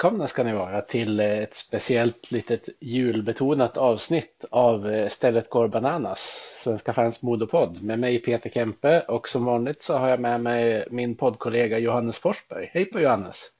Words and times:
Välkomna 0.00 0.26
ska 0.26 0.42
ni 0.42 0.52
vara 0.52 0.80
till 0.80 1.20
ett 1.20 1.54
speciellt 1.54 2.30
litet 2.30 2.68
julbetonat 2.80 3.76
avsnitt 3.76 4.44
av 4.50 5.08
Stället 5.08 5.50
går 5.50 5.68
bananas, 5.68 6.20
Svenska 6.58 6.92
fans 6.92 7.22
modopodd 7.22 7.82
med 7.82 7.98
mig 7.98 8.18
Peter 8.18 8.50
Kempe 8.50 9.00
och 9.00 9.28
som 9.28 9.44
vanligt 9.44 9.82
så 9.82 9.98
har 9.98 10.08
jag 10.08 10.20
med 10.20 10.40
mig 10.40 10.86
min 10.90 11.14
poddkollega 11.14 11.78
Johannes 11.78 12.18
Forsberg. 12.18 12.70
Hej 12.72 12.84
på 12.84 13.00
Johannes! 13.00 13.50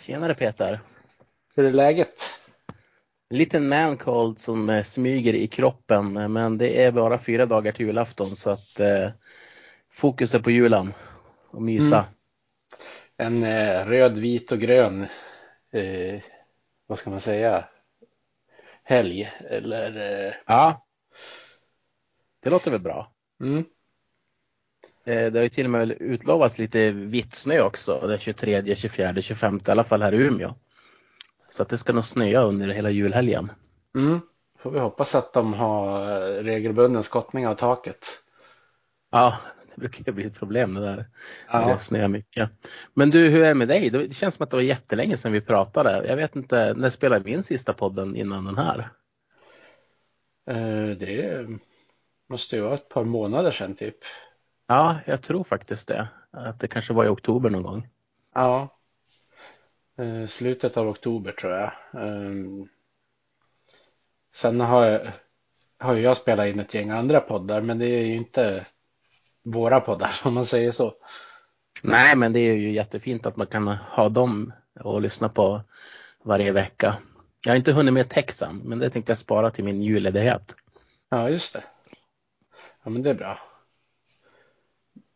Tjenare 0.00 0.34
Peter! 0.34 0.80
Hur 1.54 1.64
är 1.64 1.72
läget? 1.72 2.22
En 3.30 3.38
liten 3.38 3.68
man-cold 3.68 4.38
som 4.38 4.70
eh, 4.70 4.84
smyger 4.84 5.34
i 5.34 5.46
kroppen 5.46 6.32
men 6.32 6.58
det 6.58 6.84
är 6.84 6.92
bara 6.92 7.18
fyra 7.18 7.46
dagar 7.46 7.72
till 7.72 7.86
julafton 7.86 8.26
så 8.26 8.50
att 8.50 8.80
eh, 8.80 9.10
fokus 9.92 10.34
är 10.34 10.40
på 10.40 10.50
julen 10.50 10.94
och 11.50 11.62
mysa. 11.62 11.98
Mm 11.98 12.12
en 13.18 13.44
eh, 13.44 13.86
röd, 13.86 14.18
vit 14.18 14.52
och 14.52 14.58
grön, 14.58 15.06
eh, 15.72 16.20
vad 16.86 16.98
ska 16.98 17.10
man 17.10 17.20
säga, 17.20 17.64
helg 18.82 19.32
eller? 19.40 20.26
Eh... 20.26 20.34
Ja, 20.46 20.86
det 22.40 22.50
låter 22.50 22.70
väl 22.70 22.80
bra. 22.80 23.12
Mm. 23.40 23.64
Eh, 25.04 25.32
det 25.32 25.38
har 25.38 25.42
ju 25.42 25.48
till 25.48 25.64
och 25.66 25.70
med 25.70 25.90
utlovats 25.90 26.58
lite 26.58 26.90
vitt 26.90 27.34
snö 27.34 27.60
också 27.60 28.00
den 28.00 28.18
23, 28.18 28.76
24, 28.76 29.22
25 29.22 29.60
i 29.66 29.70
alla 29.70 29.84
fall 29.84 30.02
här 30.02 30.14
i 30.14 30.16
Umeå. 30.16 30.54
Så 31.48 31.62
att 31.62 31.68
det 31.68 31.78
ska 31.78 31.92
nog 31.92 32.04
snöa 32.04 32.42
under 32.42 32.68
hela 32.68 32.90
julhelgen. 32.90 33.52
Mm. 33.94 34.20
Får 34.58 34.70
vi 34.70 34.78
hoppas 34.78 35.14
att 35.14 35.32
de 35.32 35.54
har 35.54 36.00
eh, 36.00 36.42
regelbunden 36.42 37.02
skottning 37.02 37.48
av 37.48 37.54
taket. 37.54 38.06
Ja, 39.10 39.36
det 39.78 39.88
brukar 39.88 40.12
bli 40.12 40.24
ett 40.24 40.38
problem 40.38 40.74
det 40.74 40.80
där. 40.80 41.06
Ja. 41.52 41.72
Det 41.72 41.78
snöar 41.78 42.08
mycket. 42.08 42.50
Men 42.94 43.10
du, 43.10 43.28
hur 43.28 43.42
är 43.42 43.48
det 43.48 43.54
med 43.54 43.68
dig? 43.68 43.90
Det 43.90 44.14
känns 44.14 44.34
som 44.34 44.44
att 44.44 44.50
det 44.50 44.56
var 44.56 44.62
jättelänge 44.62 45.16
sedan 45.16 45.32
vi 45.32 45.40
pratade. 45.40 46.06
Jag 46.06 46.16
vet 46.16 46.36
inte, 46.36 46.74
när 46.76 46.90
spelade 46.90 47.24
vi 47.24 47.32
in 47.32 47.42
sista 47.42 47.72
podden 47.72 48.16
innan 48.16 48.44
den 48.44 48.58
här? 48.58 48.90
Eh, 50.46 50.96
det 50.96 51.46
måste 52.28 52.56
ju 52.56 52.62
vara 52.62 52.74
ett 52.74 52.88
par 52.88 53.04
månader 53.04 53.50
sedan 53.50 53.74
typ. 53.74 53.96
Ja, 54.66 54.98
jag 55.06 55.22
tror 55.22 55.44
faktiskt 55.44 55.88
det. 55.88 56.08
Att 56.30 56.60
det 56.60 56.68
kanske 56.68 56.92
var 56.92 57.04
i 57.04 57.08
oktober 57.08 57.50
någon 57.50 57.62
gång. 57.62 57.88
Ja. 58.34 58.78
Eh, 59.98 60.26
slutet 60.26 60.76
av 60.76 60.88
oktober 60.88 61.32
tror 61.32 61.52
jag. 61.52 61.72
Eh, 61.92 62.32
sen 64.34 64.60
har 64.60 64.86
jag, 64.86 65.00
har 65.78 65.96
jag 65.96 66.16
spelat 66.16 66.46
in 66.46 66.60
ett 66.60 66.74
gäng 66.74 66.90
andra 66.90 67.20
poddar 67.20 67.60
men 67.60 67.78
det 67.78 67.86
är 67.86 68.06
ju 68.06 68.14
inte 68.14 68.66
våra 69.44 69.80
poddar 69.80 70.20
om 70.24 70.34
man 70.34 70.46
säger 70.46 70.72
så. 70.72 70.94
Nej, 71.82 72.16
men 72.16 72.32
det 72.32 72.40
är 72.40 72.54
ju 72.54 72.70
jättefint 72.70 73.26
att 73.26 73.36
man 73.36 73.46
kan 73.46 73.68
ha 73.68 74.08
dem 74.08 74.52
och 74.80 75.02
lyssna 75.02 75.28
på 75.28 75.62
varje 76.22 76.52
vecka. 76.52 76.96
Jag 77.44 77.52
har 77.52 77.56
inte 77.56 77.72
hunnit 77.72 77.94
med 77.94 78.08
texten, 78.08 78.60
men 78.64 78.78
det 78.78 78.90
tänkte 78.90 79.10
jag 79.10 79.18
spara 79.18 79.50
till 79.50 79.64
min 79.64 79.82
julledighet. 79.82 80.54
Ja, 81.08 81.30
just 81.30 81.52
det. 81.52 81.64
Ja, 82.82 82.90
men 82.90 83.02
det 83.02 83.10
är 83.10 83.14
bra. 83.14 83.38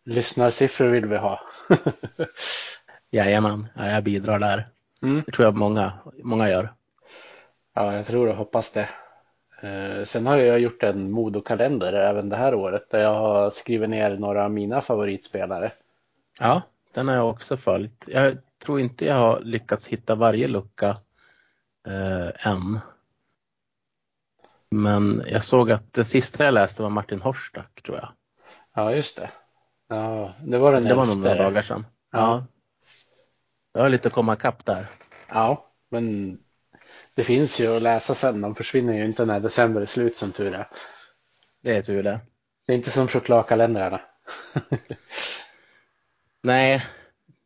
Lyssnarsiffror 0.04 0.88
vill 0.88 1.06
vi 1.06 1.16
ha. 1.16 1.40
Jajamän, 3.10 3.68
ja, 3.76 3.90
jag 3.90 4.04
bidrar 4.04 4.38
där. 4.38 4.68
Mm. 5.02 5.22
Det 5.26 5.32
tror 5.32 5.46
jag 5.46 5.56
många, 5.56 5.92
många 6.22 6.50
gör. 6.50 6.74
Ja, 7.74 7.94
jag 7.94 8.06
tror 8.06 8.28
och 8.28 8.36
hoppas 8.36 8.72
det. 8.72 8.88
Eh, 9.62 10.04
sen 10.04 10.26
har 10.26 10.36
jag 10.36 10.60
gjort 10.60 10.82
en 10.82 11.10
modokalender 11.10 11.92
även 11.92 12.28
det 12.28 12.36
här 12.36 12.54
året 12.54 12.90
där 12.90 13.00
jag 13.00 13.14
har 13.14 13.50
skrivit 13.50 13.90
ner 13.90 14.16
några 14.16 14.44
av 14.44 14.50
mina 14.50 14.80
favoritspelare. 14.80 15.72
Ja, 16.38 16.62
den 16.94 17.08
har 17.08 17.14
jag 17.14 17.30
också 17.30 17.56
följt. 17.56 18.08
Jag 18.08 18.38
tror 18.64 18.80
inte 18.80 19.04
jag 19.04 19.14
har 19.14 19.40
lyckats 19.40 19.88
hitta 19.88 20.14
varje 20.14 20.48
lucka 20.48 20.96
eh, 21.86 22.46
än. 22.46 22.80
Men 24.70 25.22
jag 25.26 25.44
såg 25.44 25.70
att 25.70 25.92
det 25.92 26.04
sista 26.04 26.44
jag 26.44 26.54
läste 26.54 26.82
var 26.82 26.90
Martin 26.90 27.20
Horstak 27.20 27.82
tror 27.82 27.96
jag. 27.96 28.08
Ja, 28.74 28.94
just 28.94 29.16
det. 29.16 29.30
Ja, 29.88 30.34
det 30.44 30.58
var 30.58 30.72
den 30.72 30.84
Det 30.84 30.94
var 30.94 31.06
några 31.06 31.34
dagar 31.34 31.62
sedan. 31.62 31.86
Ja. 32.10 32.18
ja. 32.18 32.46
Jag 33.72 33.82
har 33.82 33.88
lite 33.88 34.08
att 34.08 34.14
komma 34.14 34.34
ikapp 34.34 34.64
där. 34.64 34.86
Ja, 35.28 35.66
men 35.88 36.38
det 37.14 37.24
finns 37.24 37.60
ju 37.60 37.76
att 37.76 37.82
läsa 37.82 38.14
sen. 38.14 38.40
De 38.40 38.54
försvinner 38.54 38.92
ju 38.94 39.04
inte 39.04 39.24
när 39.24 39.40
december 39.40 39.80
är 39.80 39.86
slut 39.86 40.16
som 40.16 40.32
tur 40.32 40.54
är. 40.54 40.68
Det 41.62 41.76
är 41.76 41.82
tur 41.82 42.02
det. 42.02 42.20
Det 42.66 42.72
är 42.72 42.76
inte 42.76 42.90
som 42.90 43.08
chokladkalendrarna. 43.08 44.00
Nej, 46.42 46.86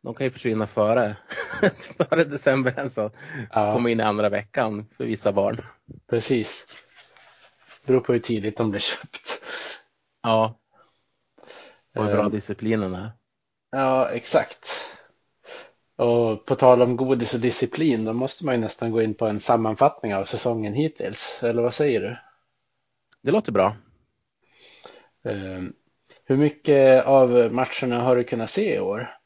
de 0.03 0.13
kan 0.13 0.25
ju 0.25 0.31
försvinna 0.31 0.67
före, 0.67 1.17
före 1.97 2.23
december 2.23 2.79
alltså. 2.79 3.11
Ja. 3.51 3.73
Komma 3.73 3.89
in 3.89 3.99
i 3.99 4.03
andra 4.03 4.29
veckan 4.29 4.89
för 4.97 5.05
vissa 5.05 5.31
barn. 5.31 5.61
Precis. 6.09 6.65
Beror 7.85 7.99
på 7.99 8.13
hur 8.13 8.19
tidigt 8.19 8.57
de 8.57 8.71
blir 8.71 8.79
köpt. 8.79 9.43
Ja. 10.23 10.59
Och 11.95 12.05
hur 12.05 12.11
bra 12.11 12.25
um, 12.25 12.31
disciplinen 12.31 12.95
är. 12.95 13.11
Ja, 13.71 14.09
exakt. 14.09 14.87
Och 15.97 16.45
på 16.45 16.55
tal 16.55 16.81
om 16.81 16.97
godis 16.97 17.33
och 17.33 17.39
disciplin, 17.39 18.05
då 18.05 18.13
måste 18.13 18.45
man 18.45 18.55
ju 18.55 18.61
nästan 18.61 18.91
gå 18.91 19.01
in 19.01 19.13
på 19.13 19.27
en 19.27 19.39
sammanfattning 19.39 20.15
av 20.15 20.25
säsongen 20.25 20.73
hittills. 20.73 21.43
Eller 21.43 21.61
vad 21.61 21.73
säger 21.73 22.01
du? 22.01 22.17
Det 23.21 23.31
låter 23.31 23.51
bra. 23.51 23.75
Ehm, 25.23 25.73
hur 26.25 26.37
mycket 26.37 27.05
av 27.05 27.29
matcherna 27.29 28.01
har 28.01 28.15
du 28.15 28.23
kunnat 28.23 28.49
se 28.49 28.75
i 28.75 28.79
år? 28.79 29.17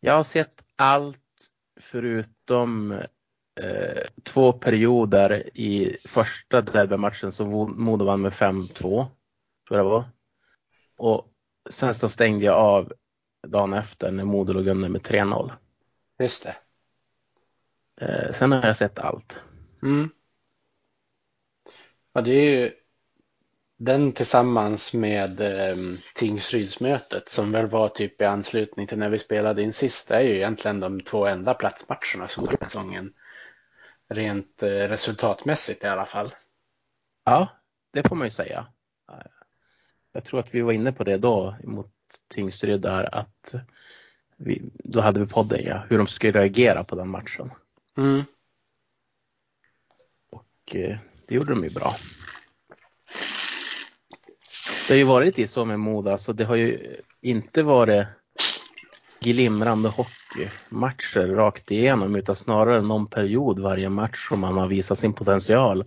Jag 0.00 0.14
har 0.14 0.24
sett 0.24 0.64
allt 0.76 1.50
förutom 1.80 2.92
eh, 3.60 4.06
två 4.22 4.52
perioder 4.52 5.50
i 5.58 5.96
första 6.08 6.60
derbymatchen 6.60 7.32
som 7.32 7.74
Modo 7.76 8.04
vann 8.04 8.20
med 8.20 8.32
5-2. 8.32 8.72
Tror 8.78 9.06
jag 9.68 9.78
det 9.78 9.90
var. 9.90 10.04
Och 10.96 11.28
sen 11.70 11.94
så 11.94 12.08
stängde 12.08 12.44
jag 12.44 12.56
av 12.56 12.92
dagen 13.46 13.72
efter 13.72 14.10
när 14.10 14.24
Modo 14.24 14.52
låg 14.52 14.68
under 14.68 14.88
med 14.88 15.00
3-0. 15.00 15.52
Just 16.18 16.44
det. 16.44 16.56
Eh, 18.00 18.32
sen 18.32 18.52
har 18.52 18.66
jag 18.66 18.76
sett 18.76 18.98
allt. 18.98 19.40
Mm. 19.82 20.10
Ja, 22.12 22.20
det 22.20 22.32
är 22.32 22.58
ju 22.58 22.72
den 23.76 24.12
tillsammans 24.12 24.94
med 24.94 25.40
eh, 25.40 25.76
Tingsrydsmötet 26.14 27.28
som 27.28 27.52
väl 27.52 27.66
var 27.66 27.88
typ 27.88 28.20
i 28.20 28.24
anslutning 28.24 28.86
till 28.86 28.98
när 28.98 29.10
vi 29.10 29.18
spelade 29.18 29.62
in 29.62 29.72
sist 29.72 30.10
är 30.10 30.20
ju 30.20 30.34
egentligen 30.34 30.80
de 30.80 31.00
två 31.00 31.26
enda 31.26 31.54
platsmatcherna 31.54 32.28
som 32.28 32.46
går 32.46 32.56
säsongen. 32.62 33.12
Rent 34.08 34.62
eh, 34.62 34.68
resultatmässigt 34.68 35.84
i 35.84 35.86
alla 35.86 36.04
fall. 36.04 36.34
Ja, 37.24 37.48
det 37.92 38.08
får 38.08 38.16
man 38.16 38.26
ju 38.26 38.30
säga. 38.30 38.66
Jag 40.12 40.24
tror 40.24 40.40
att 40.40 40.54
vi 40.54 40.60
var 40.60 40.72
inne 40.72 40.92
på 40.92 41.04
det 41.04 41.18
då 41.18 41.56
mot 41.64 41.92
Tingsryd 42.28 42.80
där 42.80 43.14
att 43.14 43.54
vi, 44.36 44.62
då 44.74 45.00
hade 45.00 45.20
vi 45.20 45.26
podden 45.26 45.64
ja, 45.64 45.84
hur 45.88 45.98
de 45.98 46.06
skulle 46.06 46.40
reagera 46.40 46.84
på 46.84 46.96
den 46.96 47.08
matchen. 47.08 47.50
Mm. 47.96 48.24
Och 50.30 50.76
eh, 50.76 50.98
det 51.26 51.34
gjorde 51.34 51.54
de 51.54 51.64
ju 51.64 51.70
bra. 51.70 51.94
Det 54.88 54.94
har 54.94 54.98
ju 54.98 55.04
varit 55.04 55.36
lite 55.36 55.52
så 55.52 55.64
med 55.64 55.80
Moda, 55.80 56.18
så 56.18 56.32
det 56.32 56.44
har 56.44 56.56
ju 56.56 56.96
inte 57.20 57.62
varit 57.62 58.06
glimrande 59.20 59.88
hockeymatcher 59.88 61.34
rakt 61.34 61.70
igenom 61.70 62.16
utan 62.16 62.36
snarare 62.36 62.80
någon 62.80 63.06
period 63.06 63.58
varje 63.58 63.88
match 63.88 64.28
som 64.28 64.40
man 64.40 64.58
har 64.58 64.66
visat 64.66 64.98
sin 64.98 65.12
potential. 65.12 65.80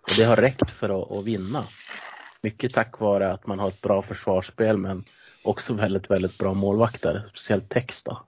Och 0.00 0.10
det 0.18 0.24
har 0.24 0.36
räckt 0.36 0.70
för 0.70 1.02
att, 1.02 1.12
att 1.12 1.24
vinna. 1.24 1.62
Mycket 2.42 2.72
tack 2.72 3.00
vare 3.00 3.32
att 3.32 3.46
man 3.46 3.58
har 3.58 3.68
ett 3.68 3.82
bra 3.82 4.02
försvarsspel 4.02 4.76
men 4.76 5.04
också 5.48 5.74
väldigt, 5.74 6.10
väldigt 6.10 6.38
bra 6.38 6.54
målvakter. 6.54 7.28
Speciellt 7.30 7.68
Tex 7.68 8.02
då. 8.02 8.22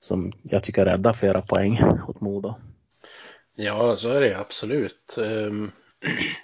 Som 0.00 0.32
jag 0.42 0.62
tycker 0.62 0.84
räddar 0.84 1.12
flera 1.12 1.42
poäng 1.42 1.80
åt 2.08 2.20
Modo. 2.20 2.54
Ja, 3.54 3.96
så 3.96 4.08
är 4.08 4.20
det 4.20 4.38
absolut. 4.38 5.16
Um, 5.18 5.72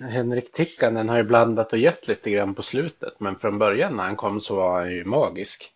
Henrik 0.11 0.53
Tikkanen 0.53 1.09
har 1.09 1.17
ju 1.17 1.23
blandat 1.23 1.73
och 1.73 1.79
gett 1.79 2.09
lite 2.09 2.31
grann 2.31 2.55
på 2.55 2.62
slutet, 2.62 3.21
men 3.21 3.38
från 3.38 3.59
början 3.59 3.97
när 3.97 4.05
han 4.05 4.17
kom 4.17 4.41
så 4.41 4.56
var 4.56 4.81
han 4.81 4.93
ju 4.93 5.05
magisk. 5.05 5.73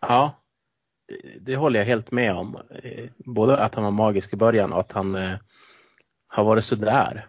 Ja, 0.00 0.42
det 1.40 1.56
håller 1.56 1.78
jag 1.78 1.86
helt 1.86 2.10
med 2.10 2.34
om. 2.34 2.58
Både 3.16 3.56
att 3.58 3.74
han 3.74 3.84
var 3.84 3.90
magisk 3.90 4.32
i 4.32 4.36
början 4.36 4.72
och 4.72 4.80
att 4.80 4.92
han 4.92 5.14
eh, 5.14 5.36
har 6.26 6.44
varit 6.44 6.64
sådär 6.64 7.26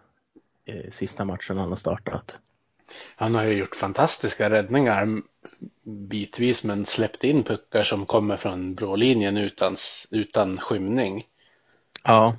eh, 0.65 0.91
sista 0.91 1.25
matchen 1.25 1.57
han 1.57 1.69
har 1.69 1.75
startat. 1.75 2.37
Han 3.15 3.35
har 3.35 3.43
ju 3.43 3.53
gjort 3.53 3.75
fantastiska 3.75 4.49
räddningar 4.49 5.21
bitvis 5.83 6.63
men 6.63 6.85
släppt 6.85 7.23
in 7.23 7.43
puckar 7.43 7.83
som 7.83 8.05
kommer 8.05 8.37
från 8.37 8.75
blå 8.75 8.95
linjen 8.95 9.37
utan, 9.37 9.75
utan 10.11 10.57
skymning. 10.57 11.23
Ja. 12.03 12.35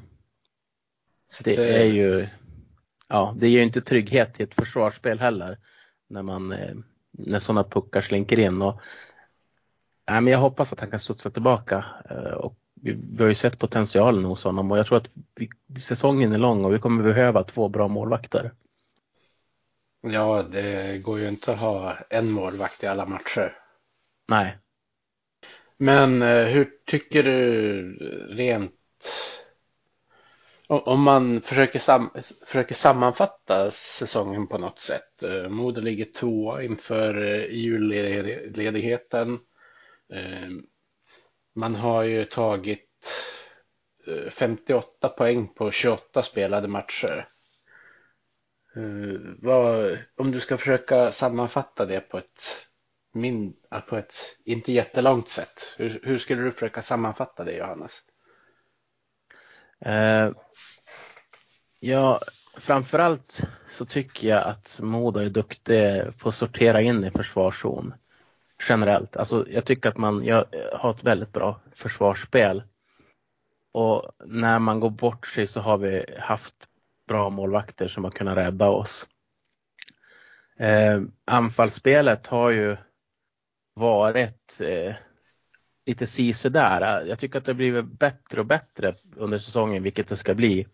Så 1.31 1.44
det, 1.44 1.56
det 1.56 1.82
är 1.82 1.85
ju 1.85 2.26
ja, 3.09 3.35
det 3.38 3.49
ger 3.49 3.59
ju 3.59 3.65
inte 3.65 3.81
trygghet 3.81 4.35
till 4.35 4.44
ett 4.44 4.55
försvarsspel 4.55 5.21
heller 5.21 5.59
när 6.09 6.23
man 6.23 6.53
eh, 6.53 6.75
när 7.11 7.41
sådana 7.41 7.65
puckar 7.65 8.00
slinker 8.00 8.38
in 8.38 8.62
och 8.62 8.81
Nej, 10.11 10.20
men 10.20 10.32
jag 10.32 10.41
hoppas 10.41 10.73
att 10.73 10.81
han 10.81 10.91
kan 10.91 11.00
studsa 11.00 11.31
tillbaka. 11.31 11.85
Eh, 12.11 12.32
och 12.32 12.59
vi, 12.75 12.93
vi 12.93 13.23
har 13.23 13.29
ju 13.29 13.35
sett 13.35 13.59
potentialen 13.59 14.25
hos 14.25 14.44
honom 14.44 14.70
och 14.70 14.79
jag 14.79 14.87
tror 14.87 14.99
att 14.99 15.11
vi, 15.35 15.49
säsongen 15.81 16.32
är 16.32 16.38
lång 16.38 16.65
och 16.65 16.75
vi 16.75 16.79
kommer 16.79 17.05
behöva 17.05 17.43
två 17.43 17.69
bra 17.69 17.88
målvakter. 17.88 18.53
Ja, 20.06 20.43
det 20.43 20.99
går 20.99 21.19
ju 21.19 21.29
inte 21.29 21.53
att 21.53 21.61
ha 21.61 21.97
en 22.11 22.31
målvakt 22.31 22.83
i 22.83 22.87
alla 22.87 23.06
matcher. 23.06 23.56
Nej. 24.29 24.59
Men 25.77 26.23
eh, 26.23 26.45
hur 26.45 26.71
tycker 26.87 27.23
du 27.23 27.83
rent 28.31 28.73
om 30.69 31.03
man 31.03 31.41
försöker, 31.41 31.79
sam 31.79 32.11
försöker 32.47 32.75
sammanfatta 32.75 33.71
säsongen 33.71 34.47
på 34.47 34.59
något 34.59 34.79
sätt. 34.79 35.23
Eh, 35.23 35.49
Modo 35.49 35.81
ligger 35.81 36.05
tvåa 36.05 36.62
inför 36.62 37.35
eh, 37.35 37.55
julledigheten. 37.55 39.39
Man 41.55 41.75
har 41.75 42.03
ju 42.03 42.25
tagit 42.25 42.91
58 44.31 45.09
poäng 45.09 45.49
på 45.49 45.71
28 45.71 46.23
spelade 46.23 46.69
matcher. 46.69 47.25
Eh, 48.76 49.21
vad, 49.38 49.99
om 50.17 50.31
du 50.31 50.41
ska 50.41 50.56
försöka 50.56 51.12
sammanfatta 51.12 51.87
det 51.87 52.00
på 52.00 52.19
ett 52.19 52.67
min, 53.15 53.56
eh, 53.73 53.81
på 53.81 53.97
ett 53.97 54.15
inte 54.44 54.73
jättelångt 54.73 55.29
sätt. 55.29 55.75
Hur, 55.79 56.00
hur 56.03 56.19
skulle 56.19 56.43
du 56.43 56.53
försöka 56.53 56.82
sammanfatta 56.82 57.44
det 57.44 57.56
Johannes? 57.56 58.00
Uh, 59.87 60.37
ja, 61.81 62.19
framförallt 62.56 63.41
så 63.69 63.85
tycker 63.87 64.29
jag 64.29 64.43
att 64.43 64.79
Modo 64.82 65.20
är 65.20 65.29
duktig 65.29 66.03
på 66.19 66.29
att 66.29 66.35
sortera 66.35 66.81
in 66.81 67.05
i 67.05 67.11
försvarszon. 67.11 67.94
Generellt. 68.69 69.17
Alltså, 69.17 69.47
jag 69.50 69.65
tycker 69.65 69.88
att 69.88 69.97
man 69.97 70.25
jag, 70.25 70.47
har 70.73 70.91
ett 70.91 71.05
väldigt 71.05 71.32
bra 71.32 71.61
försvarsspel. 71.75 72.62
Och 73.73 74.11
när 74.25 74.59
man 74.59 74.81
går 74.81 74.91
bort 74.91 75.27
sig 75.27 75.47
så 75.47 75.61
har 75.61 75.79
vi 75.79 76.05
haft 76.19 76.69
bra 77.09 77.31
målvakter 77.31 77.89
som 77.89 78.05
har 78.05 78.11
kunnat 78.11 78.37
rädda 78.37 78.69
oss. 78.69 79.06
Eh, 80.59 81.01
anfallsspelet 81.25 82.27
har 82.27 82.51
ju 82.51 82.77
varit 83.75 84.61
eh, 84.61 84.95
lite 85.87 86.06
sisådär. 86.06 87.06
Jag 87.06 87.19
tycker 87.19 87.39
att 87.39 87.45
det 87.45 87.53
har 87.53 87.56
blivit 87.56 87.85
bättre 87.85 88.41
och 88.41 88.47
bättre 88.47 88.95
under 89.17 89.39
säsongen, 89.39 89.83
vilket 89.83 90.09
det 90.09 90.17
ska 90.17 90.35
bli. 90.35 90.67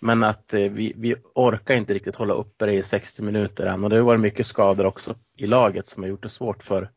Men 0.00 0.24
att 0.24 0.54
eh, 0.54 0.60
vi, 0.60 0.92
vi 0.96 1.16
orkar 1.34 1.74
inte 1.74 1.94
riktigt 1.94 2.16
hålla 2.16 2.34
uppe 2.34 2.66
det 2.66 2.72
i 2.72 2.82
60 2.82 3.22
minuter 3.22 3.66
än 3.66 3.84
och 3.84 3.90
det 3.90 3.96
har 3.96 4.02
varit 4.02 4.20
mycket 4.20 4.46
skador 4.46 4.86
också 4.86 5.14
i 5.36 5.46
laget 5.46 5.86
som 5.86 6.02
har 6.02 6.10
gjort 6.10 6.22
det 6.22 6.28
svårt 6.28 6.62
för, 6.62 6.90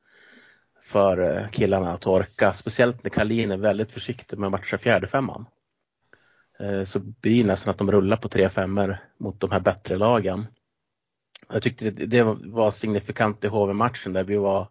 för 0.81 1.37
eh, 1.37 1.49
killarna 1.49 1.91
att 1.91 2.07
orka. 2.07 2.53
Speciellt 2.53 3.03
när 3.03 3.09
Kalin 3.09 3.51
är 3.51 3.57
väldigt 3.57 3.91
försiktig 3.91 4.39
med 4.39 4.47
att 4.47 4.51
matcha 4.51 4.77
fjärdefemman. 4.77 5.45
Eh, 6.61 6.83
så 6.83 6.99
blir 6.99 7.43
det 7.43 7.47
nästan 7.47 7.71
att 7.71 7.77
de 7.77 7.91
rullar 7.91 8.17
på 8.17 8.29
tre 8.29 8.49
femmor 8.49 8.97
mot 9.17 9.39
de 9.39 9.51
här 9.51 9.59
bättre 9.59 9.97
lagen. 9.97 10.45
Jag 11.49 11.63
tyckte 11.63 11.89
det 11.89 12.23
var 12.23 12.71
signifikant 12.71 13.43
i 13.43 13.47
HV-matchen 13.47 14.13
där 14.13 14.23
vi 14.23 14.35
var 14.35 14.67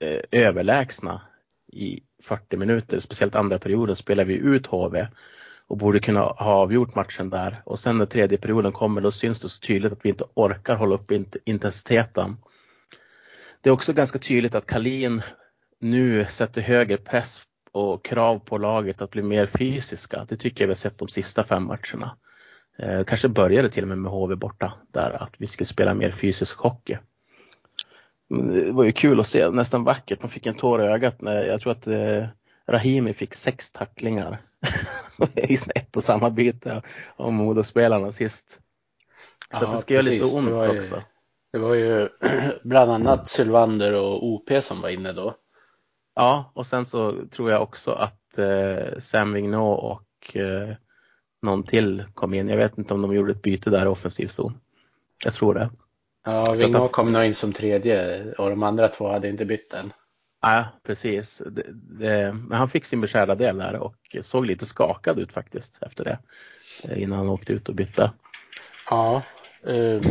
eh, 0.00 0.20
överlägsna 0.30 1.22
i 1.72 2.00
40 2.22 2.56
minuter, 2.56 2.98
speciellt 2.98 3.34
andra 3.34 3.58
perioden 3.58 3.96
spelade 3.96 4.28
vi 4.28 4.34
ut 4.34 4.66
HV 4.66 5.08
och 5.66 5.76
borde 5.76 6.00
kunna 6.00 6.20
ha 6.20 6.54
avgjort 6.54 6.94
matchen 6.94 7.30
där. 7.30 7.62
Och 7.64 7.78
sen 7.78 7.98
när 7.98 8.06
tredje 8.06 8.38
perioden 8.38 8.72
kommer 8.72 9.00
då 9.00 9.12
syns 9.12 9.40
det 9.40 9.48
så 9.48 9.60
tydligt 9.60 9.92
att 9.92 10.04
vi 10.04 10.08
inte 10.08 10.24
orkar 10.34 10.76
hålla 10.76 10.94
upp 10.94 11.12
intensiteten. 11.44 12.36
Det 13.60 13.68
är 13.68 13.74
också 13.74 13.92
ganska 13.92 14.18
tydligt 14.18 14.54
att 14.54 14.66
Kalin 14.66 15.22
nu 15.80 16.26
sätter 16.28 16.60
högre 16.60 16.96
press 16.96 17.40
och 17.76 18.04
krav 18.04 18.38
på 18.38 18.58
laget 18.58 19.02
att 19.02 19.10
bli 19.10 19.22
mer 19.22 19.46
fysiska. 19.46 20.26
Det 20.28 20.36
tycker 20.36 20.64
jag 20.64 20.68
vi 20.68 20.72
har 20.72 20.76
sett 20.76 20.98
de 20.98 21.08
sista 21.08 21.44
fem 21.44 21.64
matcherna. 21.66 22.16
Eh, 22.78 23.04
kanske 23.04 23.28
började 23.28 23.70
till 23.70 23.82
och 23.82 23.88
med 23.88 23.98
med 23.98 24.12
HV 24.12 24.34
borta 24.36 24.72
där 24.92 25.22
att 25.22 25.32
vi 25.38 25.46
skulle 25.46 25.66
spela 25.66 25.94
mer 25.94 26.10
fysisk 26.10 26.56
hockey 26.58 26.98
det 28.28 28.72
var 28.72 28.84
ju 28.84 28.92
kul 28.92 29.20
att 29.20 29.26
se, 29.26 29.50
nästan 29.50 29.84
vackert. 29.84 30.22
Man 30.22 30.30
fick 30.30 30.46
en 30.46 30.54
tår 30.54 30.84
i 30.84 30.86
ögat 30.86 31.20
när 31.20 31.46
jag 31.46 31.60
tror 31.60 31.72
att 31.72 31.86
eh, 31.86 32.26
Rahimi 32.68 33.14
fick 33.14 33.34
sex 33.34 33.72
tacklingar 33.72 34.40
i 35.34 35.58
ett 35.74 35.96
och 35.96 36.04
samma 36.04 36.30
byte 36.30 36.82
av 37.16 37.32
Modospelarna 37.32 38.12
sist. 38.12 38.60
Så 39.58 39.64
ja, 39.64 39.70
det 39.70 39.78
ska 39.78 39.94
göra 39.94 40.02
lite 40.02 40.36
ont 40.36 40.48
det 40.48 40.72
ju, 40.72 40.78
också. 40.78 41.02
Det 41.52 41.58
var 41.58 41.74
ju 41.74 42.08
bland 42.62 42.90
annat 42.90 43.30
Sylvander 43.30 44.00
och 44.00 44.26
OP 44.26 44.50
som 44.60 44.80
var 44.80 44.88
inne 44.88 45.12
då. 45.12 45.34
Ja, 46.16 46.50
och 46.54 46.66
sen 46.66 46.86
så 46.86 47.26
tror 47.30 47.50
jag 47.50 47.62
också 47.62 47.90
att 47.90 48.38
eh, 48.38 48.98
Sam 48.98 49.32
Vignot 49.32 49.82
och 49.82 50.36
eh, 50.36 50.74
någon 51.42 51.62
till 51.62 52.04
kom 52.14 52.34
in. 52.34 52.48
Jag 52.48 52.56
vet 52.56 52.78
inte 52.78 52.94
om 52.94 53.02
de 53.02 53.14
gjorde 53.14 53.32
ett 53.32 53.42
byte 53.42 53.70
där 53.70 53.88
offensiv 53.88 54.26
zon. 54.26 54.58
Jag 55.24 55.34
tror 55.34 55.54
det. 55.54 55.70
Ja, 56.24 56.54
Vingå 56.58 56.88
kom 56.88 57.12
nog 57.12 57.24
in 57.24 57.34
som 57.34 57.52
tredje 57.52 58.24
och 58.32 58.50
de 58.50 58.62
andra 58.62 58.88
två 58.88 59.12
hade 59.12 59.28
inte 59.28 59.44
bytt 59.44 59.74
än. 59.74 59.92
Ja, 60.42 60.64
precis. 60.82 61.42
Det, 61.46 61.62
det, 61.72 62.32
men 62.32 62.58
han 62.58 62.68
fick 62.68 62.84
sin 62.84 63.00
beskärda 63.00 63.34
del 63.34 63.58
där 63.58 63.74
och 63.76 64.16
såg 64.22 64.46
lite 64.46 64.66
skakad 64.66 65.18
ut 65.18 65.32
faktiskt 65.32 65.82
efter 65.82 66.04
det. 66.04 66.18
Eh, 66.84 67.02
innan 67.02 67.18
han 67.18 67.28
åkte 67.28 67.52
ut 67.52 67.68
och 67.68 67.74
bytte. 67.74 68.12
Ja, 68.90 69.22
um, 69.62 70.02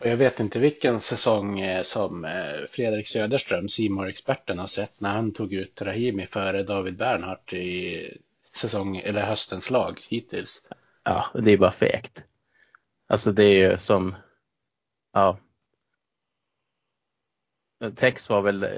och 0.00 0.06
jag 0.06 0.16
vet 0.16 0.40
inte 0.40 0.58
vilken 0.58 1.00
säsong 1.00 1.60
eh, 1.60 1.82
som 1.82 2.24
eh, 2.24 2.66
Fredrik 2.70 3.08
Söderström, 3.08 3.68
simor 3.68 4.08
experten 4.08 4.58
har 4.58 4.66
sett 4.66 5.00
när 5.00 5.10
han 5.10 5.32
tog 5.32 5.52
ut 5.52 5.82
Rahimi 5.82 6.26
före 6.26 6.62
David 6.62 6.96
Bernhardt 6.96 7.52
i 7.52 8.18
säsong 8.54 8.96
eller 8.96 9.22
höstens 9.22 9.70
lag 9.70 10.00
hittills. 10.08 10.62
Ja, 11.04 11.26
det 11.34 11.50
är 11.50 11.58
bara 11.58 11.72
fegt. 11.72 12.24
Alltså 13.08 13.32
det 13.32 13.44
är 13.44 13.70
ju 13.70 13.78
som 13.78 14.14
Ja. 15.12 15.38
Tex 17.94 18.28
var 18.28 18.42
väl 18.42 18.62
eh, 18.62 18.70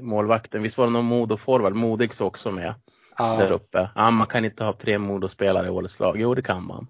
målvakten. 0.00 0.62
Visst 0.62 0.78
var 0.78 0.86
det 0.86 0.92
någon 0.92 1.12
Modo-forward? 1.12 1.74
Modigs 1.74 2.20
också 2.20 2.50
med 2.50 2.74
ja. 3.18 3.36
där 3.36 3.50
uppe. 3.50 3.90
Ja, 3.94 4.10
man 4.10 4.26
kan 4.26 4.44
inte 4.44 4.64
ha 4.64 4.72
tre 4.72 4.98
Modo-spelare 4.98 5.66
i 5.66 5.70
årets 5.70 6.00
lag. 6.00 6.20
Jo, 6.20 6.34
det 6.34 6.42
kan 6.42 6.66
man. 6.66 6.86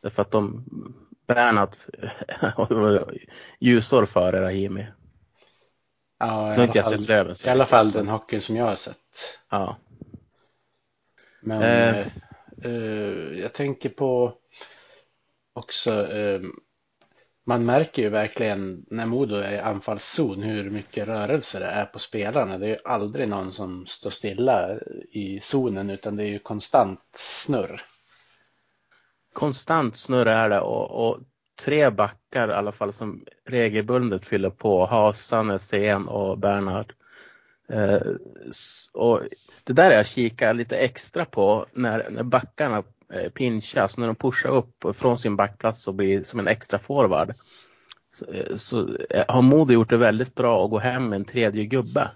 Därför 0.00 0.22
att 0.22 0.30
de 0.30 0.64
Bernhard 1.26 1.76
ljusår 3.60 4.06
före 4.06 4.40
Rahimi. 4.42 4.86
Ja, 6.18 6.56
i, 6.56 6.60
alla 6.60 6.82
fall, 6.82 7.00
Löven, 7.00 7.36
i 7.44 7.48
alla 7.48 7.66
fall 7.66 7.90
den 7.90 8.08
hockeyn 8.08 8.40
som 8.40 8.56
jag 8.56 8.64
har 8.64 8.74
sett. 8.74 9.38
Ja. 9.50 9.76
Men 11.42 11.62
eh. 11.62 11.98
Eh, 11.98 12.06
eh 12.62 13.40
jag 13.40 13.52
tänker 13.52 13.88
på 13.88 14.34
också 15.54 16.12
eh, 16.12 16.40
man 17.46 17.64
märker 17.64 18.02
ju 18.02 18.08
verkligen 18.08 18.84
när 18.90 19.06
Modo 19.06 19.36
är 19.36 19.52
i 19.52 19.58
anfallszon 19.58 20.42
hur 20.42 20.70
mycket 20.70 21.08
rörelse 21.08 21.58
det 21.58 21.66
är 21.66 21.84
på 21.84 21.98
spelarna. 21.98 22.58
Det 22.58 22.66
är 22.66 22.70
ju 22.70 22.78
aldrig 22.84 23.28
någon 23.28 23.52
som 23.52 23.86
står 23.86 24.10
stilla 24.10 24.78
i 25.10 25.40
zonen 25.40 25.90
utan 25.90 26.16
det 26.16 26.24
är 26.24 26.28
ju 26.28 26.38
konstant 26.38 27.00
snurr. 27.16 27.82
Konstant 29.34 29.96
snurr 29.96 30.26
är 30.26 30.48
det 30.50 30.60
och, 30.60 31.08
och 31.08 31.18
tre 31.64 31.90
backar 31.90 32.48
i 32.48 32.52
alla 32.52 32.72
fall 32.72 32.92
som 32.92 33.24
regelbundet 33.46 34.24
fyller 34.24 34.50
på. 34.50 34.86
Hasan, 34.86 35.58
Sen 35.58 36.08
och 36.08 36.38
Bernhard. 36.38 36.92
Eh, 37.68 38.00
och 38.92 39.20
det 39.64 39.72
där 39.72 39.90
är 39.90 39.96
jag 39.96 40.06
kikar 40.06 40.54
lite 40.54 40.76
extra 40.76 41.24
på 41.24 41.66
när, 41.72 42.10
när 42.10 42.22
backarna 42.22 42.82
Eh, 43.14 43.30
pinchas, 43.30 43.98
när 43.98 44.06
de 44.06 44.16
pushar 44.16 44.48
upp 44.48 44.96
från 44.96 45.18
sin 45.18 45.36
backplats 45.36 45.88
och 45.88 45.94
blir 45.94 46.22
som 46.22 46.38
en 46.38 46.48
extra 46.48 46.78
forward. 46.78 47.34
Så, 48.14 48.24
eh, 48.32 48.56
så 48.56 48.96
eh, 49.10 49.24
har 49.28 49.42
Modo 49.42 49.74
gjort 49.74 49.90
det 49.90 49.96
väldigt 49.96 50.34
bra 50.34 50.64
att 50.64 50.70
gå 50.70 50.78
hem 50.78 51.08
med 51.08 51.16
en 51.16 51.24
tredje 51.24 51.64
gubbe 51.64 52.10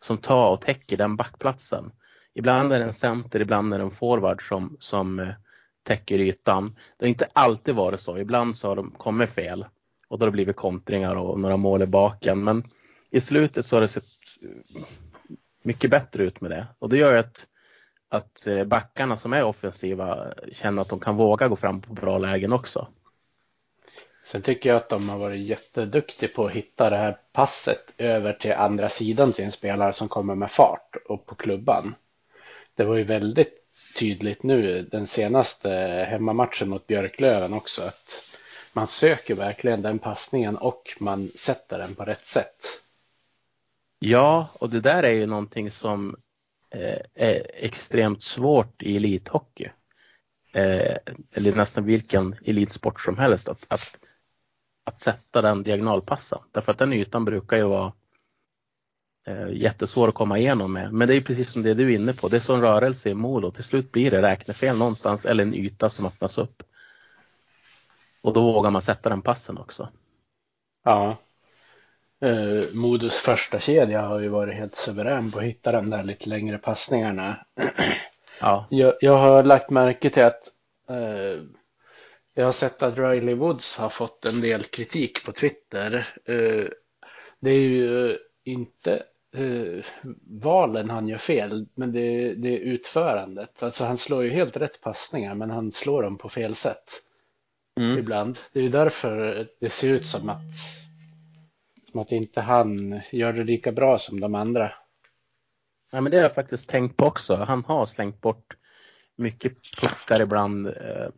som 0.00 0.18
tar 0.18 0.50
och 0.50 0.60
täcker 0.60 0.96
den 0.96 1.16
backplatsen. 1.16 1.92
Ibland 2.34 2.72
är 2.72 2.78
det 2.78 2.84
en 2.84 2.92
center, 2.92 3.40
ibland 3.40 3.74
är 3.74 3.78
det 3.78 3.84
en 3.84 3.90
forward 3.90 4.48
som, 4.48 4.76
som 4.80 5.18
eh, 5.18 5.28
täcker 5.90 6.18
ytan. 6.18 6.76
Det 6.98 7.04
har 7.04 7.08
inte 7.08 7.28
alltid 7.32 7.74
varit 7.74 8.00
så. 8.00 8.18
Ibland 8.18 8.56
så 8.56 8.68
har 8.68 8.76
de 8.76 8.90
kommit 8.90 9.30
fel 9.30 9.66
och 10.08 10.18
då 10.18 10.22
har 10.22 10.30
det 10.30 10.32
blivit 10.32 10.56
kontringar 10.56 11.16
och 11.16 11.40
några 11.40 11.56
mål 11.56 11.82
i 11.82 11.86
baken. 11.86 12.44
Men 12.44 12.62
i 13.10 13.20
slutet 13.20 13.66
så 13.66 13.76
har 13.76 13.80
det 13.80 13.88
sett 13.88 14.02
mycket 15.64 15.90
bättre 15.90 16.22
ut 16.22 16.40
med 16.40 16.50
det 16.50 16.66
och 16.78 16.88
det 16.88 16.98
gör 16.98 17.12
ju 17.12 17.18
att 17.18 17.46
att 18.08 18.46
eh, 18.46 18.64
backarna 18.64 19.16
som 19.16 19.32
är 19.32 19.44
offensiva 19.44 20.32
känner 20.52 20.82
att 20.82 20.88
de 20.88 21.00
kan 21.00 21.16
våga 21.16 21.48
gå 21.48 21.56
fram 21.56 21.80
på 21.80 21.92
bra 21.92 22.18
lägen 22.18 22.52
också. 22.52 22.88
Sen 24.24 24.42
tycker 24.42 24.70
jag 24.70 24.76
att 24.76 24.88
de 24.88 25.08
har 25.08 25.18
varit 25.18 25.40
jätteduktiga 25.40 26.30
på 26.34 26.44
att 26.44 26.52
hitta 26.52 26.90
det 26.90 26.96
här 26.96 27.18
passet 27.32 27.94
över 27.98 28.32
till 28.32 28.52
andra 28.52 28.88
sidan 28.88 29.32
till 29.32 29.44
en 29.44 29.52
spelare 29.52 29.92
som 29.92 30.08
kommer 30.08 30.34
med 30.34 30.50
fart 30.50 30.96
och 31.08 31.26
på 31.26 31.34
klubban. 31.34 31.94
Det 32.74 32.84
var 32.84 32.96
ju 32.96 33.04
väldigt 33.04 33.59
tydligt 33.94 34.42
nu 34.42 34.82
den 34.82 35.06
senaste 35.06 35.70
hemmamatchen 36.10 36.68
mot 36.68 36.86
Björklöven 36.86 37.52
också 37.52 37.82
att 37.82 38.36
man 38.72 38.86
söker 38.86 39.34
verkligen 39.34 39.82
den 39.82 39.98
passningen 39.98 40.56
och 40.56 40.82
man 41.00 41.30
sätter 41.34 41.78
den 41.78 41.94
på 41.94 42.04
rätt 42.04 42.26
sätt. 42.26 42.80
Ja, 43.98 44.48
och 44.52 44.70
det 44.70 44.80
där 44.80 45.02
är 45.02 45.12
ju 45.12 45.26
någonting 45.26 45.70
som 45.70 46.16
eh, 46.70 46.98
är 47.14 47.46
extremt 47.54 48.22
svårt 48.22 48.82
i 48.82 48.96
elithockey. 48.96 49.70
Eh, 50.52 50.96
eller 51.32 51.56
nästan 51.56 51.84
vilken 51.84 52.36
elitsport 52.44 53.00
som 53.00 53.18
helst 53.18 53.48
att, 53.48 53.66
att, 53.68 54.00
att 54.84 55.00
sätta 55.00 55.42
den 55.42 55.62
diagonalpassen. 55.62 56.38
Därför 56.52 56.72
att 56.72 56.78
den 56.78 56.92
ytan 56.92 57.24
brukar 57.24 57.56
ju 57.56 57.62
vara 57.62 57.92
jättesvår 59.52 60.08
att 60.08 60.14
komma 60.14 60.38
igenom 60.38 60.72
med. 60.72 60.92
Men 60.92 61.08
det 61.08 61.14
är 61.14 61.20
precis 61.20 61.52
som 61.52 61.62
det 61.62 61.74
du 61.74 61.92
är 61.92 61.94
inne 61.94 62.12
på, 62.12 62.28
det 62.28 62.36
är 62.36 62.40
sån 62.40 62.60
rörelse 62.60 63.10
i 63.10 63.14
mål 63.14 63.44
och 63.44 63.54
till 63.54 63.64
slut 63.64 63.92
blir 63.92 64.10
det 64.10 64.22
räknefel 64.22 64.78
någonstans 64.78 65.26
eller 65.26 65.42
en 65.42 65.54
yta 65.54 65.90
som 65.90 66.06
öppnas 66.06 66.38
upp. 66.38 66.62
Och 68.22 68.32
då 68.32 68.52
vågar 68.52 68.70
man 68.70 68.82
sätta 68.82 69.08
den 69.08 69.22
passen 69.22 69.58
också. 69.58 69.88
Ja. 70.84 71.16
Uh, 72.24 72.64
Modos 72.74 73.18
första 73.18 73.60
kedja 73.60 74.02
har 74.02 74.20
ju 74.20 74.28
varit 74.28 74.54
helt 74.54 74.76
suverän 74.76 75.30
på 75.30 75.38
att 75.38 75.44
hitta 75.44 75.72
de 75.72 75.90
där 75.90 76.02
lite 76.02 76.28
längre 76.28 76.58
passningarna. 76.58 77.46
Ja. 78.42 78.66
Jag, 78.70 78.94
jag 79.00 79.18
har 79.18 79.42
lagt 79.42 79.70
märke 79.70 80.10
till 80.10 80.22
att 80.22 80.42
uh, 80.90 81.42
jag 82.34 82.44
har 82.44 82.52
sett 82.52 82.82
att 82.82 82.98
Riley 82.98 83.34
Woods 83.34 83.76
har 83.76 83.88
fått 83.88 84.24
en 84.24 84.40
del 84.40 84.62
kritik 84.62 85.24
på 85.26 85.32
Twitter. 85.32 86.06
Uh, 86.30 86.68
det 87.40 87.50
är 87.50 87.68
ju 87.68 88.16
inte 88.44 89.02
valen 90.24 90.90
han 90.90 91.08
gör 91.08 91.18
fel, 91.18 91.66
men 91.74 91.92
det, 91.92 92.34
det 92.34 92.56
är 92.56 92.60
utförandet. 92.60 93.62
Alltså 93.62 93.84
han 93.84 93.98
slår 93.98 94.24
ju 94.24 94.30
helt 94.30 94.56
rätt 94.56 94.80
passningar, 94.80 95.34
men 95.34 95.50
han 95.50 95.72
slår 95.72 96.02
dem 96.02 96.18
på 96.18 96.28
fel 96.28 96.54
sätt 96.54 97.02
mm. 97.80 97.98
ibland. 97.98 98.38
Det 98.52 98.60
är 98.60 98.70
därför 98.70 99.46
det 99.60 99.70
ser 99.70 99.90
ut 99.90 100.06
som 100.06 100.28
att, 100.28 100.56
som 101.90 102.00
att 102.00 102.12
inte 102.12 102.40
han 102.40 103.00
gör 103.12 103.32
det 103.32 103.44
lika 103.44 103.72
bra 103.72 103.98
som 103.98 104.20
de 104.20 104.34
andra. 104.34 104.72
Ja, 105.92 106.00
men 106.00 106.10
det 106.10 106.16
har 106.16 106.24
jag 106.24 106.34
faktiskt 106.34 106.68
tänkt 106.68 106.96
på 106.96 107.04
också. 107.04 107.34
Han 107.34 107.64
har 107.64 107.86
slängt 107.86 108.20
bort 108.20 108.56
mycket 109.16 109.52
puckar 109.80 110.22
ibland 110.22 110.66
eh, 110.66 111.08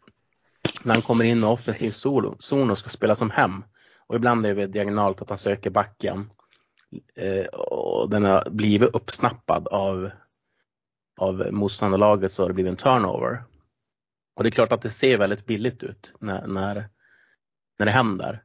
när 0.83 0.95
han 0.95 1.03
kommer 1.03 1.25
in 1.25 1.39
i 1.39 1.45
offensiv 1.45 1.91
zon 1.91 2.71
och 2.71 2.79
ska 2.79 2.89
spela 2.89 3.15
som 3.15 3.31
hem. 3.31 3.65
Och 4.07 4.17
ibland 4.17 4.47
är 4.47 4.55
det 4.55 4.67
diagonalt 4.67 5.23
att 5.23 5.29
han 5.29 5.39
söker 5.39 5.71
backen. 5.71 6.31
Eh, 7.15 7.47
och 7.47 8.11
den 8.11 8.25
har 8.25 8.51
blivit 8.51 8.95
uppsnappad 8.95 9.69
av, 9.69 10.11
av 11.21 11.53
motståndarlaget 11.53 12.33
så 12.33 12.43
har 12.43 12.49
det 12.49 12.55
blivit 12.55 12.71
en 12.71 12.77
turnover. 12.77 13.43
Och 14.37 14.43
det 14.43 14.49
är 14.49 14.51
klart 14.51 14.73
att 14.73 14.83
det 14.83 14.91
ser 14.91 15.19
väldigt 15.19 15.47
billigt 15.47 15.83
ut 15.83 16.13
när, 16.21 16.47
när, 16.47 16.89
när 17.79 17.87
det 17.87 17.93
händer. 17.93 18.43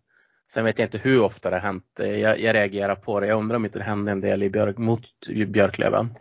Sen 0.51 0.65
vet 0.65 0.79
jag 0.79 0.85
inte 0.85 0.97
hur 0.97 1.21
ofta 1.21 1.49
det 1.49 1.55
har 1.55 1.61
hänt. 1.61 1.99
Eh, 1.99 2.19
jag, 2.19 2.39
jag 2.39 2.55
reagerar 2.55 2.95
på 2.95 3.19
det. 3.19 3.27
Jag 3.27 3.39
undrar 3.39 3.55
om 3.55 3.65
inte 3.65 3.79
det 3.79 3.85
hände 3.85 4.11
en 4.11 4.21
del 4.21 4.43
i 4.43 4.49
Björk, 4.49 4.77
mot 4.77 5.27
Björklöven 5.27 6.15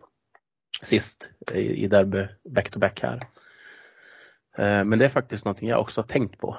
sist 0.83 1.31
eh, 1.53 1.59
i, 1.59 1.85
i 1.85 1.89
derby 1.89 2.27
back-to-back 2.45 3.01
här. 3.03 3.27
Men 4.59 4.99
det 4.99 5.05
är 5.05 5.09
faktiskt 5.09 5.45
någonting 5.45 5.69
jag 5.69 5.81
också 5.81 6.01
har 6.01 6.07
tänkt 6.07 6.39
på. 6.39 6.57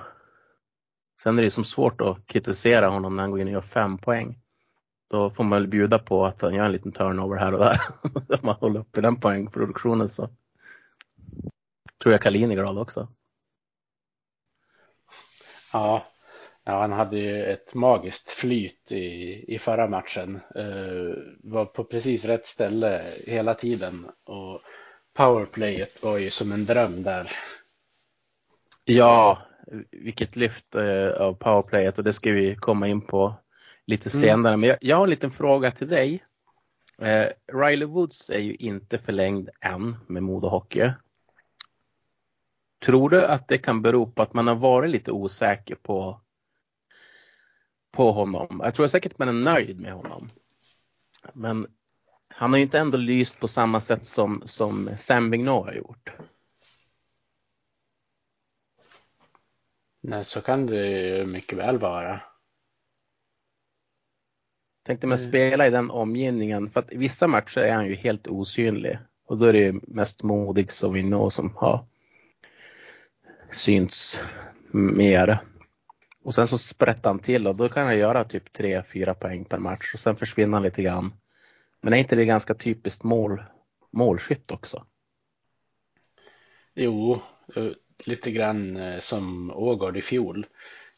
Sen 1.21 1.39
är 1.39 1.43
det 1.43 1.51
som 1.51 1.65
svårt 1.65 2.01
att 2.01 2.27
kritisera 2.27 2.89
honom 2.89 3.15
när 3.15 3.23
han 3.23 3.31
går 3.31 3.41
in 3.41 3.47
och 3.47 3.53
gör 3.53 3.61
fem 3.61 3.97
poäng. 3.97 4.39
Då 5.09 5.29
får 5.29 5.43
man 5.43 5.59
väl 5.59 5.67
bjuda 5.67 5.99
på 5.99 6.25
att 6.25 6.41
han 6.41 6.53
gör 6.53 6.65
en 6.65 6.71
liten 6.71 6.91
turnover 6.91 7.37
här 7.37 7.53
och 7.53 7.59
där. 7.59 7.81
Om 8.13 8.39
man 8.41 8.55
håller 8.55 8.79
uppe 8.79 9.01
den 9.01 9.19
poängproduktionen 9.19 10.09
så 10.09 10.29
tror 12.01 12.13
jag 12.13 12.21
Kalin 12.21 12.51
är 12.51 12.55
glad 12.55 12.77
också. 12.77 13.07
Ja, 15.73 16.05
ja, 16.63 16.81
han 16.81 16.91
hade 16.91 17.17
ju 17.17 17.43
ett 17.43 17.73
magiskt 17.73 18.29
flyt 18.29 18.91
i, 18.91 19.45
i 19.55 19.59
förra 19.59 19.87
matchen. 19.87 20.39
Uh, 20.55 21.13
var 21.43 21.65
på 21.65 21.83
precis 21.83 22.25
rätt 22.25 22.47
ställe 22.47 23.03
hela 23.27 23.53
tiden 23.53 24.05
och 24.23 24.61
powerplayet 25.13 26.03
var 26.03 26.17
ju 26.17 26.29
som 26.29 26.51
en 26.51 26.65
dröm 26.65 27.03
där. 27.03 27.31
Ja, 28.83 29.41
vilket 29.91 30.35
lyft 30.35 30.75
uh, 30.75 31.11
av 31.11 31.33
powerplayet 31.33 31.97
och 31.97 32.03
det 32.03 32.13
ska 32.13 32.31
vi 32.31 32.55
komma 32.55 32.87
in 32.87 33.01
på 33.01 33.35
lite 33.87 34.09
mm. 34.09 34.21
senare. 34.21 34.57
Men 34.57 34.69
jag, 34.69 34.77
jag, 34.81 34.97
har 34.97 35.03
en 35.03 35.09
liten 35.09 35.31
fråga 35.31 35.71
till 35.71 35.87
dig. 35.87 36.23
Uh, 37.01 37.57
Riley 37.59 37.85
Woods 37.85 38.29
är 38.29 38.39
ju 38.39 38.55
inte 38.55 38.97
förlängd 38.97 39.49
än 39.61 39.95
med 40.07 40.23
Modo 40.23 40.47
Hockey. 40.47 40.91
Tror 42.85 43.09
du 43.09 43.25
att 43.25 43.47
det 43.47 43.57
kan 43.57 43.81
bero 43.81 44.11
på 44.11 44.21
att 44.21 44.33
man 44.33 44.47
har 44.47 44.55
varit 44.55 44.91
lite 44.91 45.11
osäker 45.11 45.75
på, 45.75 46.21
på 47.91 48.11
honom? 48.11 48.61
Jag 48.63 48.73
tror 48.73 48.87
säkert 48.87 49.11
att 49.11 49.19
man 49.19 49.27
är 49.27 49.33
nöjd 49.33 49.81
med 49.81 49.93
honom. 49.93 50.29
Men 51.33 51.67
han 52.27 52.49
har 52.49 52.57
ju 52.57 52.63
inte 52.63 52.79
ändå 52.79 52.97
lyst 52.97 53.39
på 53.39 53.47
samma 53.47 53.79
sätt 53.79 54.05
som, 54.05 54.43
som 54.45 54.89
Sam 54.97 55.31
Vigneault 55.31 55.65
har 55.65 55.73
gjort. 55.73 56.09
Nej, 60.01 60.25
så 60.25 60.41
kan 60.41 60.67
det 60.67 61.27
mycket 61.27 61.57
väl 61.57 61.77
vara. 61.77 62.21
Tänkte 64.87 65.07
man 65.07 65.17
spela 65.17 65.67
i 65.67 65.69
den 65.69 65.91
omgivningen, 65.91 66.69
för 66.69 66.79
att 66.79 66.91
i 66.91 66.97
vissa 66.97 67.27
matcher 67.27 67.59
är 67.59 67.73
han 67.73 67.87
ju 67.87 67.95
helt 67.95 68.27
osynlig. 68.27 68.97
Och 69.25 69.37
då 69.37 69.45
är 69.45 69.53
det 69.53 69.59
ju 69.59 69.79
mest 69.83 70.23
modig 70.23 70.71
som 70.71 70.93
Vigneault 70.93 71.33
som 71.33 71.55
har 71.55 71.85
syns 73.51 74.21
mer. 74.71 75.39
Och 76.23 76.35
sen 76.35 76.47
så 76.47 76.57
sprättar 76.57 77.09
han 77.09 77.19
till 77.19 77.47
och 77.47 77.55
då 77.55 77.69
kan 77.69 77.85
han 77.85 77.97
göra 77.97 78.23
typ 78.23 78.57
3-4 78.57 79.13
poäng 79.13 79.45
per 79.45 79.57
match 79.57 79.93
och 79.93 79.99
sen 79.99 80.15
försvinner 80.15 80.53
han 80.53 80.63
lite 80.63 80.83
grann. 80.83 81.13
Men 81.81 81.93
är 81.93 81.97
inte 81.97 82.15
det 82.15 82.25
ganska 82.25 82.53
typiskt 82.53 83.03
mål, 83.03 83.43
målskytt 83.91 84.51
också? 84.51 84.85
Jo, 86.75 87.21
eh, 87.55 87.69
lite 88.03 88.31
grann 88.31 88.77
eh, 88.77 88.99
som 88.99 89.51
Ågård 89.51 89.97
i 89.97 90.01
fjol. 90.01 90.45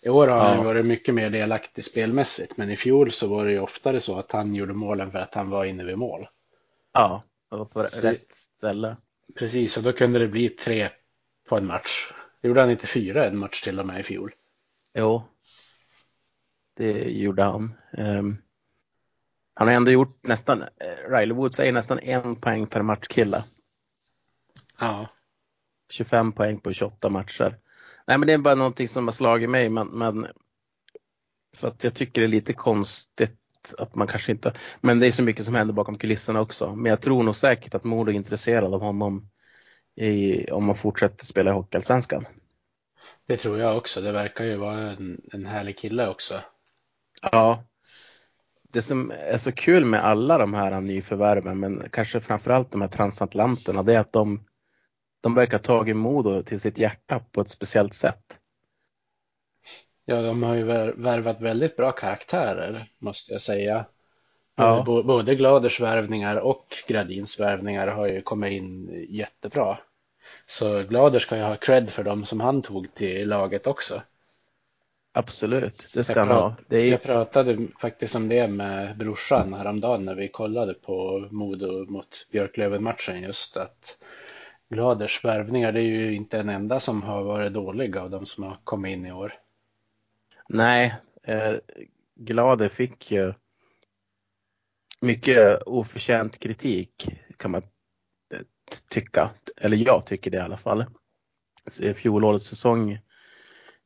I 0.06 0.10
år 0.10 0.28
har 0.28 0.38
ja. 0.38 0.44
han 0.44 0.66
varit 0.66 0.86
mycket 0.86 1.16
mer 1.16 1.30
delaktig 1.30 1.86
spelmässigt, 1.86 2.58
men 2.58 2.70
i 2.70 2.78
fjol 2.78 3.12
så 3.12 3.28
var 3.28 3.46
det 3.46 3.52
ju 3.52 3.60
oftare 3.60 4.00
så 4.00 4.20
att 4.20 4.32
han 4.32 4.56
gjorde 4.56 4.74
målen 4.74 5.12
för 5.12 5.20
att 5.20 5.34
han 5.34 5.50
var 5.50 5.66
inne 5.66 5.84
vid 5.84 5.98
mål. 5.98 6.28
Ja, 6.94 7.24
var 7.50 7.66
på 7.66 7.84
så 7.84 8.02
rätt 8.02 8.32
ställe. 8.32 8.98
Precis, 9.40 9.78
och 9.78 9.84
då 9.84 9.92
kunde 9.92 10.20
det 10.20 10.28
bli 10.28 10.50
tre 10.50 10.90
på 11.50 11.58
en 11.58 11.66
match. 11.66 12.12
Gjorde 12.42 12.62
han 12.62 12.70
inte 12.70 12.88
fyra 12.88 13.26
en 13.26 13.38
match 13.38 13.62
till 13.62 13.80
och 13.80 13.88
med 13.88 14.00
i 14.00 14.04
fjol? 14.04 14.36
Jo, 14.94 15.24
det 16.78 16.92
gjorde 16.92 17.44
han. 17.44 17.74
Um, 17.92 18.38
han 19.54 19.68
har 19.68 19.76
ändå 19.76 19.92
gjort 19.92 20.24
nästan, 20.24 20.62
uh, 20.62 21.12
Riley 21.12 21.36
Woods 21.36 21.60
är 21.60 21.72
nästan 21.72 22.00
en 22.00 22.36
poäng 22.36 22.68
per 22.68 22.82
matchkille. 22.82 23.44
Ja. 24.80 25.08
25 25.90 26.32
poäng 26.32 26.60
på 26.60 26.74
28 26.74 27.10
matcher. 27.10 27.58
Nej 28.10 28.18
men 28.18 28.28
det 28.28 28.34
är 28.34 28.38
bara 28.38 28.56
någonting 28.56 28.88
som 28.88 29.08
har 29.08 29.12
slagit 29.12 29.50
mig 29.50 29.70
men, 29.70 29.88
men 29.88 30.28
för 31.58 31.68
att 31.68 31.84
jag 31.84 31.94
tycker 31.94 32.22
det 32.22 32.28
är 32.28 32.32
lite 32.32 32.54
konstigt 32.54 33.36
att 33.78 33.96
man 33.96 34.08
kanske 34.08 34.32
inte, 34.32 34.54
men 34.82 35.00
det 35.00 35.08
är 35.08 35.12
så 35.12 35.24
mycket 35.24 35.46
som 35.46 35.56
händer 35.56 35.74
bakom 35.74 35.98
kulisserna 35.98 36.42
också. 36.42 36.76
Men 36.76 36.90
jag 36.90 37.02
tror 37.02 37.24
nog 37.24 37.36
säkert 37.36 37.76
att 37.76 37.84
Modo 37.84 38.12
är 38.12 38.16
intresserad 38.16 38.74
av 38.74 38.82
honom 38.82 39.30
i, 39.96 40.46
om 40.52 40.66
man 40.66 40.76
fortsätter 40.76 41.26
spela 41.26 41.52
i 41.52 41.54
Hockeyallsvenskan. 41.54 42.26
Det 43.28 43.38
tror 43.38 43.60
jag 43.60 43.78
också. 43.78 44.02
Det 44.02 44.12
verkar 44.12 44.46
ju 44.46 44.56
vara 44.56 44.80
en, 44.80 45.22
en 45.34 45.46
härlig 45.46 45.78
kille 45.78 46.08
också. 46.08 46.42
Ja. 47.32 47.64
Det 48.72 48.82
som 48.82 49.12
är 49.12 49.38
så 49.38 49.52
kul 49.52 49.86
med 49.86 50.06
alla 50.06 50.38
de 50.38 50.54
här 50.54 50.82
nyförvärven, 50.82 51.60
men 51.60 51.90
kanske 51.92 52.22
framförallt 52.22 52.72
de 52.72 52.82
här 52.82 52.88
transatlanterna, 52.88 53.84
det 53.84 53.96
är 53.96 54.00
att 54.00 54.14
de, 54.14 54.44
de 55.22 55.34
verkar 55.34 55.58
ha 55.58 55.64
tagit 55.64 55.96
Modo 55.96 56.44
till 56.44 56.60
sitt 56.60 56.78
hjärta 56.78 57.20
på 57.32 57.42
ett 57.42 57.50
speciellt 57.50 57.94
sätt. 57.94 58.40
Ja, 60.06 60.22
de 60.22 60.44
har 60.44 60.56
ju 60.56 60.64
värvat 60.94 61.42
väldigt 61.42 61.76
bra 61.78 61.92
karaktärer, 61.92 62.92
måste 63.00 63.32
jag 63.32 63.42
säga. 63.42 63.86
Ja. 64.56 64.84
Både 64.86 65.36
Gladers 65.36 65.80
värvningar 65.80 66.36
och 66.36 66.68
Gradins 66.88 67.40
värvningar 67.40 67.88
har 67.88 68.08
ju 68.08 68.22
kommit 68.22 68.52
in 68.52 68.90
jättebra. 69.10 69.78
Så 70.46 70.84
Glader 70.84 71.20
ska 71.20 71.38
ju 71.38 71.44
ha 71.44 71.56
cred 71.56 71.90
för 71.90 72.04
dem 72.04 72.26
som 72.26 72.40
han 72.40 72.62
tog 72.62 72.94
till 72.94 73.30
laget 73.30 73.68
också. 73.68 74.02
Absolut, 75.12 75.88
det 75.94 76.04
ska 76.04 76.20
han 76.20 76.28
ha. 76.28 76.56
Är... 76.70 76.86
Jag 76.86 77.04
pratade 77.04 77.68
faktiskt 77.80 78.16
om 78.16 78.30
det 78.30 78.48
med 78.48 78.98
brorsan 78.98 79.54
häromdagen 79.54 80.06
när 80.06 80.16
vi 80.16 80.28
kollade 80.28 80.74
på 80.74 81.28
Modo 81.32 81.86
mot 81.86 82.28
Björklöven-matchen 82.32 83.22
just 83.22 83.58
att 83.58 83.98
Gladers 84.70 85.26
värvningar, 85.26 85.72
det 85.72 85.82
är 85.82 85.84
ju 85.84 86.14
inte 86.14 86.40
en 86.40 86.50
enda 86.50 86.80
som 86.80 87.04
har 87.04 87.24
varit 87.24 87.54
dålig 87.54 87.98
av 87.98 88.10
de 88.10 88.26
som 88.26 88.44
har 88.44 88.58
kommit 88.64 88.92
in 88.92 89.06
i 89.06 89.12
år. 89.12 89.34
Nej, 90.50 90.96
eh, 91.24 91.56
Glader 92.16 92.70
fick 92.70 93.12
ju 93.12 93.34
mycket 95.02 95.62
oförtjänt 95.64 96.40
kritik 96.40 97.10
kan 97.38 97.52
man 97.52 97.62
eh, 98.34 98.42
tycka. 98.90 99.32
Eller 99.58 99.78
jag 99.78 100.06
tycker 100.06 100.32
det 100.32 100.38
i 100.38 100.42
alla 100.42 100.58
fall. 100.58 100.86
Fjolårets 101.96 102.46
säsong 102.46 103.00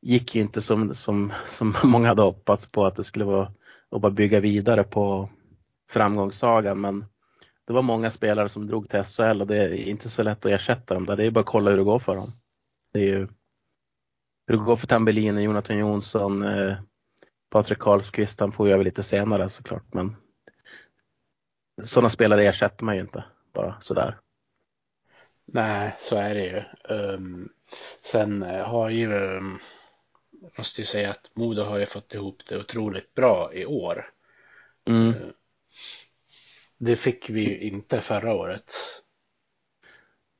gick 0.00 0.34
ju 0.34 0.40
inte 0.40 0.62
som, 0.62 0.94
som, 0.94 1.32
som 1.46 1.74
många 1.84 2.08
hade 2.08 2.22
hoppats 2.22 2.70
på 2.70 2.84
att 2.84 2.96
det 2.96 3.04
skulle 3.04 3.24
vara 3.24 3.52
att 3.90 4.00
bara 4.00 4.12
bygga 4.12 4.40
vidare 4.40 4.84
på 4.84 5.28
framgångssagan 5.90 6.80
men 6.80 7.04
det 7.66 7.72
var 7.72 7.82
många 7.82 8.10
spelare 8.10 8.48
som 8.48 8.66
drog 8.66 8.88
till 8.88 9.02
SHL 9.02 9.40
och 9.40 9.46
det 9.46 9.56
är 9.56 9.74
inte 9.74 10.10
så 10.10 10.22
lätt 10.22 10.46
att 10.46 10.52
ersätta 10.52 10.94
dem 10.94 11.06
där. 11.06 11.16
Det 11.16 11.24
är 11.24 11.30
bara 11.30 11.40
att 11.40 11.46
kolla 11.46 11.70
hur 11.70 11.78
det 11.78 11.84
går 11.84 11.98
för 11.98 12.14
dem. 12.14 12.28
Det 12.92 12.98
är 12.98 13.06
ju 13.06 13.28
hur 14.46 14.56
det 14.56 14.64
går 14.64 14.76
för 14.76 14.86
Tambellini, 14.86 15.42
Jonathan 15.42 15.78
Jonsson, 15.78 16.42
eh, 16.42 16.76
Patrik 17.50 17.78
Karlsqvist, 17.78 18.40
han 18.40 18.52
får 18.52 18.68
ju 18.68 18.74
över 18.74 18.84
lite 18.84 19.02
senare 19.02 19.48
såklart 19.48 19.94
men 19.94 20.16
sådana 21.84 22.08
spelare 22.08 22.44
ersätter 22.44 22.84
man 22.84 22.94
ju 22.94 23.00
inte 23.00 23.24
bara 23.52 23.80
sådär. 23.80 24.18
Nej, 25.46 25.96
så 26.00 26.16
är 26.16 26.34
det 26.34 26.44
ju. 26.44 26.62
Um, 26.94 27.48
sen 28.02 28.42
eh, 28.42 28.64
har 28.64 28.90
ju, 28.90 29.12
um, 29.12 29.58
måste 30.58 30.80
ju 30.80 30.84
säga 30.84 31.10
att 31.10 31.30
Modo 31.34 31.62
har 31.62 31.78
ju 31.78 31.86
fått 31.86 32.14
ihop 32.14 32.46
det 32.48 32.58
otroligt 32.58 33.14
bra 33.14 33.50
i 33.54 33.66
år. 33.66 34.10
Mm. 34.88 35.14
Det 36.78 36.96
fick 36.96 37.30
vi 37.30 37.40
ju 37.40 37.60
inte 37.60 38.00
förra 38.00 38.34
året. 38.34 38.72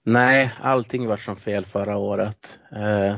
Nej, 0.02 0.54
allting 0.60 1.06
var 1.06 1.16
som 1.16 1.36
fel 1.36 1.66
förra 1.66 1.96
året. 1.96 2.58
Eh, 2.72 3.16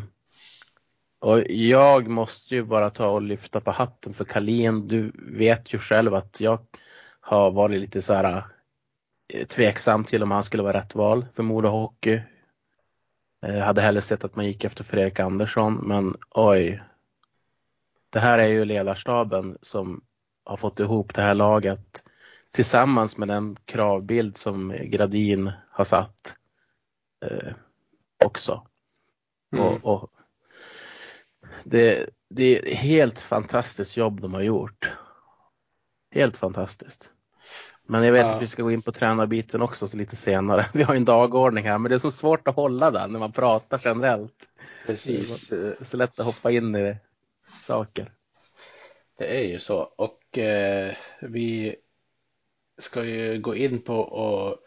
och 1.19 1.41
jag 1.51 2.09
måste 2.09 2.55
ju 2.55 2.65
bara 2.65 2.91
ta 2.91 3.09
och 3.09 3.23
lyfta 3.23 3.61
på 3.61 3.71
hatten 3.71 4.15
för 4.15 4.25
Kalin. 4.25 4.89
Du 4.89 5.13
vet 5.17 5.75
ju 5.75 5.79
själv 5.79 6.15
att 6.15 6.41
jag 6.41 6.59
har 7.21 7.51
varit 7.51 7.81
lite 7.81 8.03
så 8.03 8.15
här 8.15 8.45
eh, 9.35 9.47
tveksam 9.47 10.05
till 10.05 10.23
om 10.23 10.31
han 10.31 10.45
skulle 10.45 10.63
vara 10.63 10.79
rätt 10.79 10.95
val 10.95 11.27
för 11.35 11.43
Modo 11.43 11.69
Hockey. 11.69 12.21
Jag 13.41 13.65
hade 13.65 13.81
hellre 13.81 14.03
sett 14.03 14.25
att 14.25 14.37
man 14.37 14.47
gick 14.47 14.65
efter 14.65 14.85
Fredrik 14.85 15.21
Andersson, 15.21 15.75
men 15.75 16.17
oj. 16.31 16.83
Det 18.11 18.21
här 18.21 18.39
är 18.39 18.49
ju 18.49 18.65
ledarstaben 18.65 19.59
som 19.63 20.05
har 20.45 20.57
fått 20.57 20.81
ihop 20.81 21.15
det 21.15 21.23
här 21.23 21.35
laget 21.35 22.03
tillsammans 22.57 23.17
med 23.17 23.29
den 23.29 23.57
kravbild 23.65 24.37
som 24.37 24.75
Gradin 24.83 25.53
har 25.71 25.85
satt 25.85 26.35
eh, 27.25 27.53
också. 28.25 28.67
Mm. 29.53 29.65
Och, 29.65 29.85
och 29.85 30.11
det, 31.65 32.11
det 32.31 32.59
är 32.59 32.75
helt 32.75 33.21
fantastiskt 33.21 33.97
jobb 33.97 34.21
de 34.21 34.35
har 34.35 34.41
gjort. 34.41 34.91
Helt 36.11 36.37
fantastiskt. 36.37 37.13
Men 37.83 38.05
jag 38.05 38.13
vet 38.13 38.27
ja. 38.27 38.35
att 38.35 38.43
vi 38.43 38.47
ska 38.47 38.63
gå 38.63 38.71
in 38.71 38.83
på 38.83 38.93
tränarbiten 38.93 39.63
också 39.63 39.89
så 39.89 39.97
lite 39.97 40.17
senare. 40.17 40.67
Vi 40.75 40.83
har 40.83 40.95
en 40.95 41.05
dagordning 41.05 41.65
här 41.65 41.79
men 41.79 41.91
det 41.91 41.95
är 41.95 41.99
så 41.99 42.11
svårt 42.11 42.49
att 42.49 42.57
hålla 42.57 42.91
den 42.91 43.13
när 43.13 43.19
man 43.19 43.33
pratar 43.33 43.81
generellt. 43.85 44.51
Precis. 44.87 45.49
Det 45.49 45.81
är 45.81 45.85
så 45.85 45.97
lätt 45.97 46.21
att 46.21 46.27
hoppa 46.27 46.51
in 46.51 46.77
i 46.77 46.97
saker. 47.67 48.13
Det 49.19 49.39
är 49.39 49.49
ju 49.49 49.59
så 49.59 49.79
och 49.79 50.39
eh, 50.39 50.95
vi 51.21 51.77
ska 52.79 53.05
ju 53.05 53.41
gå 53.41 53.57
in 53.57 53.83
på, 53.83 53.97
och, 53.97 54.59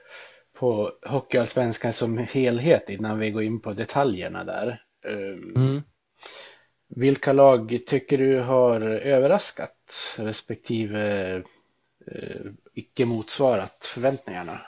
på 0.53 0.91
Hockeyallsvenskan 1.05 1.93
som 1.93 2.17
helhet 2.17 2.89
innan 2.89 3.19
vi 3.19 3.31
går 3.31 3.43
in 3.43 3.61
på 3.61 3.73
detaljerna 3.73 4.43
där. 4.43 4.83
Um, 5.05 5.55
mm. 5.55 5.81
Vilka 6.95 7.33
lag 7.33 7.79
tycker 7.87 8.17
du 8.17 8.39
har 8.39 8.81
överraskat 8.81 10.15
respektive 10.17 11.35
eh, 12.07 12.51
icke 12.73 13.05
motsvarat 13.05 13.85
förväntningarna? 13.85 14.61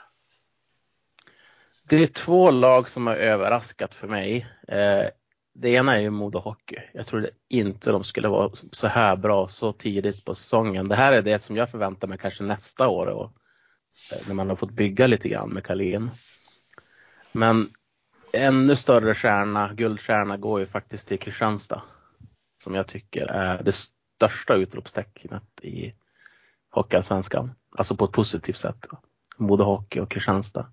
Det 1.88 1.96
är 1.96 2.06
två 2.06 2.50
lag 2.50 2.88
som 2.88 3.06
har 3.06 3.14
överraskat 3.14 3.94
för 3.94 4.08
mig. 4.08 4.46
Eh, 4.68 5.06
det 5.54 5.70
ena 5.70 5.96
är 5.96 6.00
ju 6.00 6.10
Modo 6.10 6.38
Hockey. 6.38 6.76
Jag 6.94 7.06
trodde 7.06 7.30
inte 7.48 7.90
de 7.90 8.04
skulle 8.04 8.28
vara 8.28 8.50
så 8.72 8.86
här 8.86 9.16
bra 9.16 9.48
så 9.48 9.72
tidigt 9.72 10.24
på 10.24 10.34
säsongen. 10.34 10.88
Det 10.88 10.94
här 10.94 11.12
är 11.12 11.22
det 11.22 11.42
som 11.42 11.56
jag 11.56 11.70
förväntar 11.70 12.08
mig 12.08 12.18
kanske 12.18 12.42
nästa 12.42 12.88
år 12.88 13.06
och, 13.06 13.32
eh, 14.12 14.28
när 14.28 14.34
man 14.34 14.48
har 14.48 14.56
fått 14.56 14.70
bygga 14.70 15.06
lite 15.06 15.28
grann 15.28 15.50
med 15.50 15.64
Kalin. 15.64 16.10
Men 17.32 17.66
ännu 18.32 18.76
större 18.76 19.14
stjärna, 19.14 19.74
guldstjärna 19.74 20.36
går 20.36 20.60
ju 20.60 20.66
faktiskt 20.66 21.08
till 21.08 21.18
Kristianstad 21.18 21.82
som 22.62 22.74
jag 22.74 22.86
tycker 22.86 23.26
är 23.26 23.62
det 23.62 23.72
största 23.72 24.54
utropstecknet 24.54 25.60
i 25.62 25.92
Hockeyallsvenskan. 26.70 27.54
Alltså 27.76 27.96
på 27.96 28.04
ett 28.04 28.12
positivt 28.12 28.56
sätt. 28.56 28.86
Modo 29.36 29.64
Hockey 29.64 30.00
och 30.00 30.10
Kristianstad. 30.10 30.72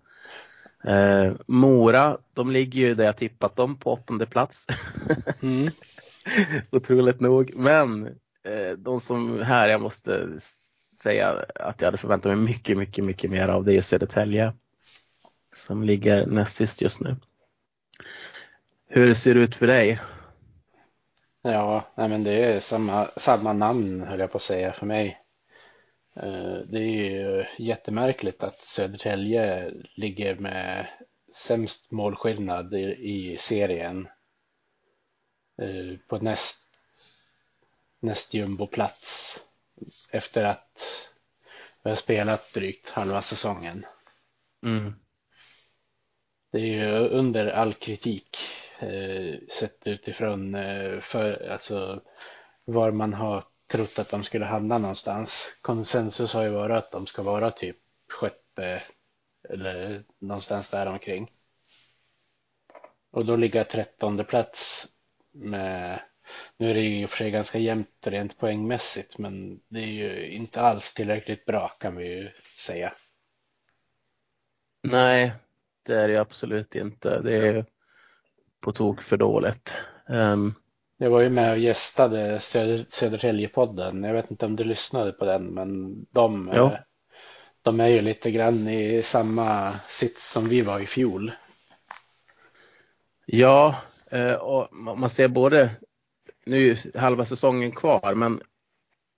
Eh, 0.84 1.34
Mora, 1.48 2.18
de 2.34 2.52
ligger 2.52 2.82
ju 2.82 2.96
där 2.96 3.06
jag 3.06 3.18
tippat 3.18 3.56
dem 3.56 3.76
på 3.76 3.94
åttonde 3.94 4.26
plats. 4.26 4.68
Mm. 5.42 5.72
Otroligt 6.72 7.20
nog. 7.20 7.56
Men 7.56 8.08
eh, 8.44 8.78
de 8.78 9.00
som 9.00 9.42
här 9.42 9.68
jag 9.68 9.82
måste 9.82 10.28
säga 11.02 11.46
att 11.56 11.82
jag 11.82 11.88
hade 11.88 11.98
förväntat 11.98 12.30
mig 12.30 12.46
mycket, 12.46 12.78
mycket, 12.78 13.04
mycket 13.04 13.32
mer 13.32 13.48
av 13.48 13.66
det 13.66 13.78
är 13.78 13.82
Södertälje. 13.82 14.54
Som 15.56 15.84
ligger 15.84 16.26
näst 16.26 16.56
sist 16.56 16.82
just 16.82 17.00
nu. 17.00 17.16
Hur 18.88 19.14
ser 19.14 19.36
det 19.36 19.42
ut 19.42 19.56
för 19.56 19.68
dig? 19.68 20.00
Ja, 21.42 21.88
nej 21.96 22.10
men 22.10 22.24
det 22.24 22.44
är 22.44 22.60
samma, 22.60 23.06
samma 23.06 23.54
namn 23.54 24.02
höll 24.02 24.20
jag 24.20 24.32
på 24.32 24.38
att 24.38 24.42
säga 24.42 24.74
för 24.74 24.86
mig. 24.86 25.20
Eh, 26.24 26.58
det 26.66 26.80
är 26.80 27.10
ju 27.10 27.46
jättemärkligt 27.58 28.44
att 28.44 28.58
Södertälje 28.58 29.74
ligger 29.96 30.36
med 30.36 30.88
sämst 31.34 31.92
målskillnad 31.92 32.74
i, 32.74 33.38
serien 33.40 34.08
eh, 35.62 35.98
på 36.08 36.18
näst, 36.18 36.68
näst 38.00 38.34
jumboplats 38.34 39.40
efter 40.12 40.46
att 40.46 41.10
vi 41.84 41.90
har 41.90 41.98
spelat 41.98 42.54
drygt 42.54 42.90
halva 42.90 43.22
säsongen. 43.22 43.86
Mm. 44.64 44.94
Det 46.52 46.60
är 46.60 46.66
ju 46.66 47.08
under 47.08 47.48
all 47.48 47.74
kritik 47.74 48.38
eh, 48.80 49.36
sett 49.50 49.88
utifrån 49.88 50.58
för, 51.02 51.50
alltså, 51.52 52.02
var 52.66 52.92
man 52.92 53.14
har 53.14 53.44
trott 53.70 54.00
att 54.00 54.10
de 54.10 54.24
skulle 54.24 54.46
hamna 54.46 54.78
någonstans. 54.78 55.58
Konsensus 55.62 56.34
har 56.34 56.44
ju 56.44 56.50
varit 56.50 56.78
att 56.78 56.92
de 56.92 57.08
ska 57.08 57.24
vara 57.24 57.52
typ 57.52 57.78
sjätte 58.14 58.84
eller 59.50 60.04
någonstans 60.20 60.70
där 60.70 60.88
omkring. 60.88 61.32
Och 63.12 63.26
då 63.26 63.36
ligger 63.36 63.64
trettonde 63.64 64.24
plats 64.24 64.88
med, 65.32 66.02
nu 66.58 66.70
är 66.70 66.74
det 66.74 66.82
ju 66.82 67.02
i 67.02 67.06
och 67.06 67.10
för 67.10 67.18
sig 67.18 67.32
ganska 67.32 67.58
jämnt 67.58 68.08
rent 68.08 68.40
poängmässigt, 68.40 69.18
men 69.18 69.60
det 69.68 69.80
är 69.80 69.86
ju 69.88 70.28
inte 70.28 70.62
alls 70.62 70.94
tillräckligt 70.94 71.46
bra 71.46 71.68
kan 71.68 71.96
vi 71.96 72.08
ju 72.08 72.32
säga. 72.58 72.94
Nej, 74.84 75.34
det 75.84 75.96
är 75.96 76.08
det 76.08 76.18
absolut 76.18 76.76
inte. 76.76 77.22
Det 77.22 77.36
är 77.36 77.66
på 78.60 78.72
tok 78.72 79.02
för 79.02 79.18
dåligt. 79.18 79.74
Um, 80.08 80.56
jag 81.02 81.10
var 81.10 81.22
ju 81.22 81.30
med 81.30 81.52
och 81.52 81.58
gästade 81.58 82.40
Söder, 82.40 82.86
Södertälje-podden. 82.90 84.04
Jag 84.04 84.14
vet 84.14 84.32
inte 84.32 84.46
om 84.46 84.56
du 84.56 84.64
lyssnade 84.64 85.12
på 85.12 85.26
den, 85.26 85.46
men 85.46 86.06
de, 86.12 86.50
ja. 86.54 86.78
de 87.62 87.80
är 87.80 87.88
ju 87.88 88.02
lite 88.02 88.32
grann 88.32 88.68
i 88.68 89.02
samma 89.04 89.74
sits 89.88 90.32
som 90.32 90.50
vi 90.50 90.62
var 90.62 90.80
i 90.80 90.86
fjol. 90.86 91.32
Ja, 93.26 93.76
eh, 94.12 94.34
och 94.34 94.74
man 94.74 95.10
ser 95.10 95.28
både, 95.28 95.70
nu 96.46 96.72
är 96.72 97.00
halva 97.00 97.26
säsongen 97.26 97.72
kvar, 97.72 98.14
men 98.16 98.36
i 98.36 98.42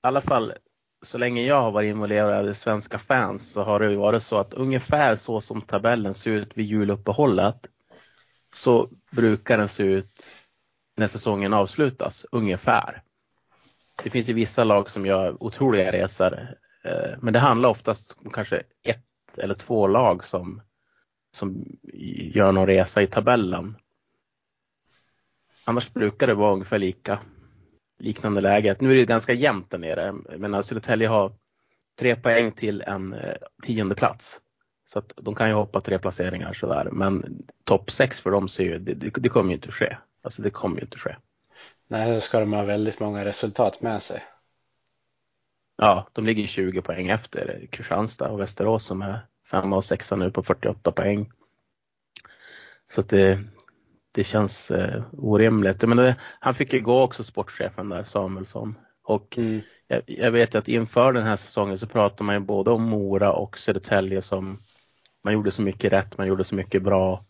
alla 0.01 0.21
fall 0.21 0.53
så 1.01 1.17
länge 1.17 1.45
jag 1.45 1.61
har 1.61 1.71
varit 1.71 1.89
involverad 1.89 2.49
i 2.49 2.53
svenska 2.53 2.99
fans 2.99 3.51
så 3.51 3.63
har 3.63 3.79
det 3.79 3.95
varit 3.95 4.23
så 4.23 4.37
att 4.37 4.53
ungefär 4.53 5.15
så 5.15 5.41
som 5.41 5.61
tabellen 5.61 6.13
ser 6.13 6.31
ut 6.31 6.57
vid 6.57 6.65
juluppehållet 6.65 7.67
så 8.53 8.89
brukar 9.11 9.57
den 9.57 9.69
se 9.69 9.83
ut 9.83 10.31
när 10.95 11.07
säsongen 11.07 11.53
avslutas, 11.53 12.25
ungefär. 12.31 13.03
Det 14.03 14.09
finns 14.09 14.29
ju 14.29 14.33
vissa 14.33 14.63
lag 14.63 14.89
som 14.89 15.05
gör 15.05 15.43
otroliga 15.43 15.91
resor, 15.91 16.47
eh, 16.83 17.17
men 17.21 17.33
det 17.33 17.39
handlar 17.39 17.69
oftast 17.69 18.17
om 18.25 18.31
kanske 18.31 18.63
ett 18.83 19.37
eller 19.37 19.53
två 19.53 19.87
lag 19.87 20.23
som, 20.23 20.61
som 21.31 21.65
gör 22.33 22.51
någon 22.51 22.67
resa 22.67 23.01
i 23.01 23.07
tabellen. 23.07 23.77
Annars 25.67 25.93
brukar 25.93 26.27
det 26.27 26.33
vara 26.33 26.53
ungefär 26.53 26.79
lika 26.79 27.19
liknande 27.99 28.41
läget. 28.41 28.81
Nu 28.81 28.91
är 28.91 28.95
det 28.95 29.05
ganska 29.05 29.33
jämnt 29.33 29.69
där 29.69 29.77
nere, 29.77 30.13
men 30.37 30.53
alltså 30.53 30.69
Södertälje 30.69 31.07
har 31.07 31.33
tre 31.99 32.15
poäng 32.15 32.51
till 32.51 32.81
en 32.81 33.13
eh, 33.13 33.35
tionde 33.63 33.95
plats. 33.95 34.41
Så 34.85 34.99
att 34.99 35.13
de 35.15 35.35
kan 35.35 35.49
ju 35.49 35.53
hoppa 35.53 35.81
tre 35.81 35.99
placeringar 35.99 36.53
sådär, 36.53 36.89
men 36.91 37.43
topp 37.63 37.91
sex 37.91 38.21
för 38.21 38.31
dem 38.31 38.49
ser 38.49 38.63
ju, 38.63 38.79
det, 38.79 38.93
det, 38.93 39.09
det 39.09 39.29
kommer 39.29 39.49
ju 39.49 39.55
inte 39.55 39.71
ske. 39.71 39.97
Alltså 40.21 40.41
det 40.41 40.49
kommer 40.49 40.75
ju 40.77 40.81
inte 40.81 40.97
ske. 40.97 41.15
Nej, 41.87 42.13
då 42.13 42.21
ska 42.21 42.39
de 42.39 42.53
ha 42.53 42.63
väldigt 42.63 42.99
många 42.99 43.25
resultat 43.25 43.81
med 43.81 44.03
sig. 44.03 44.23
Ja, 45.77 46.07
de 46.13 46.25
ligger 46.25 46.47
20 46.47 46.81
poäng 46.81 47.07
efter 47.09 47.67
Kristianstad 47.71 48.29
och 48.29 48.39
Västerås 48.39 48.85
som 48.85 49.01
är 49.01 49.19
femma 49.51 49.75
och 49.75 49.85
sexa 49.85 50.15
nu 50.15 50.31
på 50.31 50.43
48 50.43 50.91
poäng. 50.91 51.31
Så 52.91 53.01
att 53.01 53.09
det, 53.09 53.43
det 54.11 54.23
känns 54.23 54.71
eh, 54.71 55.03
orimligt. 55.11 55.81
Men 55.81 55.97
det, 55.97 56.15
han 56.39 56.53
fick 56.53 56.73
ju 56.73 56.81
gå 56.81 57.01
också 57.01 57.23
sportchefen 57.23 57.89
där, 57.89 58.03
Samuelsson. 58.03 58.77
Och 59.03 59.37
mm. 59.37 59.61
jag, 59.87 60.01
jag, 60.05 60.31
vet 60.31 60.55
att 60.55 60.67
inför 60.67 61.13
den 61.13 61.23
här 61.23 61.35
säsongen 61.35 61.77
så 61.77 61.87
pratar 61.87 62.25
man 62.25 62.35
ju 62.35 62.39
både 62.39 62.71
om 62.71 62.83
Mora 62.83 63.33
och 63.33 63.59
Södertälje 63.59 64.21
som 64.21 64.57
man 65.23 65.33
gjorde 65.33 65.51
så 65.51 65.61
mycket 65.61 65.93
rätt, 65.93 66.17
man 66.17 66.27
gjorde 66.27 66.43
så 66.43 66.55
mycket 66.55 66.83
bra. 66.83 67.25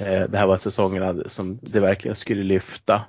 Eh, 0.00 0.22
det 0.30 0.38
här 0.38 0.46
var 0.46 0.56
säsongerna 0.56 1.28
som 1.28 1.58
det 1.62 1.80
verkligen 1.80 2.16
skulle 2.16 2.42
lyfta. 2.42 3.04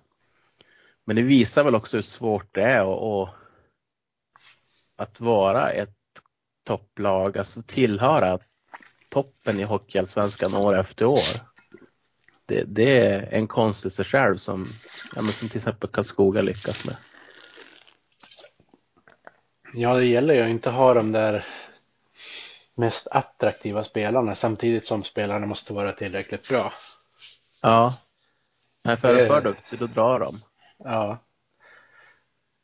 Men 1.06 1.16
det 1.16 1.22
visar 1.22 1.64
väl 1.64 1.76
också 1.76 1.98
hur 1.98 2.02
svårt 2.02 2.56
det 2.56 2.64
är 2.64 3.24
att, 3.24 3.30
att 4.96 5.20
vara 5.20 5.72
ett 5.72 5.98
topplag, 6.64 7.38
alltså 7.38 7.62
tillhöra 7.62 8.40
toppen 9.10 9.60
i 9.60 9.64
Hockeyallsvenskan 9.64 10.56
år 10.56 10.80
efter 10.80 11.06
år. 11.06 11.52
Det, 12.46 12.64
det, 12.64 12.98
är 12.98 13.28
en 13.32 13.48
konst 13.48 13.86
i 13.86 13.90
sig 13.90 14.06
själv 14.06 14.38
som, 14.38 14.68
ja, 15.16 15.22
som 15.22 15.50
till 15.50 15.58
exempel 15.58 15.90
Karlskoga 15.90 16.42
lyckas 16.42 16.86
med. 16.86 16.96
Ja, 19.74 19.94
det 19.94 20.06
gäller 20.06 20.34
ju 20.34 20.42
att 20.42 20.50
inte 20.50 20.70
ha 20.70 20.94
de 20.94 21.12
där 21.12 21.46
mest 22.82 23.08
attraktiva 23.12 23.84
spelarna 23.84 24.36
samtidigt 24.36 24.86
som 24.86 25.04
spelarna 25.04 25.46
måste 25.46 25.74
vara 25.74 25.92
tillräckligt 25.92 26.50
bra. 26.50 26.74
Ja. 27.62 27.98
Nej, 28.84 28.98
för 28.98 29.16
det... 29.16 29.28
för 29.28 29.42
duktig, 29.42 29.80
då 29.80 29.88
drar 29.88 30.20
de. 30.20 30.34
Ja. 30.78 31.18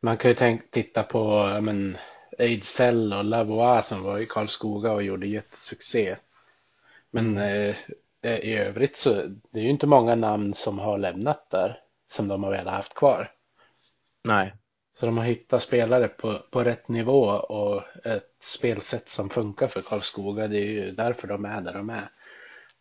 Man 0.01 0.17
kan 0.17 0.31
ju 0.31 0.35
tänka, 0.35 0.65
titta 0.71 1.03
på 1.03 1.47
men, 1.61 1.97
Ejdsell 2.37 3.13
och 3.13 3.23
Lavois 3.23 3.87
som 3.87 4.03
var 4.03 4.17
i 4.17 4.25
Karlskoga 4.25 4.91
och 4.91 5.03
gjorde 5.03 5.27
jättesuccé. 5.27 6.15
Men 7.11 7.37
eh, 7.37 7.75
eh, 8.21 8.39
i 8.39 8.57
övrigt 8.57 8.97
så 8.97 9.13
det 9.51 9.59
är 9.59 9.63
ju 9.63 9.69
inte 9.69 9.87
många 9.87 10.15
namn 10.15 10.53
som 10.53 10.79
har 10.79 10.97
lämnat 10.97 11.49
där 11.49 11.79
som 12.07 12.27
de 12.27 12.43
har 12.43 12.51
velat 12.51 12.73
haft 12.73 12.93
kvar. 12.93 13.31
Nej. 14.23 14.53
Så 14.99 15.05
de 15.05 15.17
har 15.17 15.25
hittat 15.25 15.63
spelare 15.63 16.07
på, 16.07 16.39
på 16.51 16.63
rätt 16.63 16.87
nivå 16.87 17.23
och 17.29 17.83
ett 18.05 18.35
spelsätt 18.39 19.09
som 19.09 19.29
funkar 19.29 19.67
för 19.67 19.81
Karlskoga. 19.81 20.47
Det 20.47 20.57
är 20.57 20.85
ju 20.85 20.91
därför 20.91 21.27
de 21.27 21.45
är 21.45 21.61
där 21.61 21.73
de 21.73 21.89
är. 21.89 22.09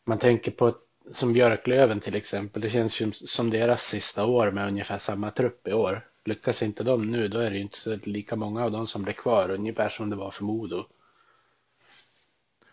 Man 0.04 0.18
tänker 0.18 0.50
på 0.50 0.74
som 1.10 1.32
Björklöven 1.32 2.00
till 2.00 2.14
exempel. 2.14 2.62
Det 2.62 2.70
känns 2.70 3.00
ju 3.02 3.12
som 3.12 3.50
deras 3.50 3.82
sista 3.82 4.24
år 4.24 4.50
med 4.50 4.68
ungefär 4.68 4.98
samma 4.98 5.30
trupp 5.30 5.68
i 5.68 5.72
år. 5.72 6.00
Lyckas 6.24 6.62
inte 6.62 6.84
de 6.84 7.10
nu, 7.10 7.28
då 7.28 7.38
är 7.38 7.50
det 7.50 7.56
ju 7.56 7.62
inte 7.62 7.78
så 7.78 7.98
lika 8.02 8.36
många 8.36 8.64
av 8.64 8.70
dem 8.72 8.86
som 8.86 9.02
blir 9.02 9.14
kvar, 9.14 9.50
ungefär 9.50 9.88
som 9.88 10.10
det 10.10 10.16
var 10.16 10.30
för 10.30 10.44
Modo. 10.44 10.84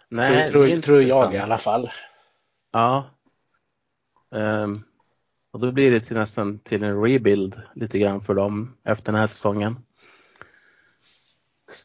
Nej, 0.10 0.52
tror, 0.52 0.68
tror, 0.68 0.82
tror 0.82 1.02
jag 1.02 1.34
i 1.34 1.38
alla 1.38 1.58
fall. 1.58 1.92
Ja. 2.72 3.10
Um, 4.30 4.84
och 5.54 5.60
då 5.60 5.72
blir 5.72 5.92
det 5.92 6.00
till 6.00 6.18
nästan 6.18 6.60
till 6.60 6.84
en 6.84 7.02
rebuild 7.02 7.62
lite 7.76 8.00
grann 8.00 8.22
för 8.22 8.34
dem 8.34 8.78
efter 8.84 9.12
den 9.12 9.22
här 9.22 9.28
säsongen. 9.28 9.76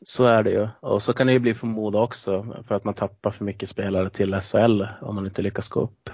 Så 0.02 0.24
är 0.24 0.42
det 0.42 0.50
ju. 0.50 0.68
Och 0.80 1.02
så 1.02 1.12
kan 1.12 1.26
det 1.26 1.32
ju 1.32 1.38
bli 1.38 1.54
för 1.54 1.66
Modo 1.66 1.98
också 1.98 2.62
för 2.68 2.74
att 2.74 2.84
man 2.84 2.94
tappar 2.94 3.30
för 3.30 3.44
mycket 3.44 3.68
spelare 3.68 4.10
till 4.10 4.40
SHL 4.40 4.82
om 5.00 5.14
man 5.14 5.26
inte 5.26 5.42
lyckas 5.42 5.68
gå 5.68 5.80
upp. 5.80 6.10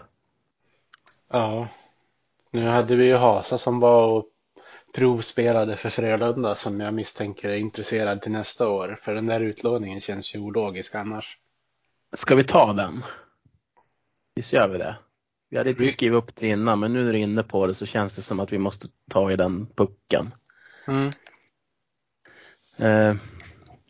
Ja. 1.31 1.69
Nu 2.51 2.67
hade 2.67 2.97
vi 2.97 3.07
ju 3.07 3.17
Hasa 3.17 3.59
som 3.59 3.81
var 3.81 4.07
och 4.07 4.27
provspelade 4.95 5.77
för 5.77 5.89
Frölunda 5.91 6.55
som 6.55 6.81
jag 6.81 6.95
misstänker 6.95 7.49
är 7.49 7.57
intresserad 7.57 8.23
till 8.23 8.33
nästa 8.33 8.69
år. 8.69 8.99
För 9.01 9.15
den 9.15 9.27
där 9.27 9.41
utlåningen 9.41 10.01
känns 10.01 10.35
ju 10.35 10.39
ologisk 10.39 10.95
annars. 10.95 11.39
Ska 12.13 12.35
vi 12.35 12.45
ta 12.45 12.73
den? 12.73 13.03
Visst 14.35 14.53
gör 14.53 14.69
vi 14.69 14.79
det? 14.79 14.97
Vi 15.55 15.59
hade 15.59 15.71
inte 15.71 15.89
skrivit 15.89 16.17
upp 16.17 16.37
det 16.37 16.49
innan 16.49 16.81
men 16.81 16.93
nu 16.93 17.05
när 17.05 17.13
du 17.13 17.19
är 17.19 17.23
inne 17.23 17.43
på 17.43 17.67
det 17.67 17.75
så 17.75 17.87
känns 17.87 18.17
det 18.17 18.23
som 18.23 18.41
att 18.41 18.53
vi 18.53 18.59
måste 18.59 18.89
ta 19.11 19.33
i 19.33 19.37
den 19.37 19.67
pucken. 19.67 20.35
Mm. 20.89 21.11
Eh, 22.79 23.17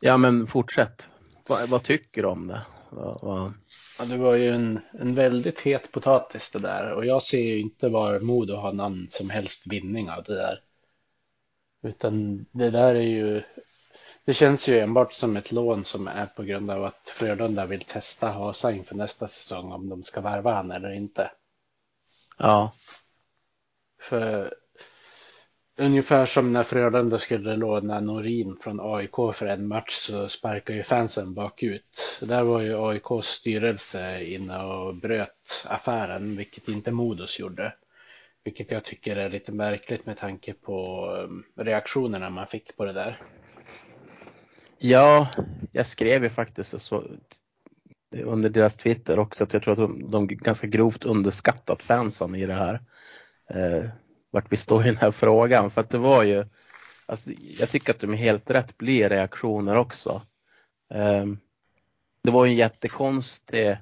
ja 0.00 0.16
men 0.16 0.46
fortsätt. 0.46 1.08
Va, 1.48 1.58
vad 1.68 1.82
tycker 1.82 2.22
du 2.22 2.28
om 2.28 2.46
det? 2.46 2.62
Va, 2.90 3.18
va... 3.22 3.54
Ja, 3.98 4.04
det 4.04 4.16
var 4.16 4.34
ju 4.34 4.48
en, 4.48 4.80
en 4.92 5.14
väldigt 5.14 5.60
het 5.60 5.92
potatis 5.92 6.50
det 6.50 6.58
där 6.58 6.92
och 6.92 7.06
jag 7.06 7.22
ser 7.22 7.42
ju 7.42 7.60
inte 7.60 7.88
var 7.88 8.20
Modo 8.20 8.54
har 8.54 8.72
någon 8.72 9.06
som 9.10 9.30
helst 9.30 9.66
vinning 9.66 10.10
av 10.10 10.22
det 10.22 10.34
där. 10.34 10.60
Utan 11.82 12.46
det 12.50 12.70
där 12.70 12.94
är 12.94 13.00
ju, 13.00 13.42
det 14.24 14.34
känns 14.34 14.68
ju 14.68 14.78
enbart 14.78 15.12
som 15.12 15.36
ett 15.36 15.52
lån 15.52 15.84
som 15.84 16.08
är 16.08 16.26
på 16.26 16.42
grund 16.42 16.70
av 16.70 16.84
att 16.84 17.08
Frölunda 17.08 17.66
vill 17.66 17.82
testa 17.82 18.28
Hasa 18.28 18.72
inför 18.72 18.94
nästa 18.94 19.28
säsong 19.28 19.72
om 19.72 19.88
de 19.88 20.02
ska 20.02 20.20
värva 20.20 20.54
han 20.54 20.70
eller 20.70 20.92
inte. 20.92 21.30
Ja. 22.36 22.72
För 24.00 24.54
ungefär 25.76 26.26
som 26.26 26.52
när 26.52 26.62
Frölunda 26.62 27.18
skulle 27.18 27.56
låna 27.56 28.00
Norin 28.00 28.56
från 28.62 28.80
AIK 28.80 29.34
för 29.34 29.46
en 29.46 29.68
match 29.68 29.92
så 29.92 30.28
sparkade 30.28 30.76
ju 30.76 30.82
fansen 30.82 31.34
bakut. 31.34 32.20
Där 32.22 32.42
var 32.42 32.62
ju 32.62 32.88
AIKs 32.88 33.26
styrelse 33.26 34.24
inne 34.24 34.62
och 34.62 34.94
bröt 34.94 35.66
affären, 35.66 36.36
vilket 36.36 36.68
inte 36.68 36.92
Modos 36.92 37.38
gjorde. 37.38 37.72
Vilket 38.44 38.70
jag 38.70 38.84
tycker 38.84 39.16
är 39.16 39.30
lite 39.30 39.52
märkligt 39.52 40.06
med 40.06 40.16
tanke 40.16 40.54
på 40.54 41.06
um, 41.10 41.44
reaktionerna 41.56 42.30
man 42.30 42.46
fick 42.46 42.76
på 42.76 42.84
det 42.84 42.92
där. 42.92 43.22
Ja, 44.78 45.28
jag 45.72 45.86
skrev 45.86 46.24
ju 46.24 46.30
faktiskt 46.30 46.80
så 46.80 47.04
under 48.22 48.50
deras 48.50 48.76
Twitter 48.76 49.18
också 49.18 49.44
att 49.44 49.52
jag 49.52 49.62
tror 49.62 49.72
att 49.72 49.78
de, 49.78 50.10
de 50.10 50.26
ganska 50.26 50.66
grovt 50.66 51.04
underskattat 51.04 51.82
fansen 51.82 52.34
i 52.34 52.46
det 52.46 52.54
här. 52.54 52.80
Eh, 53.50 53.88
vart 54.30 54.52
vi 54.52 54.56
står 54.56 54.82
i 54.82 54.86
den 54.86 54.96
här 54.96 55.10
frågan 55.10 55.70
för 55.70 55.80
att 55.80 55.90
det 55.90 55.98
var 55.98 56.22
ju, 56.22 56.44
alltså, 57.06 57.30
jag 57.60 57.68
tycker 57.68 57.92
att 57.92 58.00
de 58.00 58.12
är 58.12 58.16
helt 58.16 58.50
rätt 58.50 58.78
blir 58.78 59.08
reaktioner 59.08 59.76
också. 59.76 60.22
Eh, 60.94 61.24
det 62.22 62.30
var 62.30 62.46
en 62.46 62.54
jättekonstig 62.54 63.76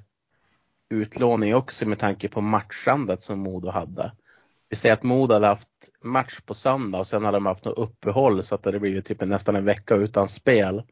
utlåning 0.89 1.55
också 1.55 1.87
med 1.87 1.99
tanke 1.99 2.27
på 2.27 2.41
matchandet 2.41 3.21
som 3.21 3.39
Modo 3.39 3.69
hade. 3.69 4.11
Vi 4.69 4.75
säger 4.75 4.93
att 4.93 5.03
Modo 5.03 5.33
hade 5.33 5.47
haft 5.47 5.89
match 6.01 6.41
på 6.45 6.53
söndag 6.53 6.99
och 6.99 7.07
sen 7.07 7.25
hade 7.25 7.35
de 7.35 7.45
haft 7.45 7.65
något 7.65 7.77
uppehåll 7.77 8.43
så 8.43 8.55
att 8.55 8.63
det 8.63 8.67
hade 8.67 8.79
blivit 8.79 9.05
typ 9.05 9.21
nästan 9.21 9.55
en 9.55 9.65
vecka 9.65 9.95
utan 9.95 10.29
spel. 10.29 10.83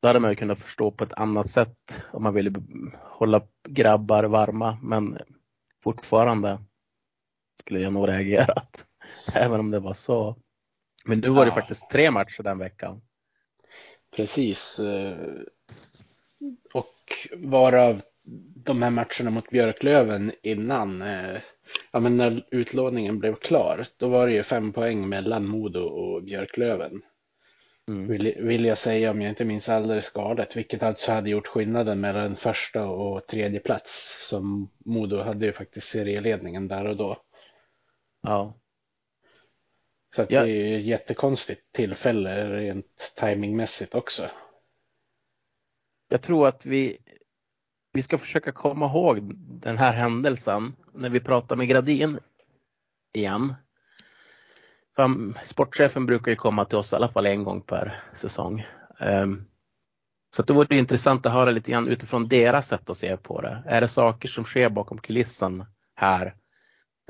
Då 0.00 0.08
hade 0.08 0.20
man 0.20 0.30
ju 0.30 0.36
kunnat 0.36 0.60
förstå 0.60 0.90
på 0.90 1.04
ett 1.04 1.12
annat 1.14 1.50
sätt 1.50 2.02
om 2.12 2.22
man 2.22 2.34
ville 2.34 2.52
hålla 3.02 3.42
grabbar 3.68 4.24
varma 4.24 4.78
men 4.82 5.18
fortfarande 5.82 6.58
skulle 7.60 7.80
jag 7.80 7.92
nog 7.92 8.08
reagerat. 8.08 8.86
Även 9.34 9.60
om 9.60 9.70
det 9.70 9.80
var 9.80 9.94
så. 9.94 10.36
Men 11.04 11.18
nu 11.18 11.28
var 11.28 11.44
det 11.44 11.50
ja. 11.50 11.54
faktiskt 11.54 11.90
tre 11.90 12.10
matcher 12.10 12.42
den 12.42 12.58
veckan. 12.58 13.02
Precis. 14.16 14.80
Eh, 14.80 15.16
och 16.74 16.94
varav 17.36 18.00
de 18.64 18.82
här 18.82 18.90
matcherna 18.90 19.30
mot 19.30 19.50
Björklöven 19.50 20.32
innan, 20.42 21.02
eh, 21.02 21.40
ja 21.92 22.00
men 22.00 22.16
när 22.16 22.46
utlåningen 22.50 23.18
blev 23.18 23.34
klar, 23.34 23.84
då 23.96 24.08
var 24.08 24.26
det 24.26 24.34
ju 24.34 24.42
fem 24.42 24.72
poäng 24.72 25.08
mellan 25.08 25.46
Modo 25.46 25.80
och 25.80 26.22
Björklöven. 26.22 27.02
Mm. 27.90 28.08
Vill, 28.08 28.34
vill 28.38 28.64
jag 28.64 28.78
säga 28.78 29.10
om 29.10 29.20
jag 29.20 29.28
inte 29.28 29.44
minns 29.44 29.68
alldeles 29.68 30.10
galet, 30.10 30.56
vilket 30.56 30.82
alltså 30.82 31.12
hade 31.12 31.30
gjort 31.30 31.46
skillnaden 31.46 32.00
mellan 32.00 32.36
första 32.36 32.86
och 32.86 33.26
tredje 33.26 33.60
plats. 33.60 34.18
Som 34.28 34.70
Modo 34.78 35.22
hade 35.22 35.46
ju 35.46 35.52
faktiskt 35.52 35.88
serieledningen 35.88 36.68
där 36.68 36.84
och 36.84 36.96
då. 36.96 37.16
Ja. 38.22 38.54
Så 40.16 40.26
ja. 40.28 40.44
det 40.44 40.50
är 40.50 40.76
ett 40.78 40.84
jättekonstigt 40.84 41.72
tillfälle 41.72 42.56
rent 42.56 43.14
timingmässigt 43.16 43.94
också. 43.94 44.30
Jag 46.08 46.22
tror 46.22 46.48
att 46.48 46.66
vi, 46.66 46.98
vi 47.92 48.02
ska 48.02 48.18
försöka 48.18 48.52
komma 48.52 48.86
ihåg 48.86 49.34
den 49.36 49.78
här 49.78 49.92
händelsen 49.92 50.76
när 50.92 51.10
vi 51.10 51.20
pratar 51.20 51.56
med 51.56 51.68
Gradin 51.68 52.18
igen. 53.12 53.54
För 54.96 55.34
sportchefen 55.44 56.06
brukar 56.06 56.30
ju 56.30 56.36
komma 56.36 56.64
till 56.64 56.78
oss 56.78 56.92
i 56.92 56.96
alla 56.96 57.08
fall 57.08 57.26
en 57.26 57.44
gång 57.44 57.60
per 57.60 58.02
säsong. 58.12 58.66
Ehm, 59.00 59.44
så 60.36 60.42
det 60.42 60.52
vore 60.52 60.78
intressant 60.78 61.26
att 61.26 61.32
höra 61.32 61.50
lite 61.50 61.70
grann 61.70 61.88
utifrån 61.88 62.28
deras 62.28 62.68
sätt 62.68 62.90
att 62.90 62.96
se 62.96 63.16
på 63.16 63.40
det. 63.40 63.62
Är 63.66 63.80
det 63.80 63.88
saker 63.88 64.28
som 64.28 64.44
sker 64.44 64.68
bakom 64.68 64.98
kulissen 64.98 65.64
här 65.94 66.34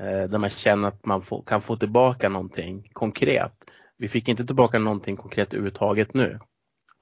eh, 0.01 0.29
där 0.29 0.37
man 0.37 0.49
känner 0.49 0.87
att 0.87 1.05
man 1.05 1.21
får, 1.21 1.43
kan 1.43 1.61
få 1.61 1.77
tillbaka 1.77 2.29
någonting 2.29 2.89
konkret. 2.93 3.65
Vi 3.97 4.09
fick 4.09 4.27
inte 4.27 4.45
tillbaka 4.45 4.79
någonting 4.79 5.17
konkret 5.17 5.53
överhuvudtaget 5.53 6.13
nu. 6.13 6.39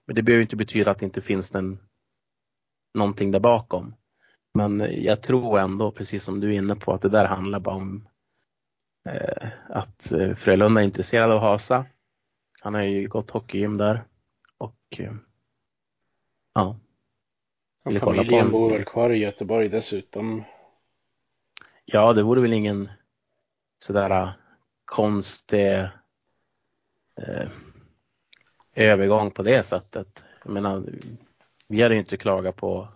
Men 0.08 0.16
det 0.16 0.22
behöver 0.22 0.42
inte 0.42 0.56
betyda 0.56 0.92
att 0.92 1.00
det 1.00 1.06
inte 1.06 1.22
finns 1.22 1.56
en, 1.56 1.80
någonting 2.94 3.32
där 3.32 3.40
bakom. 3.40 3.96
Men 4.54 5.04
jag 5.04 5.22
tror 5.24 5.60
ändå, 5.60 5.92
precis 5.92 6.24
som 6.24 6.40
du 6.40 6.54
är 6.54 6.58
inne 6.58 6.76
på, 6.76 6.94
att 6.94 7.02
det 7.02 7.10
där 7.10 7.26
handlar 7.26 7.60
bara 7.60 7.76
om 7.76 8.09
att 9.70 10.12
eh, 10.12 10.36
Frölunda 10.36 10.82
är 10.82 10.86
intresserad 10.86 11.32
av 11.32 11.40
Hasa. 11.40 11.86
Han 12.62 12.74
har 12.74 12.82
ju 12.82 13.08
gått 13.08 13.32
hockeygym 13.32 13.78
där 13.78 14.04
och 14.58 15.00
eh, 15.00 15.14
ja. 16.54 16.80
Och 17.84 17.96
familjen 17.96 18.52
bor 18.52 18.72
väl 18.72 18.86
kvar 18.86 19.10
i 19.10 19.18
Göteborg 19.18 19.70
dessutom. 19.70 20.44
Ja, 21.86 22.14
det 22.14 22.24
vore 22.24 22.42
väl 22.42 22.54
ingen 22.54 22.90
sådär 23.80 24.34
konstig 24.86 25.78
eh, 27.16 27.50
övergång 28.74 29.32
på 29.32 29.44
det 29.44 29.64
sättet. 29.64 30.24
Jag 30.44 30.54
menar, 30.54 30.84
vi 31.68 31.82
hade 31.82 31.96
ju 31.96 32.00
inte 32.00 32.18
klagat 32.18 32.56
på 32.56 32.88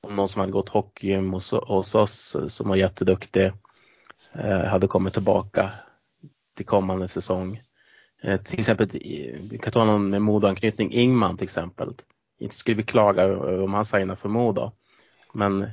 om 0.00 0.14
någon 0.14 0.28
som 0.28 0.40
hade 0.40 0.52
gått 0.52 0.68
hockeygym 0.68 1.32
hos, 1.32 1.50
hos 1.50 1.94
oss 1.94 2.36
som 2.48 2.68
var 2.68 2.76
jätteduktig 2.76 3.44
eh, 3.44 3.54
Eh, 4.32 4.64
hade 4.64 4.86
kommit 4.86 5.14
tillbaka 5.14 5.70
till 6.56 6.66
kommande 6.66 7.08
säsong. 7.08 7.58
Eh, 8.22 8.40
till 8.40 8.60
exempel, 8.60 8.88
vi 9.50 9.58
kan 9.62 9.72
ta 9.72 9.84
någon 9.84 10.10
med 10.10 10.22
Modoanknytning, 10.22 10.92
Ingman 10.92 11.36
till 11.36 11.44
exempel. 11.44 11.94
Inte 12.38 12.54
skulle 12.54 12.76
vi 12.76 12.82
klaga 12.82 13.38
om 13.62 13.74
han 13.74 13.84
signar 13.84 14.14
för 14.14 14.28
Modo. 14.28 14.72
Men 15.32 15.70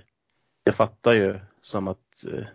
jag 0.63 0.75
fattar 0.75 1.13
ju 1.13 1.39
som 1.61 1.87
att 1.87 2.25
eh, 2.27 2.45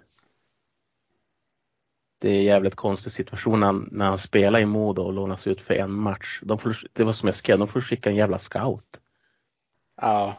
det 2.18 2.30
är 2.30 2.34
en 2.34 2.44
jävligt 2.44 2.74
konstig 2.74 3.12
situation 3.12 3.60
när 3.60 3.66
han, 3.66 3.88
när 3.92 4.06
han 4.06 4.18
spelar 4.18 4.60
i 4.60 4.66
Modo 4.66 5.02
och 5.02 5.12
lånas 5.12 5.46
ut 5.46 5.60
för 5.60 5.74
en 5.74 5.92
match. 5.92 6.40
De 6.42 6.58
får, 6.58 6.76
det 6.92 7.04
var 7.04 7.12
som 7.12 7.26
jag 7.26 7.36
skrev, 7.36 7.58
de 7.58 7.68
får 7.68 7.80
skicka 7.80 8.10
en 8.10 8.16
jävla 8.16 8.38
scout. 8.38 9.00
Ja 9.96 10.36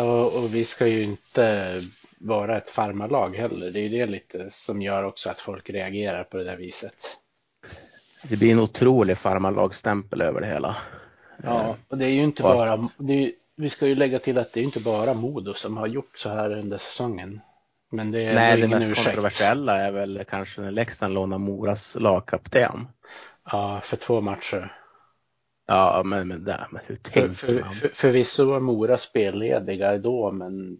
och 0.00 0.54
vi 0.54 0.64
ska 0.64 0.86
ju 0.86 1.02
inte 1.02 1.80
vara 2.22 2.56
ett 2.56 2.70
farmarlag 2.70 3.36
heller. 3.36 3.70
Det 3.70 3.80
är 3.80 3.88
ju 3.88 3.98
det 3.98 4.06
lite 4.06 4.50
som 4.50 4.82
gör 4.82 5.04
också 5.04 5.30
att 5.30 5.40
folk 5.40 5.70
reagerar 5.70 6.24
på 6.24 6.36
det 6.36 6.44
där 6.44 6.56
viset. 6.56 7.18
Det 8.28 8.36
blir 8.36 8.52
en 8.52 8.60
otrolig 8.60 9.18
farmarlagstämpel 9.18 10.20
över 10.20 10.40
det 10.40 10.46
hela. 10.46 10.76
Ja, 11.44 11.76
och 11.88 11.98
det 11.98 12.04
är 12.04 12.10
ju 12.10 12.22
inte 12.22 12.42
bara, 12.42 12.72
är, 12.72 13.32
vi 13.56 13.70
ska 13.70 13.86
ju 13.86 13.94
lägga 13.94 14.18
till 14.18 14.38
att 14.38 14.52
det 14.52 14.60
är 14.60 14.64
inte 14.64 14.80
bara 14.80 15.14
Modo 15.14 15.54
som 15.54 15.76
har 15.76 15.86
gjort 15.86 16.18
så 16.18 16.28
här 16.28 16.58
under 16.58 16.78
säsongen. 16.78 17.40
Men 17.90 18.10
det 18.10 18.24
är 18.24 18.34
Nej, 18.34 18.60
det 18.60 18.68
mest 18.68 18.88
ursäkt. 18.88 19.06
kontroversiella 19.06 19.78
är 19.78 19.92
väl 19.92 20.24
kanske 20.28 20.60
när 20.60 20.70
Leksand 20.70 21.14
lånar 21.14 21.38
Moras 21.38 21.96
lagkapten. 22.00 22.88
Ja, 23.44 23.80
för 23.84 23.96
två 23.96 24.20
matcher. 24.20 24.78
Ja, 25.66 26.02
men, 26.04 26.28
men, 26.28 26.44
där, 26.44 26.66
men 26.70 26.82
hur 26.86 26.96
tänkte 26.96 27.34
för, 27.34 27.60
man? 27.60 27.74
För, 27.74 27.88
förvisso 27.88 28.44
var 28.44 28.60
Mora 28.60 28.98
spellediga 28.98 29.98
då, 29.98 30.32
men 30.32 30.78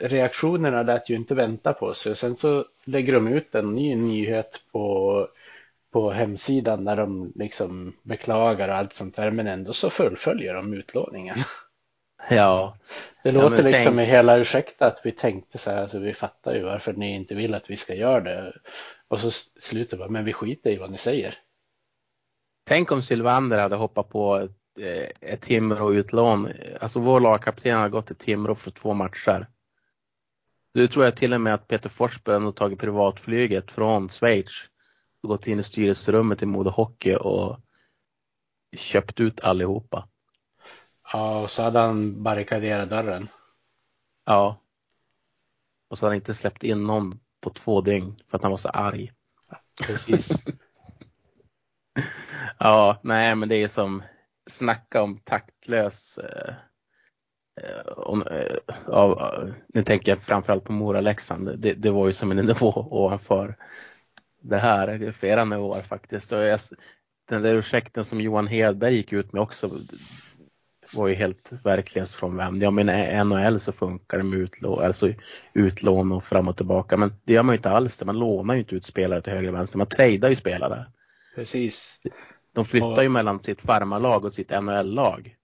reaktionerna 0.00 0.82
lät 0.82 1.10
ju 1.10 1.14
inte 1.14 1.34
vänta 1.34 1.72
på 1.72 1.94
sig. 1.94 2.16
Sen 2.16 2.36
så 2.36 2.64
lägger 2.84 3.12
de 3.12 3.28
ut 3.28 3.54
en 3.54 3.74
ny 3.74 3.94
nyhet 3.94 4.64
på, 4.72 5.28
på 5.92 6.10
hemsidan 6.10 6.84
där 6.84 6.96
de 6.96 7.32
liksom 7.34 7.92
beklagar 8.02 8.68
och 8.68 8.74
allt 8.74 8.92
sånt 8.92 9.16
där, 9.16 9.30
men 9.30 9.46
ändå 9.46 9.72
så 9.72 9.90
fullföljer 9.90 10.54
de 10.54 10.74
utlåningen. 10.74 11.36
Ja. 12.30 12.76
Det 13.22 13.32
låter 13.32 13.56
ja, 13.56 13.70
liksom 13.70 13.96
tänk... 13.96 14.08
i 14.08 14.10
hela 14.10 14.38
ursäkta 14.38 14.86
att 14.86 15.00
vi 15.04 15.12
tänkte 15.12 15.58
så 15.58 15.70
här, 15.70 15.80
alltså 15.80 15.98
vi 15.98 16.14
fattar 16.14 16.54
ju 16.54 16.62
varför 16.62 16.92
ni 16.92 17.14
inte 17.14 17.34
vill 17.34 17.54
att 17.54 17.70
vi 17.70 17.76
ska 17.76 17.94
göra 17.94 18.20
det. 18.20 18.52
Och 19.08 19.20
så 19.20 19.30
slutar 19.60 19.96
bara, 19.96 20.08
men 20.08 20.24
vi 20.24 20.32
skiter 20.32 20.70
i 20.70 20.76
vad 20.76 20.90
ni 20.90 20.98
säger. 20.98 21.34
Tänk 22.64 22.92
om 22.92 23.02
Sylvander 23.02 23.58
hade 23.58 23.76
hoppat 23.76 24.08
på 24.08 24.48
ett, 24.80 25.18
ett 25.20 25.40
Timrå-utlån. 25.40 26.52
Alltså 26.80 27.00
vår 27.00 27.20
lagkapten 27.20 27.78
har 27.78 27.88
gått 27.88 28.06
till 28.06 28.16
Timrå 28.16 28.54
för 28.54 28.70
två 28.70 28.94
matcher. 28.94 29.48
Du 30.74 30.88
tror 30.88 31.04
jag 31.04 31.16
till 31.16 31.32
och 31.32 31.40
med 31.40 31.54
att 31.54 31.68
Peter 31.68 31.88
Forsberg 31.88 32.42
har 32.42 32.52
tagit 32.52 32.78
privatflyget 32.78 33.70
från 33.70 34.08
Schweiz 34.08 34.50
och 35.22 35.28
gått 35.28 35.46
in 35.46 35.60
i 35.60 35.62
styrelserummet 35.62 36.42
i 36.42 36.46
Modo 36.46 36.70
Hockey 36.70 37.14
och 37.14 37.60
köpt 38.76 39.20
ut 39.20 39.40
allihopa. 39.40 40.08
Ja, 41.12 41.42
och 41.42 41.50
så 41.50 41.62
hade 41.62 41.78
han 41.78 42.22
barrikaderat 42.22 42.90
dörren. 42.90 43.28
Ja. 44.24 44.60
Och 45.88 45.98
så 45.98 46.06
hade 46.06 46.10
han 46.10 46.16
inte 46.16 46.34
släppt 46.34 46.62
in 46.62 46.84
någon 46.84 47.20
på 47.40 47.50
två 47.50 47.80
dygn 47.80 48.22
för 48.28 48.36
att 48.36 48.42
han 48.42 48.50
var 48.50 48.58
så 48.58 48.68
arg. 48.68 49.12
Precis. 49.82 50.44
ja, 52.58 53.00
nej 53.02 53.34
men 53.34 53.48
det 53.48 53.56
är 53.56 53.68
som 53.68 54.02
snacka 54.50 55.02
om 55.02 55.18
taktlös 55.18 56.18
eh, 56.18 56.54
eh, 57.60 57.92
om, 57.96 58.22
eh, 58.22 58.56
av, 58.86 59.20
nu 59.68 59.82
tänker 59.82 60.12
jag 60.12 60.22
framförallt 60.22 60.64
på 60.64 60.72
Mora-Leksand. 60.72 61.58
Det, 61.58 61.74
det, 61.74 61.90
var 61.90 62.06
ju 62.06 62.12
som 62.12 62.30
en 62.30 62.36
nivå 62.46 62.86
ovanför 62.90 63.56
det 64.42 64.58
här, 64.58 65.12
flera 65.12 65.44
nivåer 65.44 65.82
faktiskt. 65.82 66.32
Och 66.32 66.38
jag, 66.38 66.60
den 67.28 67.42
där 67.42 67.54
ursäkten 67.54 68.04
som 68.04 68.20
Johan 68.20 68.46
Hedberg 68.46 68.94
gick 68.94 69.12
ut 69.12 69.32
med 69.32 69.42
också 69.42 69.68
var 70.94 71.08
ju 71.08 71.14
helt 71.14 71.52
verklighetsfrånvänd. 71.64 72.62
Jag 72.62 72.72
menar 72.72 72.94
i 72.94 73.24
NHL 73.24 73.60
så 73.60 73.72
funkar 73.72 74.18
det 74.18 74.24
med 74.24 74.38
utlån, 74.38 74.84
alltså 74.84 75.12
utlån 75.54 76.12
och 76.12 76.24
fram 76.24 76.48
och 76.48 76.56
tillbaka. 76.56 76.96
Men 76.96 77.14
det 77.24 77.32
gör 77.32 77.42
man 77.42 77.52
ju 77.52 77.56
inte 77.56 77.70
alls. 77.70 78.04
Man 78.04 78.18
lånar 78.18 78.54
ju 78.54 78.60
inte 78.60 78.74
ut 78.74 78.84
spelare 78.84 79.22
till 79.22 79.32
höger 79.32 79.48
och 79.48 79.54
vänster. 79.54 79.78
Man 79.78 79.86
tradar 79.86 80.28
ju 80.28 80.36
spelare. 80.36 80.86
Precis. 81.34 82.00
De 82.52 82.64
flyttar 82.64 82.96
och, 82.96 83.02
ju 83.02 83.08
mellan 83.08 83.42
sitt 83.42 83.60
farmarlag 83.60 84.24
och 84.24 84.34
sitt 84.34 84.50
NHL-lag. 84.50 85.36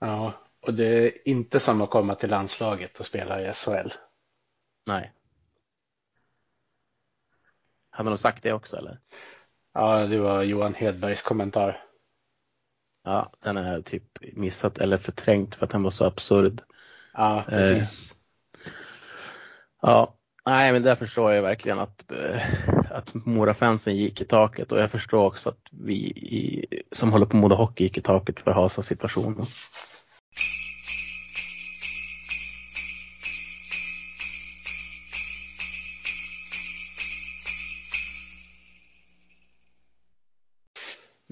Ja, 0.00 0.32
och 0.60 0.74
det 0.74 0.84
är 0.84 1.28
inte 1.28 1.60
som 1.60 1.80
att 1.80 1.90
komma 1.90 2.14
till 2.14 2.30
landslaget 2.30 3.00
och 3.00 3.06
spela 3.06 3.42
i 3.42 3.52
SHL. 3.52 3.88
Nej. 4.86 5.12
Hade 7.90 8.10
de 8.10 8.18
sagt 8.18 8.42
det 8.42 8.52
också 8.52 8.76
eller? 8.76 9.00
Ja, 9.74 10.06
det 10.06 10.18
var 10.18 10.42
Johan 10.42 10.74
Hedbergs 10.74 11.22
kommentar. 11.22 11.84
Ja, 13.04 13.32
den 13.40 13.56
har 13.56 13.64
jag 13.64 13.84
typ 13.84 14.18
missat 14.32 14.78
eller 14.78 14.96
förträngt 14.98 15.54
för 15.54 15.64
att 15.64 15.70
den 15.70 15.82
var 15.82 15.90
så 15.90 16.04
absurd. 16.04 16.62
Ja, 17.12 17.44
precis. 17.48 18.12
Eh, 18.12 18.16
ja, 19.82 20.14
nej 20.46 20.72
men 20.72 20.82
där 20.82 20.94
förstår 20.96 21.32
jag 21.32 21.42
verkligen 21.42 21.78
att, 21.78 22.12
eh, 22.12 22.42
att 22.90 23.14
Mora-fansen 23.14 23.96
gick 23.96 24.20
i 24.20 24.24
taket 24.24 24.72
och 24.72 24.80
jag 24.80 24.90
förstår 24.90 25.26
också 25.26 25.48
att 25.48 25.66
vi 25.70 25.94
i, 25.94 26.66
som 26.92 27.12
håller 27.12 27.26
på 27.26 27.36
Moda 27.36 27.56
Hockey 27.56 27.84
gick 27.84 27.98
i 27.98 28.02
taket 28.02 28.40
för 28.40 28.50
Hasas 28.50 28.86
situation. 28.86 29.44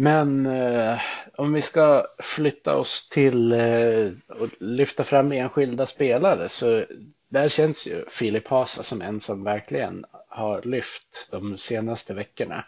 Men 0.00 0.46
eh, 0.46 1.00
om 1.38 1.52
vi 1.52 1.62
ska 1.62 2.06
flytta 2.18 2.76
oss 2.76 3.08
till 3.08 3.52
eh, 3.52 4.10
och 4.28 4.48
lyfta 4.60 5.04
fram 5.04 5.32
enskilda 5.32 5.86
spelare 5.86 6.48
så 6.48 6.84
där 7.28 7.48
känns 7.48 7.86
ju 7.86 8.04
Filip 8.08 8.48
Hasa 8.48 8.82
som 8.82 9.02
en 9.02 9.20
som 9.20 9.44
verkligen 9.44 10.04
har 10.28 10.62
lyft 10.62 11.28
de 11.30 11.58
senaste 11.58 12.14
veckorna. 12.14 12.64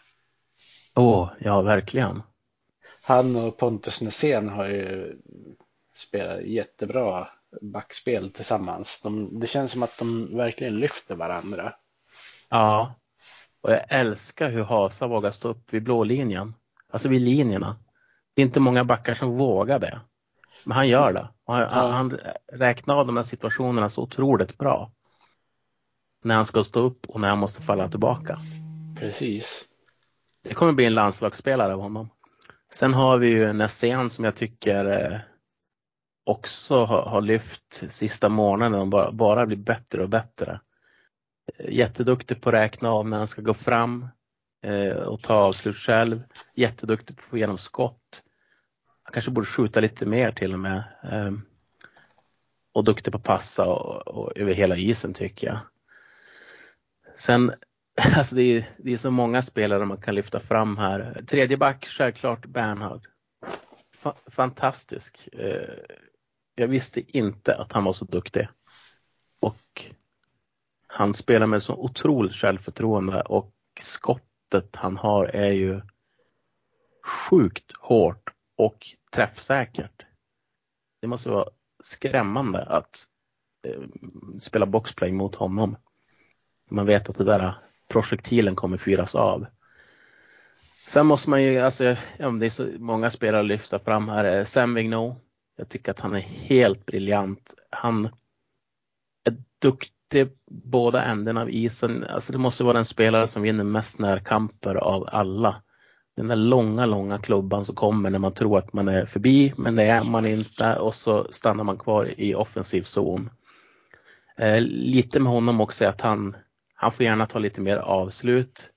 Åh, 0.94 1.24
oh, 1.24 1.30
ja 1.40 1.62
verkligen. 1.62 2.22
Han 3.02 3.37
och 3.37 3.56
Pontus 3.56 4.02
Nässén 4.02 4.48
har 4.48 4.66
ju 4.66 5.16
spelat 5.94 6.42
jättebra 6.42 7.28
backspel 7.61 8.30
tillsammans. 8.30 9.02
De, 9.02 9.40
det 9.40 9.46
känns 9.46 9.72
som 9.72 9.83
att 9.83 9.98
de 9.98 10.37
verkligen 10.37 10.80
lyfter 10.80 11.14
varandra. 11.14 11.74
Ja, 12.48 12.94
och 13.61 13.72
jag 13.72 13.85
älskar 13.88 14.50
hur 14.50 14.62
Hasa 14.62 15.06
vågar 15.06 15.30
stå 15.30 15.48
upp 15.48 15.72
vid 15.72 15.83
blålinjen. 15.83 16.54
Alltså 16.90 17.09
vid 17.09 17.22
linjerna. 17.22 17.76
Det 18.40 18.44
är 18.44 18.46
inte 18.46 18.61
många 18.61 18.85
backar 18.85 19.14
som 19.14 19.37
vågar 19.37 19.79
det. 19.79 20.00
Men 20.64 20.76
han 20.76 20.88
gör 20.88 21.12
det. 21.12 21.29
Han, 21.46 21.61
ja. 21.61 21.90
han 21.90 22.18
räknar 22.53 22.96
av 22.96 23.07
de 23.07 23.16
här 23.16 23.24
situationerna 23.24 23.90
så 23.90 24.03
otroligt 24.03 24.59
bra. 24.59 24.92
När 26.24 26.35
han 26.35 26.46
ska 26.46 26.64
stå 26.64 26.81
upp 26.81 27.07
och 27.07 27.20
när 27.20 27.29
han 27.29 27.38
måste 27.38 27.62
falla 27.62 27.88
tillbaka. 27.88 28.38
Precis. 28.98 29.68
Det 30.42 30.55
kommer 30.55 30.72
bli 30.72 30.85
en 30.85 30.94
landslagsspelare 30.94 31.74
av 31.74 31.81
honom. 31.81 32.11
Sen 32.72 32.94
har 32.94 33.18
vi 33.18 33.29
ju 33.29 33.53
Nässén 33.53 34.11
som 34.11 34.24
jag 34.24 34.37
tycker 34.37 34.85
eh, 34.85 35.20
också 36.24 36.85
har, 36.85 37.20
lyft 37.20 37.83
sista 37.88 38.29
månaden 38.29 38.81
och 38.81 38.88
bara, 38.88 39.12
bara 39.12 39.46
blir 39.46 39.57
bättre 39.57 40.03
och 40.03 40.09
bättre. 40.09 40.61
Jätteduktig 41.68 42.42
på 42.42 42.48
att 42.48 42.55
räkna 42.55 42.90
av 42.90 43.09
när 43.09 43.18
han 43.18 43.26
ska 43.26 43.42
gå 43.42 43.55
fram, 43.55 44.09
eh, 44.62 44.96
och 44.96 45.20
ta 45.20 45.35
avslut 45.35 45.76
själv. 45.76 46.22
Jätteduktig 46.55 47.16
på 47.16 47.20
att 47.22 47.29
få 47.29 47.37
igenom 47.37 47.59
skott. 47.59 48.22
Han 49.11 49.12
kanske 49.12 49.31
borde 49.31 49.46
skjuta 49.46 49.81
lite 49.81 50.07
mer 50.07 50.33
till 50.33 50.53
och 50.53 50.59
med. 50.59 50.83
Ehm, 51.03 51.42
och 52.73 52.85
duktig 52.85 53.12
på 53.12 53.18
att 53.18 53.25
passa 53.25 53.66
och, 53.66 54.09
och, 54.09 54.38
över 54.38 54.55
hela 54.55 54.77
isen 54.77 55.14
tycker 55.14 55.46
jag. 55.46 55.61
Sen, 57.18 57.53
alltså 58.16 58.35
det 58.37 58.42
är, 58.42 58.75
det 58.79 58.92
är 58.92 58.96
så 58.96 59.11
många 59.11 59.42
spelare 59.42 59.85
man 59.85 60.01
kan 60.01 60.14
lyfta 60.14 60.40
fram 60.40 60.77
här. 60.77 61.23
Tredje 61.27 61.57
back, 61.57 61.87
självklart 61.87 62.46
Bernhard. 62.46 63.07
Fa 63.94 64.14
fantastisk. 64.27 65.29
Eh, 65.33 65.75
jag 66.55 66.68
visste 66.68 67.18
inte 67.18 67.57
att 67.57 67.73
han 67.73 67.85
var 67.85 67.92
så 67.92 68.05
duktig. 68.05 68.49
Och 69.40 69.85
han 70.87 71.14
spelar 71.14 71.46
med 71.46 71.62
så 71.62 71.75
otroligt 71.75 72.35
självförtroende 72.35 73.20
och 73.20 73.55
skottet 73.81 74.77
han 74.77 74.96
har 74.96 75.25
är 75.25 75.53
ju 75.53 75.81
sjukt 77.05 77.73
hårt 77.79 78.31
och 78.57 78.96
träffsäkert. 79.11 80.07
Det 81.01 81.07
måste 81.07 81.31
vara 81.31 81.49
skrämmande 81.83 82.62
att 82.62 83.07
eh, 83.66 83.83
spela 84.38 84.66
boxplay 84.66 85.12
mot 85.12 85.35
honom. 85.35 85.77
Man 86.70 86.87
vet 86.87 87.09
att 87.09 87.18
det 87.18 87.25
där 87.25 87.55
projektilen 87.88 88.57
kommer 88.57 88.77
fyras 88.77 89.14
av. 89.14 89.46
Sen 90.88 91.07
måste 91.07 91.31
man 91.31 91.42
ju, 91.42 91.59
alltså, 91.59 91.96
ja, 92.18 92.31
det 92.31 92.46
är 92.46 92.51
så 92.51 92.68
många 92.79 93.11
spelare 93.11 93.40
att 93.40 93.46
lyfta 93.46 93.79
fram 93.79 94.09
här. 94.09 94.38
Eh, 94.38 94.44
Sam 94.44 94.75
Vigneault. 94.75 95.18
Jag 95.57 95.68
tycker 95.68 95.90
att 95.90 96.01
han 96.01 96.14
är 96.14 96.20
helt 96.20 96.87
briljant. 96.87 97.55
Han 97.70 98.05
är 99.25 99.37
duktig 99.59 100.29
båda 100.51 101.05
ändarna 101.05 101.40
av 101.40 101.51
isen. 101.51 102.05
Alltså 102.05 102.33
det 102.33 102.38
måste 102.38 102.64
vara 102.64 102.75
den 102.75 102.85
spelare 102.85 103.27
som 103.27 103.42
vinner 103.42 103.64
mest 103.64 103.99
närkamper 103.99 104.75
av 104.75 105.09
alla. 105.12 105.62
Den 106.20 106.28
där 106.28 106.37
långa, 106.37 106.87
långa 106.87 107.18
klubban 107.18 107.64
som 107.64 107.74
kommer 107.74 108.11
när 108.11 108.18
man 108.18 108.35
tror 108.35 108.59
att 108.59 108.72
man 108.72 108.88
är 108.88 109.06
förbi, 109.06 109.54
men 109.56 109.76
det 109.76 109.83
är 109.83 110.11
man 110.11 110.26
inte 110.26 110.76
och 110.76 110.94
så 110.94 111.26
stannar 111.30 111.64
man 111.64 111.78
kvar 111.78 112.14
i 112.16 112.35
offensiv 112.35 112.83
zon. 112.83 113.30
Eh, 114.37 114.61
lite 114.61 115.20
med 115.20 115.33
honom 115.33 115.61
också 115.61 115.85
är 115.85 115.88
att 115.88 116.00
han, 116.00 116.37
han 116.74 116.92
får 116.92 117.04
gärna 117.04 117.26
ta 117.26 117.38
lite 117.38 117.61
mer 117.61 117.76
avslut. 117.76 118.70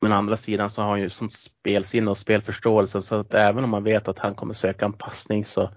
Men 0.00 0.12
å 0.12 0.16
andra 0.16 0.36
sidan 0.36 0.70
så 0.70 0.82
har 0.82 0.88
han 0.88 1.00
ju 1.00 1.10
sånt 1.10 1.32
spelsinne 1.32 2.10
och 2.10 2.18
spelförståelse 2.18 3.02
så 3.02 3.14
att 3.14 3.34
även 3.34 3.64
om 3.64 3.70
man 3.70 3.84
vet 3.84 4.08
att 4.08 4.18
han 4.18 4.34
kommer 4.34 4.54
söka 4.54 4.84
en 4.84 4.92
passning 4.92 5.44
så 5.44 5.70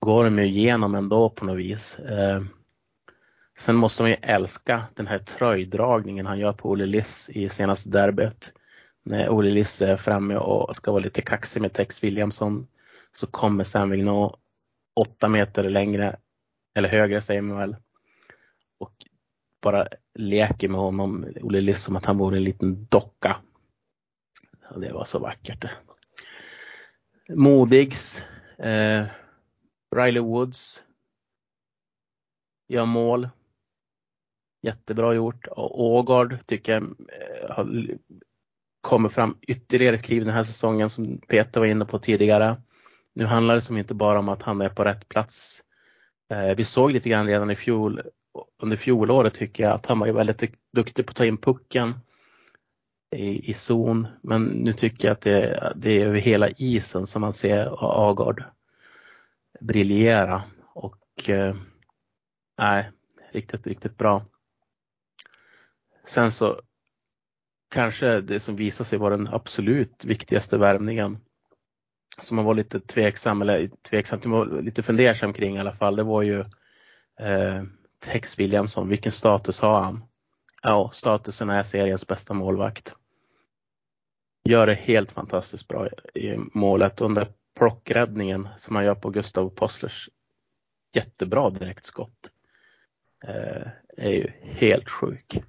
går 0.00 0.24
de 0.24 0.38
ju 0.38 0.44
igenom 0.44 0.94
ändå 0.94 1.30
på 1.30 1.44
något 1.44 1.58
vis. 1.58 1.98
Eh, 1.98 2.42
sen 3.58 3.76
måste 3.76 4.02
man 4.02 4.10
ju 4.10 4.16
älska 4.22 4.82
den 4.94 5.06
här 5.06 5.18
tröjdragningen 5.18 6.26
han 6.26 6.38
gör 6.38 6.52
på 6.52 6.70
Olle 6.70 6.86
Liss 6.86 7.30
i 7.32 7.48
senaste 7.48 7.88
derbyt. 7.88 8.52
När 9.02 9.30
Olle 9.30 9.50
Liss 9.50 9.82
är 9.82 9.96
framme 9.96 10.36
och 10.36 10.76
ska 10.76 10.92
vara 10.92 11.02
lite 11.02 11.22
kaxig 11.22 11.60
med 11.60 11.72
Tex 11.72 12.04
Williamson 12.04 12.66
så 13.12 13.26
kommer 13.26 13.64
Sam 13.64 13.90
nå 13.90 14.36
åtta 14.94 15.28
meter 15.28 15.70
längre 15.70 16.16
eller 16.74 16.88
högre 16.88 17.20
säger 17.20 17.42
man 17.42 17.58
väl. 17.58 17.76
Och 18.78 19.06
bara 19.60 19.88
leker 20.14 20.68
med 20.68 20.80
honom, 20.80 21.26
Olle 21.42 21.60
Liss, 21.60 21.82
som 21.82 21.96
att 21.96 22.04
han 22.04 22.18
vore 22.18 22.36
en 22.36 22.44
liten 22.44 22.86
docka. 22.90 23.36
Och 24.70 24.80
det 24.80 24.92
var 24.92 25.04
så 25.04 25.18
vackert. 25.18 25.64
Modigs, 27.28 28.24
eh, 28.58 29.04
Riley 29.96 30.22
Woods 30.22 30.84
gör 32.68 32.84
mål. 32.84 33.28
Jättebra 34.62 35.14
gjort. 35.14 35.46
Och 35.46 35.80
Ågard 35.82 36.46
tycker 36.46 36.72
jag 36.72 36.82
eh, 36.82 37.50
har 37.50 37.88
kommer 38.82 39.08
fram 39.08 39.36
ytterligare 39.42 39.94
ett 39.94 40.02
kliv 40.02 40.24
den 40.24 40.34
här 40.34 40.44
säsongen 40.44 40.90
som 40.90 41.18
Peter 41.28 41.60
var 41.60 41.66
inne 41.66 41.84
på 41.84 41.98
tidigare. 41.98 42.56
Nu 43.14 43.24
handlar 43.24 43.54
det 43.54 43.60
som 43.60 43.78
inte 43.78 43.94
bara 43.94 44.18
om 44.18 44.28
att 44.28 44.42
han 44.42 44.60
är 44.60 44.68
på 44.68 44.84
rätt 44.84 45.08
plats. 45.08 45.62
Eh, 46.32 46.56
vi 46.56 46.64
såg 46.64 46.92
lite 46.92 47.08
grann 47.08 47.26
redan 47.26 47.50
i 47.50 47.56
fjol, 47.56 48.02
under 48.62 48.76
fjolåret 48.76 49.34
tycker 49.34 49.64
jag 49.64 49.72
att 49.72 49.86
han 49.86 49.98
var 49.98 50.12
väldigt 50.12 50.54
duktig 50.72 51.06
på 51.06 51.10
att 51.10 51.16
ta 51.16 51.24
in 51.24 51.36
pucken 51.36 51.94
i, 53.16 53.50
i 53.50 53.54
zon. 53.54 54.06
Men 54.22 54.42
nu 54.44 54.72
tycker 54.72 55.08
jag 55.08 55.12
att 55.12 55.20
det, 55.20 55.72
det 55.76 56.02
är 56.02 56.06
över 56.06 56.18
hela 56.18 56.48
isen 56.48 57.06
som 57.06 57.20
man 57.20 57.32
ser 57.32 57.76
Agard 58.10 58.44
briljera 59.60 60.42
och 60.74 61.28
eh, 61.28 61.54
nej, 62.58 62.90
riktigt, 63.32 63.66
riktigt 63.66 63.98
bra. 63.98 64.24
Sen 66.04 66.30
så 66.30 66.60
kanske 67.72 68.20
det 68.20 68.40
som 68.40 68.56
visar 68.56 68.84
sig 68.84 68.98
vara 68.98 69.16
den 69.16 69.28
absolut 69.28 70.04
viktigaste 70.04 70.58
värvningen 70.58 71.18
som 72.18 72.36
man 72.36 72.44
var 72.44 72.54
lite 72.54 72.80
tveksam 72.80 73.42
eller 73.42 73.70
tveksam, 73.82 74.20
lite 74.64 74.82
fundersam 74.82 75.32
kring 75.32 75.56
i 75.56 75.60
alla 75.60 75.72
fall, 75.72 75.96
det 75.96 76.02
var 76.02 76.22
ju 76.22 76.40
eh, 77.20 77.62
Tex 78.00 78.38
Williamson. 78.38 78.88
Vilken 78.88 79.12
status 79.12 79.60
har 79.60 79.80
han? 79.80 80.04
Ja, 80.62 80.90
statusen 80.94 81.50
är 81.50 81.62
seriens 81.62 82.06
bästa 82.06 82.34
målvakt. 82.34 82.94
Gör 84.44 84.66
det 84.66 84.74
helt 84.74 85.12
fantastiskt 85.12 85.68
bra 85.68 85.88
i 86.14 86.36
målet. 86.54 87.00
Och 87.00 87.08
den 87.08 87.14
där 87.14 87.32
plockräddningen 87.58 88.48
som 88.56 88.76
han 88.76 88.84
gör 88.84 88.94
på 88.94 89.10
Gustav 89.10 89.50
Postlers 89.50 90.08
jättebra 90.94 91.50
direktskott 91.50 92.30
eh, 93.24 93.68
är 93.96 94.10
ju 94.10 94.32
helt 94.42 94.88
sjuk. 94.88 95.42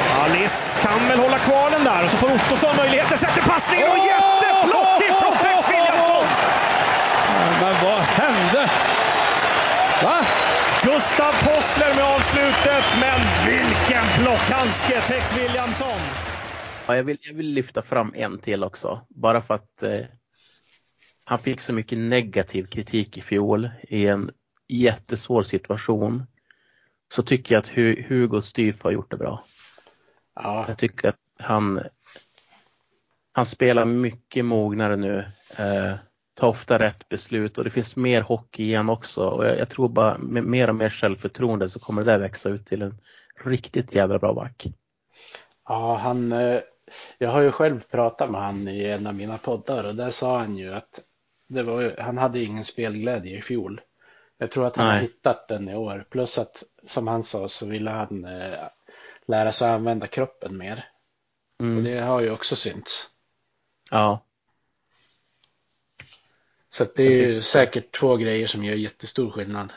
Alice 0.00 0.80
kan 0.82 1.08
väl 1.08 1.18
hålla 1.18 1.38
kvar 1.38 1.70
den 1.70 1.84
där 1.84 2.04
och 2.04 2.10
så 2.10 2.16
får 2.16 2.34
Ottosson 2.34 2.76
möjligheten, 2.76 3.18
sätter 3.18 3.42
passningen 3.42 3.88
och 3.90 3.98
jätteplock 3.98 5.00
ifrån 5.10 5.34
Tex 5.44 5.68
Williamson! 5.72 6.24
Men 7.60 7.74
vad 7.84 8.00
hände? 8.00 8.70
Va? 10.04 10.16
Gustav 10.82 11.32
Possler 11.32 11.94
med 11.96 12.04
avslutet, 12.04 12.84
men 13.04 13.20
vilken 13.46 14.04
plockhandske 14.18 15.00
Tex 15.00 15.38
Williamson! 15.38 16.00
Ja, 16.86 16.96
jag, 16.96 17.04
vill, 17.04 17.18
jag 17.20 17.34
vill 17.34 17.52
lyfta 17.52 17.82
fram 17.82 18.12
en 18.16 18.38
till 18.38 18.64
också, 18.64 19.00
bara 19.08 19.40
för 19.42 19.54
att 19.54 19.82
eh, 19.82 20.00
han 21.24 21.38
fick 21.38 21.60
så 21.60 21.72
mycket 21.72 21.98
negativ 21.98 22.66
kritik 22.66 23.18
i 23.18 23.22
fjol 23.22 23.70
i 23.82 24.06
en 24.06 24.30
jättesvår 24.68 25.42
situation. 25.42 26.26
Så 27.14 27.22
tycker 27.22 27.54
jag 27.54 27.60
att 27.60 27.68
Hugo 28.08 28.40
Styf 28.40 28.82
har 28.82 28.90
gjort 28.90 29.10
det 29.10 29.16
bra. 29.16 29.42
Ja. 30.42 30.64
Jag 30.68 30.78
tycker 30.78 31.08
att 31.08 31.20
han, 31.38 31.80
han 33.32 33.46
spelar 33.46 33.84
mycket 33.84 34.44
mognare 34.44 34.96
nu. 34.96 35.18
Eh, 35.58 35.94
tar 36.34 36.48
ofta 36.48 36.78
rätt 36.78 37.08
beslut 37.08 37.58
och 37.58 37.64
det 37.64 37.70
finns 37.70 37.96
mer 37.96 38.22
hockey 38.22 38.62
igen 38.62 38.88
också. 38.88 39.24
Och 39.24 39.46
jag, 39.46 39.58
jag, 39.58 39.68
tror 39.68 39.88
bara 39.88 40.18
med 40.18 40.44
mer 40.44 40.68
och 40.68 40.74
mer 40.74 40.88
självförtroende 40.88 41.68
så 41.68 41.78
kommer 41.78 42.02
det 42.02 42.12
där 42.12 42.18
växa 42.18 42.48
ut 42.48 42.66
till 42.66 42.82
en 42.82 42.98
riktigt 43.44 43.94
jävla 43.94 44.18
bra 44.18 44.34
back. 44.34 44.66
Ja, 45.68 45.96
han, 46.02 46.32
eh, 46.32 46.60
jag 47.18 47.30
har 47.30 47.40
ju 47.40 47.52
själv 47.52 47.80
pratat 47.80 48.30
med 48.30 48.40
han 48.40 48.68
i 48.68 48.84
en 48.84 49.06
av 49.06 49.14
mina 49.14 49.38
poddar 49.38 49.84
och 49.84 49.94
där 49.94 50.10
sa 50.10 50.38
han 50.38 50.56
ju 50.56 50.74
att 50.74 51.00
det 51.48 51.62
var, 51.62 52.00
han 52.00 52.18
hade 52.18 52.40
ingen 52.40 52.64
spelglädje 52.64 53.38
i 53.38 53.42
fjol. 53.42 53.80
Jag 54.38 54.50
tror 54.50 54.66
att 54.66 54.76
han 54.76 54.86
Nej. 54.86 54.94
har 54.94 55.02
hittat 55.02 55.48
den 55.48 55.68
i 55.68 55.76
år. 55.76 56.06
Plus 56.10 56.38
att 56.38 56.62
som 56.86 57.08
han 57.08 57.22
sa 57.22 57.48
så 57.48 57.66
ville 57.66 57.90
han 57.90 58.24
eh, 58.24 58.58
lära 59.30 59.52
sig 59.52 59.70
använda 59.70 60.06
kroppen 60.06 60.56
mer. 60.56 60.88
Mm. 61.60 61.76
Och 61.76 61.82
det 61.82 62.00
har 62.00 62.20
ju 62.20 62.30
också 62.30 62.56
synts. 62.56 63.10
Ja. 63.90 64.24
Så 66.68 66.84
det 66.96 67.02
är 67.02 67.26
ju 67.26 67.42
säkert 67.42 67.98
två 67.98 68.16
grejer 68.16 68.46
som 68.46 68.64
gör 68.64 68.74
jättestor 68.74 69.30
skillnad. 69.30 69.72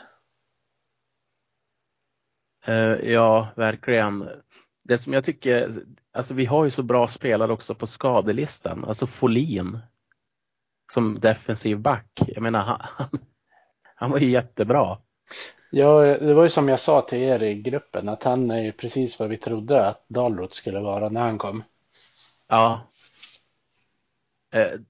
Uh, 2.68 3.10
ja, 3.10 3.48
verkligen. 3.56 4.28
Det 4.82 4.98
som 4.98 5.12
jag 5.12 5.24
tycker, 5.24 5.82
alltså 6.12 6.34
vi 6.34 6.44
har 6.44 6.64
ju 6.64 6.70
så 6.70 6.82
bra 6.82 7.08
spelare 7.08 7.52
också 7.52 7.74
på 7.74 7.86
skadelistan. 7.86 8.84
Alltså 8.84 9.06
Folin 9.06 9.78
som 10.92 11.20
defensiv 11.20 11.78
back. 11.78 12.22
Jag 12.26 12.42
menar, 12.42 12.60
han, 12.60 13.08
han 13.94 14.10
var 14.10 14.18
ju 14.18 14.30
jättebra. 14.30 14.98
Ja, 15.76 16.18
det 16.18 16.34
var 16.34 16.42
ju 16.42 16.48
som 16.48 16.68
jag 16.68 16.80
sa 16.80 17.00
till 17.00 17.18
er 17.18 17.42
i 17.42 17.54
gruppen 17.54 18.08
att 18.08 18.22
han 18.22 18.50
är 18.50 18.62
ju 18.62 18.72
precis 18.72 19.18
vad 19.18 19.28
vi 19.28 19.36
trodde 19.36 19.86
att 19.86 20.04
Dalrot 20.08 20.54
skulle 20.54 20.80
vara 20.80 21.08
när 21.08 21.20
han 21.20 21.38
kom. 21.38 21.62
Ja. 22.48 22.80
Eh, 24.52 24.80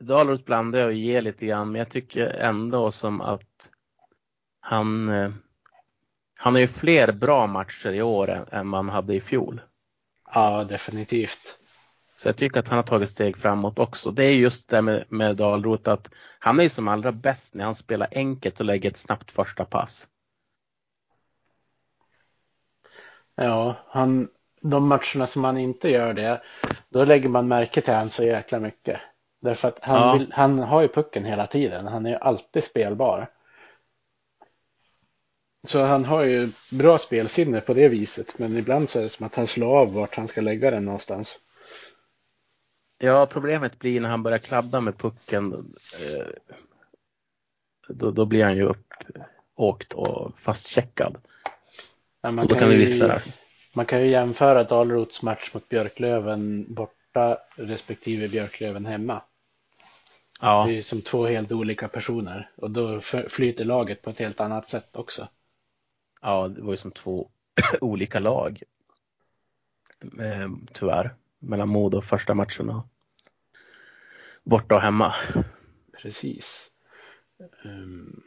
Dalrot 0.00 0.44
blandar 0.44 0.86
och 0.86 0.92
ger 0.92 1.22
lite 1.22 1.46
grann, 1.46 1.72
men 1.72 1.78
jag 1.78 1.90
tycker 1.90 2.26
ändå 2.26 2.92
som 2.92 3.20
att 3.20 3.70
han, 4.60 5.08
eh, 5.08 5.30
han 6.36 6.54
har 6.54 6.60
ju 6.60 6.68
fler 6.68 7.12
bra 7.12 7.46
matcher 7.46 7.90
i 7.90 8.02
år 8.02 8.30
än, 8.30 8.46
än 8.50 8.66
man 8.66 8.88
hade 8.88 9.14
i 9.14 9.20
fjol. 9.20 9.60
Ja, 10.34 10.64
definitivt. 10.64 11.58
Så 12.16 12.28
jag 12.28 12.36
tycker 12.36 12.60
att 12.60 12.68
han 12.68 12.78
har 12.78 12.82
tagit 12.82 13.10
steg 13.10 13.36
framåt 13.36 13.78
också. 13.78 14.10
Det 14.10 14.24
är 14.24 14.34
just 14.34 14.68
det 14.68 14.82
med, 14.82 15.04
med 15.08 15.36
Dalrot 15.36 15.88
att 15.88 16.10
han 16.38 16.60
är 16.60 16.68
som 16.68 16.88
allra 16.88 17.12
bäst 17.12 17.54
när 17.54 17.64
han 17.64 17.74
spelar 17.74 18.08
enkelt 18.12 18.60
och 18.60 18.66
lägger 18.66 18.90
ett 18.90 18.96
snabbt 18.96 19.30
första 19.30 19.64
pass. 19.64 20.08
Ja, 23.36 23.76
han, 23.86 24.28
de 24.60 24.88
matcherna 24.88 25.26
som 25.26 25.44
han 25.44 25.58
inte 25.58 25.90
gör 25.90 26.14
det, 26.14 26.42
då 26.88 27.04
lägger 27.04 27.28
man 27.28 27.48
märke 27.48 27.80
till 27.80 27.94
han 27.94 28.10
så 28.10 28.24
jäkla 28.24 28.60
mycket. 28.60 29.00
Därför 29.40 29.68
att 29.68 29.78
han, 29.82 30.00
ja. 30.00 30.12
vill, 30.12 30.32
han 30.32 30.58
har 30.58 30.82
ju 30.82 30.88
pucken 30.88 31.24
hela 31.24 31.46
tiden. 31.46 31.86
Han 31.86 32.06
är 32.06 32.10
ju 32.10 32.16
alltid 32.16 32.64
spelbar. 32.64 33.30
Så 35.66 35.84
han 35.84 36.04
har 36.04 36.24
ju 36.24 36.48
bra 36.72 36.98
spelsinne 36.98 37.60
på 37.60 37.74
det 37.74 37.88
viset. 37.88 38.38
Men 38.38 38.56
ibland 38.56 38.88
så 38.88 38.98
är 38.98 39.02
det 39.02 39.08
som 39.08 39.26
att 39.26 39.34
han 39.34 39.46
slår 39.46 39.78
av 39.78 39.92
vart 39.92 40.16
han 40.16 40.28
ska 40.28 40.40
lägga 40.40 40.70
den 40.70 40.84
någonstans. 40.84 41.40
Ja, 42.98 43.26
problemet 43.26 43.78
blir 43.78 44.00
när 44.00 44.08
han 44.08 44.22
börjar 44.22 44.38
kladda 44.38 44.80
med 44.80 44.98
pucken. 44.98 45.52
Eh, 45.52 46.26
då, 47.88 48.10
då 48.10 48.24
blir 48.24 48.44
han 48.44 48.56
ju 48.56 48.62
uppåkt 48.62 49.92
och 49.92 50.38
fastcheckad. 50.38 51.18
Ja, 52.22 52.30
man, 52.30 52.48
kan 52.48 52.58
kan 52.58 52.72
ju, 52.72 53.18
man 53.72 53.86
kan 53.86 54.00
ju 54.00 54.06
jämföra 54.06 54.64
Dalrots 54.64 55.22
match 55.22 55.54
mot 55.54 55.68
Björklöven 55.68 56.74
borta 56.74 57.38
respektive 57.56 58.28
Björklöven 58.28 58.86
hemma. 58.86 59.22
Ja. 60.40 60.64
Det 60.66 60.72
är 60.72 60.74
ju 60.74 60.82
som 60.82 61.02
två 61.02 61.26
helt 61.26 61.52
olika 61.52 61.88
personer 61.88 62.50
och 62.56 62.70
då 62.70 63.00
flyter 63.28 63.64
laget 63.64 64.02
på 64.02 64.10
ett 64.10 64.18
helt 64.18 64.40
annat 64.40 64.68
sätt 64.68 64.96
också. 64.96 65.28
Ja, 66.20 66.48
det 66.48 66.62
var 66.62 66.70
ju 66.70 66.76
som 66.76 66.90
två 66.90 67.30
olika 67.80 68.18
lag. 68.18 68.62
Eh, 70.20 70.50
tyvärr, 70.72 71.14
mellan 71.38 71.68
Modo 71.68 71.98
och 71.98 72.04
första 72.04 72.34
matcherna. 72.34 72.88
borta 74.44 74.74
och 74.74 74.82
hemma. 74.82 75.14
Precis. 76.02 76.70
Um, 77.64 78.22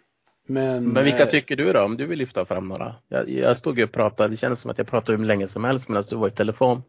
men, 0.46 0.84
Men 0.84 1.04
vilka 1.04 1.24
eh, 1.24 1.30
tycker 1.30 1.56
du 1.56 1.74
då? 1.74 1.82
Om 1.82 1.98
du 1.98 2.06
vill 2.06 2.20
lyfta 2.20 2.46
fram 2.46 2.66
några? 2.66 2.96
Jag, 3.08 3.30
jag 3.30 3.58
stod 3.58 3.78
ju 3.78 3.84
och 3.84 3.92
pratade, 3.92 4.30
det 4.30 4.38
kändes 4.38 4.60
som 4.60 4.72
att 4.72 4.78
jag 4.78 4.88
pratade 4.88 5.18
hur 5.18 5.26
länge 5.26 5.48
som 5.48 5.64
helst 5.64 5.90
medan 5.90 6.04
du 6.10 6.16
var 6.16 6.28
i 6.28 6.32
telefon. 6.32 6.84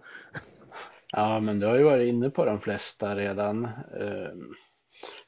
Ja, 1.13 1.41
men 1.41 1.61
du 1.61 1.67
har 1.67 1.77
ju 1.77 1.83
varit 1.83 2.09
inne 2.09 2.31
på 2.31 2.45
de 2.45 2.61
flesta 2.61 3.17
redan. 3.17 3.65
Um, 4.01 4.55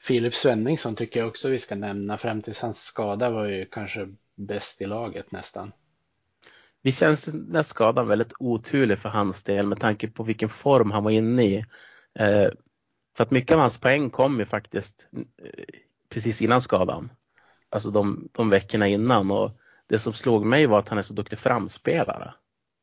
Filip 0.00 0.34
Svenningsson 0.34 0.94
tycker 0.94 1.20
jag 1.20 1.28
också 1.28 1.48
vi 1.48 1.58
ska 1.58 1.74
nämna. 1.74 2.18
Fram 2.18 2.42
tills 2.42 2.60
hans 2.60 2.82
skada 2.82 3.30
var 3.30 3.46
ju 3.46 3.64
kanske 3.64 4.08
bäst 4.36 4.82
i 4.82 4.86
laget 4.86 5.32
nästan. 5.32 5.72
Det 6.82 6.92
känns 6.92 7.24
den 7.24 7.54
här 7.54 7.62
skadan 7.62 8.08
väldigt 8.08 8.32
oturlig 8.38 8.98
för 8.98 9.08
hans 9.08 9.44
del 9.44 9.66
med 9.66 9.80
tanke 9.80 10.08
på 10.08 10.22
vilken 10.22 10.48
form 10.48 10.90
han 10.90 11.04
var 11.04 11.10
inne 11.10 11.44
i. 11.44 11.56
Eh, 12.18 12.48
för 13.16 13.22
att 13.24 13.30
mycket 13.30 13.52
av 13.52 13.60
hans 13.60 13.80
poäng 13.80 14.10
kom 14.10 14.38
ju 14.38 14.44
faktiskt 14.44 15.08
eh, 15.16 15.64
precis 16.08 16.42
innan 16.42 16.60
skadan. 16.60 17.10
Alltså 17.70 17.90
de, 17.90 18.28
de 18.32 18.50
veckorna 18.50 18.88
innan 18.88 19.30
och 19.30 19.50
det 19.86 19.98
som 19.98 20.12
slog 20.12 20.44
mig 20.44 20.66
var 20.66 20.78
att 20.78 20.88
han 20.88 20.98
är 20.98 21.02
så 21.02 21.12
duktig 21.12 21.38
framspelare. 21.38 22.34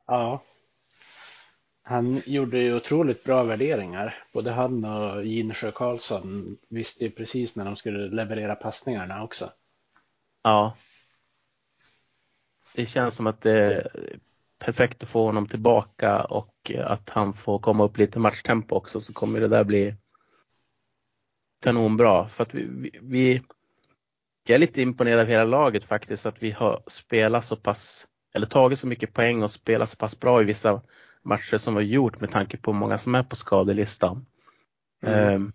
Ja. 0.08 0.44
Han 1.84 2.22
gjorde 2.26 2.60
ju 2.60 2.76
otroligt 2.76 3.24
bra 3.24 3.44
värderingar. 3.44 4.24
Både 4.34 4.52
han 4.52 4.86
och 4.86 5.26
Ginsjö 5.26 5.72
Karlsson 5.72 6.58
visste 6.70 7.04
ju 7.04 7.12
precis 7.12 7.56
när 7.56 7.66
de 7.66 7.76
skulle 7.76 8.16
leverera 8.16 8.56
passningarna 8.56 9.24
också. 9.24 9.50
Ja. 10.44 10.76
Det 12.76 12.86
känns 12.86 13.16
som 13.16 13.28
att 13.28 13.42
det 13.42 13.52
är 13.52 13.88
perfekt 14.60 15.04
att 15.04 15.10
få 15.10 15.26
honom 15.26 15.48
tillbaka 15.48 16.24
och 16.24 16.72
att 16.86 17.10
han 17.10 17.34
får 17.34 17.60
komma 17.60 17.84
upp 17.84 17.98
lite 17.98 18.20
matchtempo 18.20 18.76
också 18.76 19.02
så 19.02 19.14
kommer 19.14 19.40
det 19.40 19.48
där 19.48 19.64
bli 19.64 19.96
kanonbra. 21.62 22.30
För 22.30 22.44
att 22.44 22.54
vi, 22.54 22.68
vi, 22.70 23.00
vi 23.02 23.42
jag 24.48 24.56
är 24.56 24.60
lite 24.60 24.82
imponerad 24.82 25.20
av 25.20 25.26
hela 25.26 25.43
laget 25.43 25.84
faktiskt 25.84 26.26
att 26.26 26.43
vi 26.43 26.52
har 26.52 26.84
spelat 26.88 27.46
så 27.46 27.56
pass, 27.56 28.08
eller 28.34 28.48
tagit 28.48 28.80
så 28.80 28.88
mycket 28.88 29.14
poäng 29.14 29.43
och 29.43 29.52
spelat 29.52 29.89
så 29.89 29.98
pass 29.98 30.20
bra 30.20 30.41
i 30.41 30.46
vissa 30.46 30.82
matcher 31.22 31.58
som 31.58 31.76
vi 31.76 31.84
har 31.84 31.91
gjort 31.91 32.22
med 32.22 32.32
tanke 32.32 32.58
på 32.58 32.72
hur 32.72 32.80
många 32.80 32.98
som 32.98 33.16
är 33.16 33.24
på 33.24 33.36
skadelistan. 33.36 34.26
Mm. 35.04 35.20
Ehm, 35.20 35.54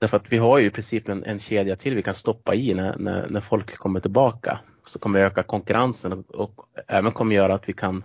därför 0.00 0.16
att 0.16 0.32
vi 0.32 0.38
har 0.38 0.58
ju 0.58 0.66
i 0.66 0.70
princip 0.70 1.08
en, 1.08 1.24
en 1.24 1.40
kedja 1.40 1.76
till 1.76 1.94
vi 1.94 2.02
kan 2.02 2.14
stoppa 2.14 2.54
i 2.54 2.74
när, 2.74 2.98
när, 2.98 3.28
när 3.28 3.40
folk 3.40 3.76
kommer 3.76 4.00
tillbaka. 4.00 4.60
Så 4.84 4.98
kommer 4.98 5.18
det 5.18 5.26
öka 5.26 5.42
konkurrensen 5.42 6.12
och, 6.12 6.34
och 6.34 6.68
även 6.86 7.12
kommer 7.12 7.34
göra 7.34 7.54
att 7.54 7.68
vi 7.68 7.72
kan 7.72 8.04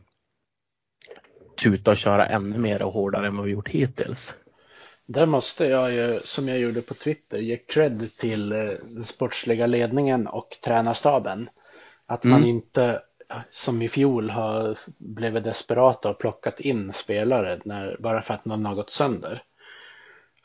tuta 1.64 1.92
och 1.92 1.98
köra 1.98 2.26
ännu 2.26 2.58
mer 2.58 2.82
och 2.82 2.94
hårdare 2.94 3.28
än 3.28 3.38
vad 3.38 3.46
vi 3.46 3.52
gjort 3.52 3.70
hittills. 3.70 4.36
Där 5.14 5.26
måste 5.26 5.66
jag 5.66 5.94
ju, 5.94 6.20
som 6.24 6.48
jag 6.48 6.60
gjorde 6.60 6.82
på 6.82 6.94
Twitter, 6.94 7.38
ge 7.38 7.58
cred 7.58 8.18
till 8.18 8.52
eh, 8.52 8.58
den 8.84 9.04
sportsliga 9.04 9.68
ledningen 9.68 10.28
och 10.28 10.58
tränarstaben. 10.64 11.50
Att 12.06 12.24
man 12.24 12.38
Mm. 12.44 12.50
inte, 12.50 13.02
som 13.50 13.82
i 13.82 13.90
fjol, 13.90 14.30
har 14.30 14.78
blivit 14.98 15.44
desperata 15.44 16.10
och 16.10 16.20
plockat 16.20 16.60
in 16.60 16.94
spelare 16.94 17.60
när, 17.66 17.98
bara 18.00 18.22
för 18.22 18.34
att 18.34 18.46
någon 18.46 18.66
har 18.66 18.76
gått 18.76 18.90
sönder. 18.90 19.44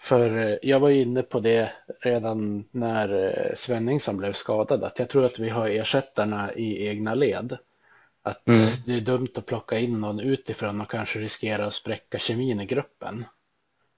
För 0.01 0.39
eh, 0.39 0.57
jag 0.63 0.81
var 0.81 0.91
inne 0.91 1.23
på 1.23 1.41
det 1.41 1.73
redan 2.01 2.65
när 2.71 3.09
eh, 3.49 3.55
Svenningsson 3.55 4.17
blev 4.17 4.33
skadad, 4.33 4.85
att 4.85 4.99
jag 4.99 5.09
tror 5.09 5.25
att 5.25 5.39
vi 5.39 5.49
har 5.49 5.69
ersättarna 5.69 6.53
i 6.55 6.87
egna 6.89 7.15
led. 7.15 7.59
Att 8.23 8.49
Mm. 8.49 8.61
det 8.87 8.95
är 8.95 9.01
dumt 9.01 9.29
att 9.37 9.47
plocka 9.47 9.79
in 9.79 10.01
någon 10.01 10.21
utifrån 10.21 10.81
och 10.81 10.91
kanske 10.91 11.19
riskera 11.19 11.67
att 11.67 11.75
spräcka 11.75 12.19
kemin 12.19 12.61
i 12.61 12.67
gruppen. 12.67 13.25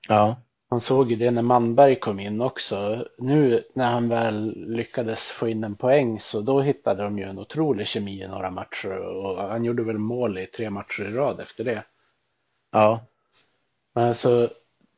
Ja, 0.09 0.37
Man 0.71 0.81
såg 0.81 1.11
ju 1.11 1.17
det 1.17 1.31
när 1.31 1.43
Manberg 1.43 1.97
kom 1.97 2.21
in 2.21 2.41
också. 2.41 3.07
Nu 3.19 3.63
när 3.73 3.91
han 3.91 4.09
väl 4.09 4.55
lyckades 4.67 5.31
få 5.31 5.49
in 5.49 5.65
en 5.65 5.77
poäng 5.77 6.21
så 6.21 6.41
då 6.41 6.61
hittade 6.61 7.03
de 7.03 7.19
ju 7.19 7.25
en 7.25 7.39
otrolig 7.39 7.87
kemi 7.87 8.23
i 8.23 8.29
några 8.29 8.51
matcher 8.51 8.99
och 8.99 9.37
han 9.37 9.65
gjorde 9.65 9.83
väl 9.83 9.99
mål 9.99 10.39
i 10.39 10.47
tre 10.47 10.71
matcher 10.71 11.03
i 11.03 11.15
rad 11.15 11.41
efter 11.41 11.65
det. 11.65 11.85
ja, 12.73 13.01
Men 13.95 14.05
alltså, 14.09 14.49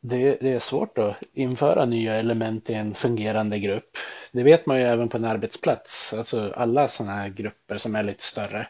det, 0.00 0.38
det 0.40 0.52
är 0.52 0.58
svårt 0.58 0.98
att 0.98 1.16
införa 1.32 1.84
nya 1.84 2.14
element 2.14 2.70
i 2.70 2.74
en 2.74 2.94
fungerande 2.94 3.58
grupp. 3.58 3.96
Det 4.32 4.42
vet 4.42 4.66
man 4.66 4.76
ju 4.78 4.82
även 4.82 5.08
på 5.08 5.16
en 5.16 5.24
arbetsplats, 5.24 6.14
alltså 6.14 6.52
alla 6.56 6.88
sådana 6.88 7.16
här 7.16 7.28
grupper 7.28 7.78
som 7.78 7.94
är 7.94 8.02
lite 8.02 8.22
större. 8.22 8.68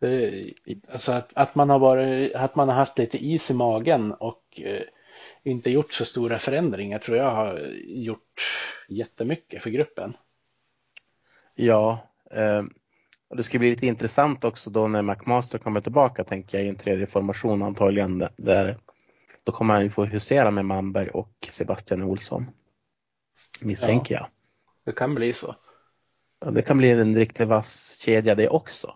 Det, 0.00 0.52
alltså 0.92 1.12
att, 1.12 1.30
att, 1.34 1.54
man 1.54 1.70
har 1.70 1.78
varit, 1.78 2.34
att 2.34 2.54
man 2.54 2.68
har 2.68 2.76
haft 2.76 2.98
lite 2.98 3.18
is 3.18 3.50
i 3.50 3.54
magen 3.54 4.12
och 4.12 4.60
eh, 4.64 4.82
inte 5.46 5.70
gjort 5.70 5.92
så 5.92 6.04
stora 6.04 6.38
förändringar 6.38 6.98
tror 6.98 7.18
jag 7.18 7.34
har 7.34 7.58
gjort 7.84 8.40
jättemycket 8.88 9.62
för 9.62 9.70
gruppen. 9.70 10.16
ja. 11.54 12.08
Eh, 12.30 12.62
och 13.28 13.36
det 13.36 13.42
ska 13.42 13.58
bli 13.58 13.70
lite 13.70 13.86
intressant 13.86 14.44
också 14.44 14.70
då 14.70 14.88
när 14.88 15.02
McMaster 15.02 15.58
kommer 15.58 15.80
tillbaka 15.80 16.24
tänker 16.24 16.58
jag 16.58 16.66
i 16.66 16.68
en 16.68 16.76
tredje 16.76 17.06
formation 17.06 17.62
antagligen 17.62 18.28
där- 18.36 18.78
då 19.44 19.52
kommer 19.52 19.74
han 19.74 19.82
ju 19.82 19.90
få 19.90 20.04
husera 20.04 20.50
med 20.50 20.64
Manberg 20.64 21.08
och 21.08 21.48
Sebastian 21.50 22.02
Olsson. 22.02 22.50
Misstänker 23.60 24.14
jag. 24.14 24.26
Det 24.84 24.92
kan 24.92 25.14
bli 25.14 25.32
så. 25.32 25.54
Ja, 26.40 26.50
det 26.50 26.62
kan 26.62 26.78
bli 26.78 26.90
en 26.90 27.16
riktigt 27.16 27.48
vass 27.48 27.98
kedja 28.00 28.34
det 28.34 28.48
också. 28.48 28.94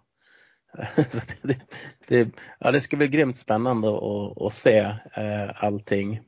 Så 1.10 1.20
det, 1.42 1.60
det, 2.06 2.28
ja, 2.58 2.70
det 2.70 2.80
ska 2.80 2.96
bli 2.96 3.08
grymt 3.08 3.38
spännande 3.38 3.88
att, 3.88 4.42
att 4.42 4.54
se 4.54 4.78
eh, 5.14 5.64
allting 5.64 6.20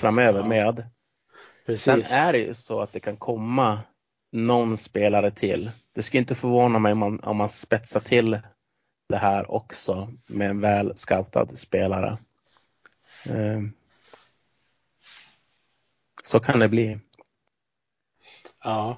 framöver 0.00 0.40
Ja, 0.40 0.46
med. 0.46 0.90
Precis. 1.66 1.82
Sen 2.08 2.18
är 2.18 2.32
det 2.32 2.38
ju 2.38 2.54
så 2.54 2.80
att 2.80 2.92
det 2.92 3.00
kan 3.00 3.16
komma 3.16 3.78
någon 4.32 4.76
spelare 4.76 5.30
till. 5.30 5.70
Det 5.94 6.02
skulle 6.02 6.20
inte 6.20 6.34
förvåna 6.34 6.78
mig 6.78 6.92
om 6.92 6.98
man, 6.98 7.20
om 7.20 7.36
man 7.36 7.48
spetsar 7.48 8.00
till 8.00 8.40
det 9.08 9.16
här 9.16 9.50
också 9.50 10.12
med 10.26 10.50
en 10.50 10.60
väl 10.60 10.96
scoutad 10.96 11.46
spelare. 11.46 12.18
Eh, 13.28 13.60
Så 16.22 16.40
kan 16.40 16.58
det 16.58 16.68
bli. 16.68 16.98
Ja, 18.64 18.96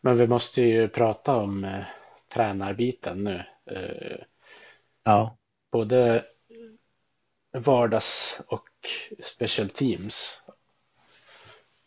men 0.00 0.16
vi 0.16 0.26
måste 0.26 0.62
ju 0.62 0.88
prata 0.88 1.36
om 1.36 1.64
eh, 1.64 1.84
tränarbiten 2.32 3.24
nu. 3.24 3.44
Eh, 3.70 4.18
Ja, 5.02 5.36
både 5.72 6.24
vardags 7.52 8.40
och 8.46 8.67
special 9.20 9.68
teams. 9.68 10.42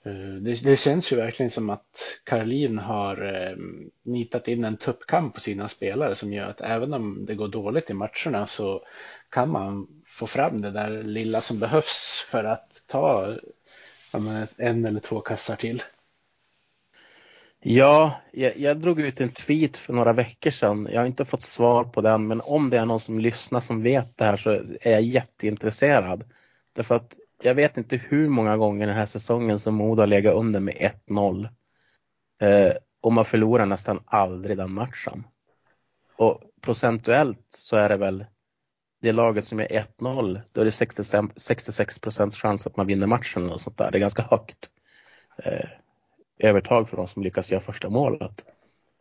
Eh, 0.05 0.41
det, 0.41 0.63
det 0.63 0.77
känns 0.77 1.11
ju 1.11 1.15
verkligen 1.15 1.49
som 1.49 1.69
att 1.69 2.21
Karolin 2.23 2.77
har 2.77 3.17
ehm, 3.21 3.89
nitat 4.03 4.47
in 4.47 4.63
en 4.63 4.77
tuppkamp 4.77 5.33
på 5.33 5.39
sina 5.39 5.67
spelare 5.67 6.15
som 6.15 6.33
gör 6.33 6.49
att 6.49 6.61
även 6.61 6.93
om 6.93 7.25
det 7.25 7.35
går 7.35 7.47
dåligt 7.47 7.89
i 7.89 7.93
matcherna 7.93 8.47
så 8.47 8.85
kan 9.29 9.51
man 9.51 9.87
få 10.05 10.27
fram 10.27 10.61
det 10.61 10.71
där 10.71 11.03
lilla 11.03 11.41
som 11.41 11.59
behövs 11.59 12.25
för 12.29 12.43
att 12.43 12.83
ta 12.87 13.35
en 14.57 14.85
eller 14.85 14.99
två 14.99 15.21
kassar 15.21 15.55
till. 15.55 15.83
Ja, 17.63 18.21
jag, 18.31 18.57
jag 18.57 18.77
drog 18.77 18.99
ut 18.99 19.21
en 19.21 19.29
tweet 19.29 19.77
för 19.77 19.93
några 19.93 20.13
veckor 20.13 20.51
sedan. 20.51 20.89
Jag 20.91 21.01
har 21.01 21.07
inte 21.07 21.25
fått 21.25 21.43
svar 21.43 21.83
på 21.83 22.01
den, 22.01 22.27
men 22.27 22.41
om 22.43 22.69
det 22.69 22.77
är 22.77 22.85
någon 22.85 22.99
som 22.99 23.19
lyssnar 23.19 23.59
som 23.59 23.83
vet 23.83 24.17
det 24.17 24.25
här 24.25 24.37
så 24.37 24.49
är 24.81 24.91
jag 24.91 25.01
jätteintresserad. 25.01 26.23
Därför 26.73 26.95
att 26.95 27.15
jag 27.43 27.55
vet 27.55 27.77
inte 27.77 27.97
hur 27.97 28.29
många 28.29 28.57
gånger 28.57 28.87
den 28.87 28.95
här 28.95 29.05
säsongen 29.05 29.59
som 29.59 29.75
Modo 29.75 30.01
har 30.01 30.07
legat 30.07 30.35
under 30.35 30.59
med 30.59 30.93
1-0. 31.07 31.49
Eh, 32.41 32.73
och 33.01 33.13
man 33.13 33.25
förlorar 33.25 33.65
nästan 33.65 33.99
aldrig 34.05 34.57
den 34.57 34.73
matchen. 34.73 35.23
Och 36.15 36.41
procentuellt 36.61 37.45
så 37.49 37.75
är 37.77 37.89
det 37.89 37.97
väl 37.97 38.25
det 39.01 39.11
laget 39.11 39.45
som 39.45 39.59
är 39.59 39.67
1-0, 39.99 40.41
då 40.51 40.61
är 40.61 40.65
det 40.65 40.71
66, 40.71 41.27
66 41.37 41.99
procents 41.99 42.37
chans 42.37 42.67
att 42.67 42.77
man 42.77 42.87
vinner 42.87 43.07
matchen 43.07 43.49
och 43.49 43.61
sånt 43.61 43.77
där. 43.77 43.91
Det 43.91 43.97
är 43.97 43.99
ganska 43.99 44.21
högt. 44.21 44.69
Eh, 45.37 45.69
övertag 46.39 46.89
för 46.89 46.97
de 46.97 47.07
som 47.07 47.23
lyckas 47.23 47.51
göra 47.51 47.61
första 47.61 47.89
målet. 47.89 48.45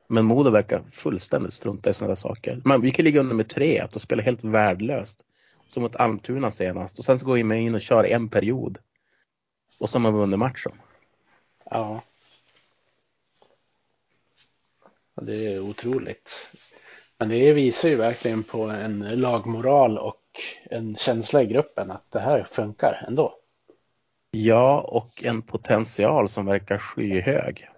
Men 0.08 0.24
Modo 0.24 0.50
verkar 0.50 0.82
fullständigt 0.90 1.52
strunta 1.52 1.90
i 1.90 1.94
sådana 1.94 2.08
där 2.08 2.16
saker. 2.16 2.62
Man, 2.64 2.80
vi 2.80 2.90
kan 2.90 3.04
ligga 3.04 3.20
under 3.20 3.34
med 3.34 3.48
3 3.48 3.86
och 3.94 4.02
spela 4.02 4.22
helt 4.22 4.44
värdelöst. 4.44 5.24
Som 5.70 5.82
mot 5.82 5.96
Almtuna 5.96 6.50
senast. 6.50 6.98
Och 6.98 7.04
sen 7.04 7.18
så 7.18 7.26
går 7.26 7.34
vi 7.34 7.56
in 7.56 7.74
och 7.74 7.80
kör 7.80 8.04
en 8.04 8.28
period. 8.28 8.78
Och 9.80 9.90
så 9.90 9.98
har 9.98 10.00
man 10.00 10.14
vunnit 10.14 10.38
matchen. 10.38 10.72
Ja. 11.64 12.02
Ja, 15.14 15.22
Det 15.22 15.54
är 15.54 15.60
otroligt. 15.60 16.52
Men 17.18 17.28
det 17.28 17.52
visar 17.52 17.88
ju 17.88 17.96
verkligen 17.96 18.42
på 18.42 18.62
en 18.62 18.98
lagmoral 18.98 19.98
och 19.98 20.22
en 20.70 20.96
känsla 20.96 21.42
i 21.42 21.46
gruppen 21.46 21.90
att 21.90 22.10
det 22.10 22.20
här 22.20 22.44
funkar 22.44 23.04
ändå. 23.08 23.34
Ja, 24.30 24.80
och 24.80 25.24
en 25.24 25.42
potential 25.42 26.28
som 26.28 26.46
verkar 26.46 26.78
skyhög. 26.78 27.68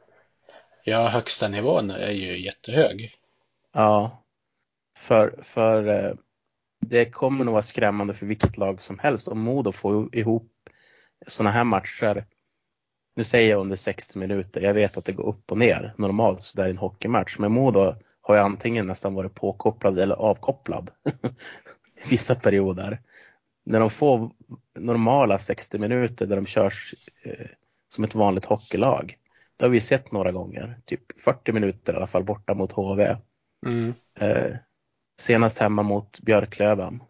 Ja, 0.84 1.08
högsta 1.08 1.48
nivån 1.48 1.90
är 1.90 2.10
ju 2.10 2.38
jättehög. 2.38 3.14
Ja. 3.72 4.22
För, 4.98 5.40
för 5.42 5.88
eh, 5.88 6.14
det 6.86 7.04
kommer 7.04 7.44
nog 7.44 7.52
vara 7.52 7.62
skrämmande 7.62 8.14
för 8.14 8.26
vilket 8.26 8.56
lag 8.56 8.82
som 8.82 8.98
helst 8.98 9.28
om 9.28 9.40
Modo 9.40 9.72
får 9.72 10.16
ihop 10.16 10.52
sådana 11.26 11.50
här 11.50 11.64
matcher, 11.64 12.26
nu 13.16 13.24
säger 13.24 13.50
jag 13.50 13.60
under 13.60 13.76
60 13.76 14.18
minuter, 14.18 14.60
jag 14.60 14.74
vet 14.74 14.96
att 14.96 15.04
det 15.04 15.12
går 15.12 15.26
upp 15.26 15.52
och 15.52 15.58
ner 15.58 15.94
normalt 15.98 16.42
så 16.42 16.60
där 16.60 16.68
i 16.68 16.70
en 16.70 16.78
hockeymatch, 16.78 17.38
men 17.38 17.52
Modo 17.52 17.94
har 18.20 18.36
jag 18.36 18.44
antingen 18.44 18.86
nästan 18.86 19.14
varit 19.14 19.34
påkopplad 19.34 19.98
eller 19.98 20.14
avkopplad 20.14 20.90
vissa 22.08 22.34
perioder. 22.34 23.00
När 23.64 23.80
de 23.80 23.90
får 23.90 24.30
normala 24.78 25.38
60 25.38 25.78
minuter 25.78 26.26
där 26.26 26.36
de 26.36 26.46
körs 26.46 26.94
eh, 27.22 27.46
som 27.88 28.04
ett 28.04 28.14
vanligt 28.14 28.44
hockeylag, 28.44 29.16
det 29.56 29.64
har 29.64 29.70
vi 29.70 29.80
sett 29.80 30.12
några 30.12 30.32
gånger, 30.32 30.78
typ 30.84 31.20
40 31.20 31.52
minuter 31.52 31.92
i 31.92 31.96
alla 31.96 32.06
fall 32.06 32.24
borta 32.24 32.54
mot 32.54 32.72
HV. 32.72 33.16
Mm. 33.66 33.94
Eh, 34.14 34.56
senast 35.22 35.58
hemma 35.58 35.82
mot 35.82 36.20
Björklöven. 36.20 37.02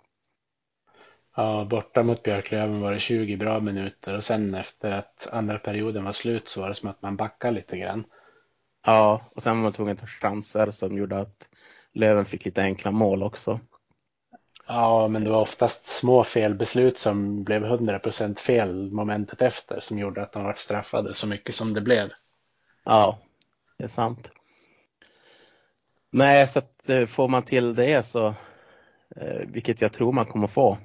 Ja, 1.37 1.67
borta 1.71 2.03
mot 2.03 2.23
Björklöven 2.23 2.83
var 2.83 2.93
det 2.93 2.99
20 2.99 3.37
bra 3.37 3.61
minuter 3.61 4.17
och 4.17 4.25
sen 4.25 4.55
efter 4.55 4.91
att 4.91 5.29
andra 5.33 5.59
perioden 5.59 6.05
var 6.05 6.13
slut 6.13 6.49
så 6.49 6.61
var 6.61 6.69
det 6.69 6.75
som 6.75 6.91
att 6.91 7.03
man 7.03 7.17
backade 7.17 7.55
lite 7.55 7.79
grann. 7.79 8.05
Ja, 8.87 9.25
och 9.35 9.43
sen 9.43 9.57
var 9.57 9.63
man 9.63 9.73
tvungen 9.73 9.93
att 9.93 10.01
ta 10.01 10.07
chanser 10.07 10.71
som 10.71 10.97
gjorde 10.97 11.19
att 11.19 11.49
Löven 11.93 12.25
fick 12.25 12.45
lite 12.45 12.63
enkla 12.63 12.91
mål 12.91 13.23
också. 13.23 13.61
Ja, 14.67 15.09
men 15.09 15.25
det 15.25 15.31
var 15.31 15.41
oftast 15.41 15.87
små 15.87 16.25
felbeslut 16.25 16.99
som 16.99 17.45
blev 17.45 17.65
100% 17.65 18.39
fel 18.39 18.91
momentet 18.91 19.43
efter 19.43 19.81
som 19.81 19.99
gjorde 19.99 20.23
att 20.23 20.33
de 20.33 20.45
var 20.45 20.53
straffade 20.53 21.15
så 21.15 21.29
mycket 21.29 21.55
som 21.55 21.75
det 21.75 21.81
blev. 21.81 22.11
Ja, 22.85 23.19
det 23.79 23.85
är 23.85 23.89
sant. 23.89 24.31
Nej, 26.13 26.49
så 26.49 26.59
att 26.59 26.89
eh, 26.89 27.07
får 27.07 27.29
man 27.29 27.43
till 27.43 27.75
det 27.75 28.07
så, 28.07 28.27
eh, 29.17 29.47
vilket 29.47 29.81
jag 29.81 29.93
tror 29.93 30.13
man 30.13 30.27
kommer 30.27 30.47
få. 30.47 30.79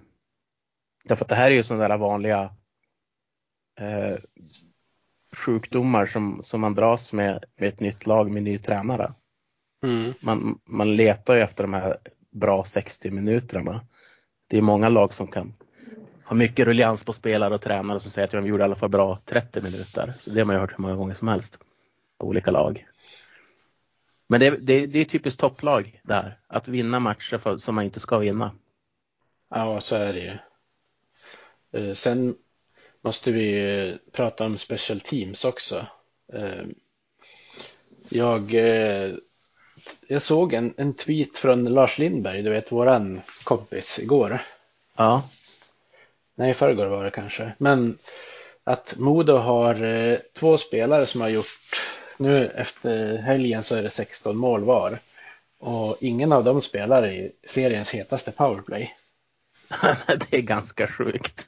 Därför 1.04 1.26
att 1.26 1.30
det 1.30 1.36
här 1.36 1.52
är 1.52 1.56
ju 1.56 1.64
sådana 1.64 1.88
där 1.88 1.98
vanliga 1.98 2.50
eh, 3.80 4.18
sjukdomar 5.36 6.06
som, 6.06 6.40
som 6.44 6.62
man 6.62 6.74
dras 6.74 7.14
med 7.14 7.44
med 7.56 7.70
ett 7.70 7.80
nytt 7.80 8.06
lag 8.06 8.32
med 8.32 8.44
ny 8.44 8.58
tränare. 8.58 9.14
Mm. 9.84 10.14
Man, 10.20 10.60
man 10.66 10.96
letar 10.96 11.36
ju 11.36 11.42
efter 11.42 11.64
de 11.64 11.74
här 11.74 11.98
bra 12.32 12.66
60 12.66 13.12
minuterna. 13.12 13.82
Det 14.48 14.58
är 14.58 14.62
många 14.62 14.90
lag 14.90 15.14
som 15.14 15.28
kan 15.28 15.54
ha 16.24 16.36
mycket 16.36 16.66
ruljans 16.66 17.04
på 17.04 17.14
spelare 17.14 17.56
och 17.56 17.62
tränare 17.62 18.00
som 18.00 18.12
säger 18.12 18.26
att 18.26 18.32
de 18.32 18.48
gjorde 18.48 18.64
i 18.64 18.66
alla 18.66 18.76
fall 18.76 18.90
bra 18.90 19.20
30 19.26 19.62
minuter. 19.62 20.14
Så 20.18 20.30
det 20.30 20.40
har 20.40 20.46
man 20.46 20.56
ju 20.56 20.60
hört 20.60 20.72
hur 20.72 20.82
många 20.82 20.96
gånger 20.96 21.14
som 21.14 21.28
helst. 21.28 21.60
På 22.18 22.28
olika 22.28 22.52
lag. 22.52 22.86
Men 24.28 24.40
det, 24.40 24.50
det, 24.50 24.86
det 24.86 25.00
är 25.00 25.06
typiskt 25.06 25.40
topplag 25.40 26.02
där. 26.04 26.40
Att 26.48 26.68
vinna 26.68 27.00
matcher 27.00 27.38
för, 27.38 27.58
som 27.58 27.76
man 27.76 27.86
inte 27.86 28.00
ska 28.00 28.18
vinna. 28.18 28.52
Ja, 29.50 29.80
så 29.82 29.96
är 29.96 30.14
det 30.14 30.20
ju. 30.20 30.38
Eh, 31.82 31.94
Sen 31.94 32.36
måste 33.02 33.32
vi 33.32 33.98
prata 34.12 34.46
om 34.46 34.58
special 34.58 35.00
teams 35.00 35.46
också. 35.46 35.88
Eh, 36.34 36.66
Jag, 38.10 38.54
eh, 38.54 39.12
jag 40.08 40.22
såg 40.22 40.54
en, 40.54 40.74
en 40.78 40.94
tweet 40.94 41.38
från 41.38 41.66
Lars 41.66 41.98
Lindberg, 42.00 42.42
du 42.42 42.50
vet 42.50 42.72
våran 42.72 43.22
kompis, 43.44 44.00
igår. 44.00 44.40
Ja, 44.96 45.30
Nej, 46.36 46.52
i 46.52 46.54
förrgår 46.54 46.86
var 46.86 47.04
det 47.06 47.12
kanske. 47.12 47.54
Men 47.58 47.98
att 48.64 48.96
Modo 48.98 49.34
har 49.34 50.18
två 50.34 50.58
spelare 50.58 51.06
som 51.06 51.22
har 51.22 51.30
gjort, 51.30 51.46
nu 52.18 52.48
efter 52.50 53.18
helgen 53.18 53.64
så 53.64 53.76
är 53.76 53.84
det 53.84 53.90
16 53.90 54.38
mål 54.38 54.64
var. 54.64 55.00
Och 55.60 55.98
ingen 56.02 56.32
av 56.32 56.44
dem 56.44 56.62
spelar 56.62 57.08
i 57.08 57.32
seriens 57.48 57.92
hetaste 57.92 58.32
powerplay. 58.32 58.96
det 60.08 60.34
är 60.34 60.42
ganska 60.42 60.88
sjukt. 60.88 61.48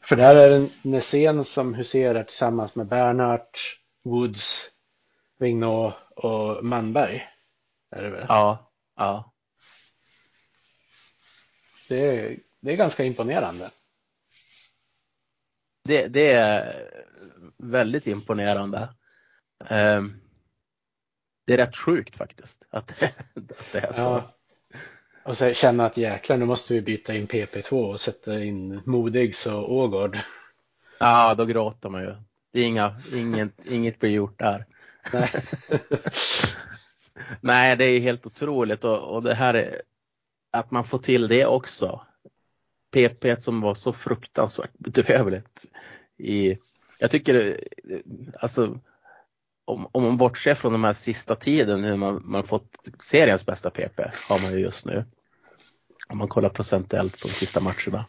För 0.00 0.16
där 0.16 0.36
är 0.36 0.48
det 0.48 0.68
Nässén 0.82 1.44
som 1.44 1.74
huserar 1.74 2.24
tillsammans 2.24 2.74
med 2.74 2.86
Bernhardt, 2.86 3.58
Woods, 4.04 4.70
Vignot 5.38 5.94
och 6.16 6.64
Manberg. 6.64 7.26
Är 7.90 8.02
det, 8.02 8.10
väl? 8.10 8.26
Ja, 8.28 8.70
ja. 8.96 9.32
Det, 11.88 11.96
är, 11.96 12.38
det 12.60 12.72
är 12.72 12.76
ganska 12.76 13.04
imponerande. 13.04 13.70
Det, 15.84 16.08
det 16.08 16.32
är 16.32 16.88
väldigt 17.56 18.06
imponerande. 18.06 18.88
Ehm, 19.64 20.20
Det 21.46 21.52
är 21.52 21.56
rätt 21.56 21.76
sjukt 21.76 22.16
faktiskt 22.16 22.66
att, 22.70 23.02
att 23.02 23.72
det 23.72 23.78
är 23.78 23.92
så. 23.92 24.00
Ja. 24.00 24.32
Och 25.24 25.36
så 25.36 25.52
känna 25.52 25.86
att 25.86 25.96
jäklar, 25.96 26.36
nu 26.36 26.44
måste 26.44 26.74
vi 26.74 26.82
byta 26.82 27.14
in 27.14 27.26
PP2 27.26 27.92
och 27.92 28.00
sätta 28.00 28.42
in 28.42 28.80
Modigs 28.84 29.46
och 29.46 29.72
Ågård. 29.72 30.16
Ja, 30.98 31.34
då 31.34 31.44
gråter 31.44 31.88
man 31.88 32.02
ju. 32.02 32.14
Det 32.52 32.60
är 32.60 32.64
inga, 32.64 33.00
inget, 33.14 33.66
inget 33.66 33.98
blir 33.98 34.10
gjort 34.10 34.38
där. 34.38 34.66
Nej. 35.12 35.30
Nej, 37.40 37.76
det 37.76 37.84
är 37.84 38.00
helt 38.00 38.26
otroligt 38.26 38.84
och, 38.84 39.14
och 39.14 39.22
det 39.22 39.34
här 39.34 39.54
är, 39.54 39.82
att 40.50 40.70
man 40.70 40.84
får 40.84 40.98
till 40.98 41.28
det 41.28 41.46
också. 41.46 42.06
PP 42.90 43.42
som 43.42 43.60
var 43.60 43.74
så 43.74 43.92
fruktansvärt 43.92 44.72
bedrövligt. 44.78 45.64
I, 46.18 46.58
jag 46.98 47.10
tycker, 47.10 47.64
alltså 48.40 48.80
om, 49.66 49.88
om 49.92 50.02
man 50.02 50.16
bortser 50.16 50.54
från 50.54 50.72
de 50.72 50.84
här 50.84 50.92
sista 50.92 51.34
tiden 51.34 51.84
hur 51.84 51.96
man, 51.96 52.22
man 52.24 52.46
fått 52.46 52.88
seriens 52.98 53.46
bästa 53.46 53.70
PP 53.70 54.00
har 54.28 54.42
man 54.42 54.52
ju 54.52 54.58
just 54.58 54.86
nu. 54.86 55.04
Om 56.08 56.18
man 56.18 56.28
kollar 56.28 56.48
procentuellt 56.48 57.22
på 57.22 57.28
de 57.28 57.34
sista 57.34 57.60
matcherna. 57.60 58.06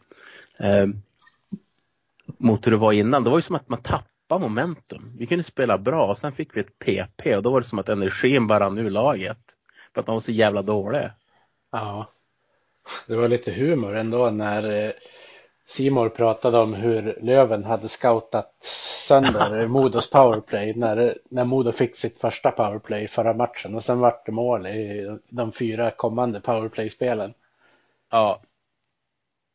Eh, 0.60 0.88
mot 2.38 2.68
hur 2.68 2.72
det 2.72 2.78
var 2.78 2.92
innan, 2.92 3.24
det 3.24 3.30
var 3.30 3.38
ju 3.38 3.42
som 3.42 3.56
att 3.56 3.70
man 3.70 3.82
tappade 3.82 4.42
momentum. 4.42 5.14
Vi 5.18 5.26
kunde 5.26 5.44
spela 5.44 5.78
bra 5.78 6.08
och 6.08 6.18
sen 6.18 6.32
fick 6.32 6.56
vi 6.56 6.62
ett 6.62 6.80
PP 6.80 7.36
och 7.36 7.44
då 7.44 7.52
var 7.52 7.62
det 7.62 7.68
som 7.68 7.80
att 7.80 7.90
energin 7.90 8.48
bara 8.48 8.60
rann 8.60 8.78
ur 8.78 8.90
laget. 8.90 9.38
För 9.94 10.02
att 10.02 10.08
man 10.08 10.14
var 10.16 10.22
så 10.22 10.32
jävla 10.32 10.62
dålig. 10.62 11.10
Ja, 11.72 12.12
det 13.08 13.16
var 13.16 13.28
lite 13.28 13.52
humor 13.52 13.96
ändå 13.96 14.30
när 14.32 14.86
eh, 14.86 14.92
Simor 15.70 16.10
pratade 16.10 16.58
om 16.58 16.74
hur 16.74 17.18
Löven 17.22 17.64
hade 17.64 17.88
scoutat 17.88 18.56
sönder 18.64 19.68
Modos 19.68 20.10
powerplay 20.10 20.74
när, 20.76 21.18
när 21.30 21.46
Modo 21.46 21.72
fick 21.72 21.96
sitt 21.96 22.18
första 22.18 22.52
powerplay 22.52 23.08
förra 23.08 23.34
matchen 23.34 23.76
och 23.76 23.84
sen 23.84 24.00
vart 24.00 24.26
det 24.26 24.32
mål 24.32 24.68
i 24.68 25.18
de 25.30 25.52
fyra 25.52 25.92
kommande 25.92 26.42
powerplay-spelen. 26.42 27.34
Ja. 28.10 28.42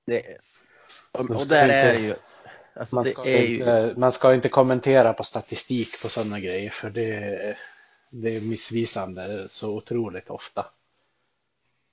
Det, 0.06 0.22
och, 1.12 1.30
och 1.30 1.46
där 1.46 1.64
inte- 1.64 1.74
är 1.74 1.92
det 1.92 2.00
ju. 2.00 2.14
Alltså 2.74 2.94
Man 2.94 3.04
det 3.04 3.10
ska, 3.10 3.28
ju, 3.28 3.54
inte, 3.54 3.94
man 3.96 4.12
ska 4.12 4.34
inte 4.34 4.48
kommentera 4.48 5.12
på 5.12 5.22
statistik 5.24 6.02
på 6.02 6.08
sådana 6.08 6.40
grejer 6.40 6.70
för 6.70 6.90
det, 6.90 7.56
det 8.10 8.36
är 8.36 8.40
missvisande 8.40 9.48
så 9.48 9.70
otroligt 9.70 10.30
ofta. 10.30 10.66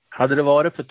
hade 0.08 0.34
det 0.34 0.42
varit 0.42 0.76
för 0.76 0.84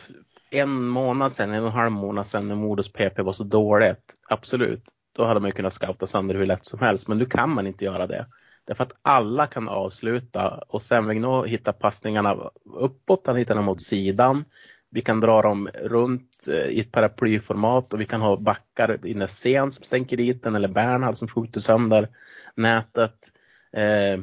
en 0.51 0.87
månad 0.87 1.31
sedan, 1.31 1.53
en 1.53 1.63
och 1.63 1.69
en 1.69 1.75
halv 1.75 1.91
månad 1.91 2.27
sedan 2.27 2.47
när 2.47 2.55
Modos 2.55 2.93
PP 2.93 3.19
var 3.19 3.33
så 3.33 3.43
dåligt, 3.43 4.15
absolut, 4.29 4.83
då 5.15 5.25
hade 5.25 5.39
man 5.39 5.49
ju 5.49 5.53
kunnat 5.53 5.73
scouta 5.73 6.07
sönder 6.07 6.35
hur 6.35 6.45
lätt 6.45 6.65
som 6.65 6.79
helst. 6.79 7.07
Men 7.07 7.17
nu 7.17 7.25
kan 7.25 7.49
man 7.49 7.67
inte 7.67 7.85
göra 7.85 8.07
det. 8.07 8.25
Därför 8.65 8.83
att 8.83 8.97
alla 9.01 9.47
kan 9.47 9.69
avsluta 9.69 10.63
och 10.67 10.81
sen 10.81 11.07
Vigneault 11.07 11.51
hittar 11.51 11.71
passningarna 11.71 12.51
uppåt, 12.73 13.27
han 13.27 13.35
hittar 13.35 13.55
dem 13.55 13.65
mot 13.65 13.81
sidan. 13.81 14.45
Vi 14.91 15.01
kan 15.01 15.19
dra 15.19 15.41
dem 15.41 15.69
runt 15.73 16.47
eh, 16.47 16.67
i 16.67 16.79
ett 16.79 16.91
paraplyformat 16.91 17.93
och 17.93 18.01
vi 18.01 18.05
kan 18.05 18.21
ha 18.21 18.37
backar 18.37 19.07
i 19.07 19.13
Nässén 19.13 19.71
som 19.71 19.83
stänker 19.83 20.17
dit 20.17 20.43
den 20.43 20.55
eller 20.55 20.67
Bernhard 20.67 21.17
som 21.17 21.27
skjuter 21.27 21.61
sönder 21.61 22.07
nätet. 22.55 23.31
Eh, 23.73 24.19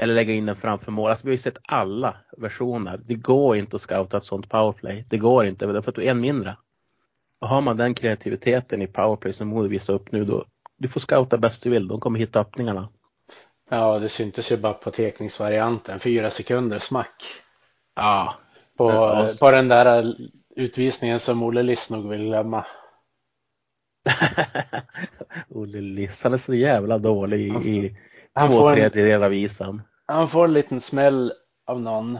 eller 0.00 0.14
lägga 0.14 0.34
in 0.34 0.46
den 0.46 0.56
framför 0.56 0.92
mål. 0.92 1.10
Alltså 1.10 1.24
vi 1.26 1.30
har 1.30 1.34
ju 1.34 1.38
sett 1.38 1.58
alla 1.62 2.16
versioner. 2.36 3.00
Det 3.04 3.14
går 3.14 3.56
inte 3.56 3.76
att 3.76 3.82
scouta 3.82 4.16
ett 4.16 4.24
sånt 4.24 4.48
powerplay. 4.48 5.04
Det 5.10 5.16
går 5.18 5.46
inte, 5.46 5.66
därför 5.66 5.90
att 5.90 5.94
du 5.94 6.04
är 6.04 6.10
en 6.10 6.20
mindre. 6.20 6.56
Och 7.40 7.48
har 7.48 7.60
man 7.60 7.76
den 7.76 7.94
kreativiteten 7.94 8.82
i 8.82 8.86
powerplay 8.86 9.32
som 9.32 9.48
Modo 9.48 9.68
visar 9.68 9.94
upp 9.94 10.12
nu 10.12 10.24
då, 10.24 10.44
du 10.76 10.88
får 10.88 11.00
scouta 11.00 11.38
bäst 11.38 11.62
du 11.62 11.70
vill. 11.70 11.88
De 11.88 12.00
kommer 12.00 12.18
hitta 12.18 12.40
öppningarna. 12.40 12.88
Ja, 13.70 13.98
det 13.98 14.08
syntes 14.08 14.52
ju 14.52 14.56
bara 14.56 14.72
på 14.72 14.90
tekningsvarianten, 14.90 16.00
fyra 16.00 16.30
sekunder 16.30 16.78
smack. 16.78 17.24
Ja. 17.96 18.34
På, 18.76 18.90
Ja. 18.90 19.30
på 19.40 19.50
den 19.50 19.68
där 19.68 20.14
utvisningen 20.56 21.20
som 21.20 21.42
Olle 21.42 21.62
Liss 21.62 21.90
nog 21.90 22.08
vill 22.08 22.24
glömma. 22.24 22.66
Olle 25.48 25.80
Liss, 25.80 26.22
han 26.22 26.32
är 26.32 26.38
så 26.38 26.54
jävla 26.54 26.98
dålig 26.98 27.40
i, 27.40 27.68
i 27.70 27.96
två 28.40 28.70
tredjedelar 28.70 29.26
av 29.26 29.34
isen. 29.34 29.82
Han 30.10 30.28
får 30.28 30.44
en 30.44 30.52
liten 30.52 30.80
smäll 30.80 31.32
av 31.66 31.80
någon. 31.80 32.18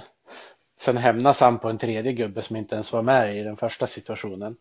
Sen 0.81 0.97
hämnas 0.97 1.41
han 1.41 1.59
på 1.59 1.69
en 1.69 1.79
tredje 1.79 2.13
gubbe 2.13 2.43
som 2.43 2.57
inte 2.57 2.75
ens 2.75 2.93
var 2.93 3.03
med 3.03 3.37
i 3.37 3.43
den 3.43 3.57
första 3.57 3.87
situationen. 3.87 4.57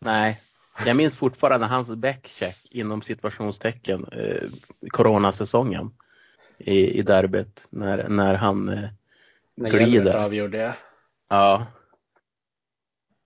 Nej, 0.00 0.38
jag 0.86 0.96
minns 0.96 1.16
fortfarande 1.16 1.66
hans 1.66 1.94
backcheck 1.94 2.66
inom 2.70 3.02
situationstecken 3.02 4.06
eh, 4.12 4.48
coronasäsongen 4.88 5.90
i, 6.58 6.98
i 6.98 7.02
derbyt 7.02 7.66
när, 7.70 8.08
när 8.08 8.34
han 8.34 8.68
eh, 8.68 8.88
När 9.54 9.70
glider. 9.70 10.14
Avgjorde. 10.14 10.74
Ja. 11.28 11.66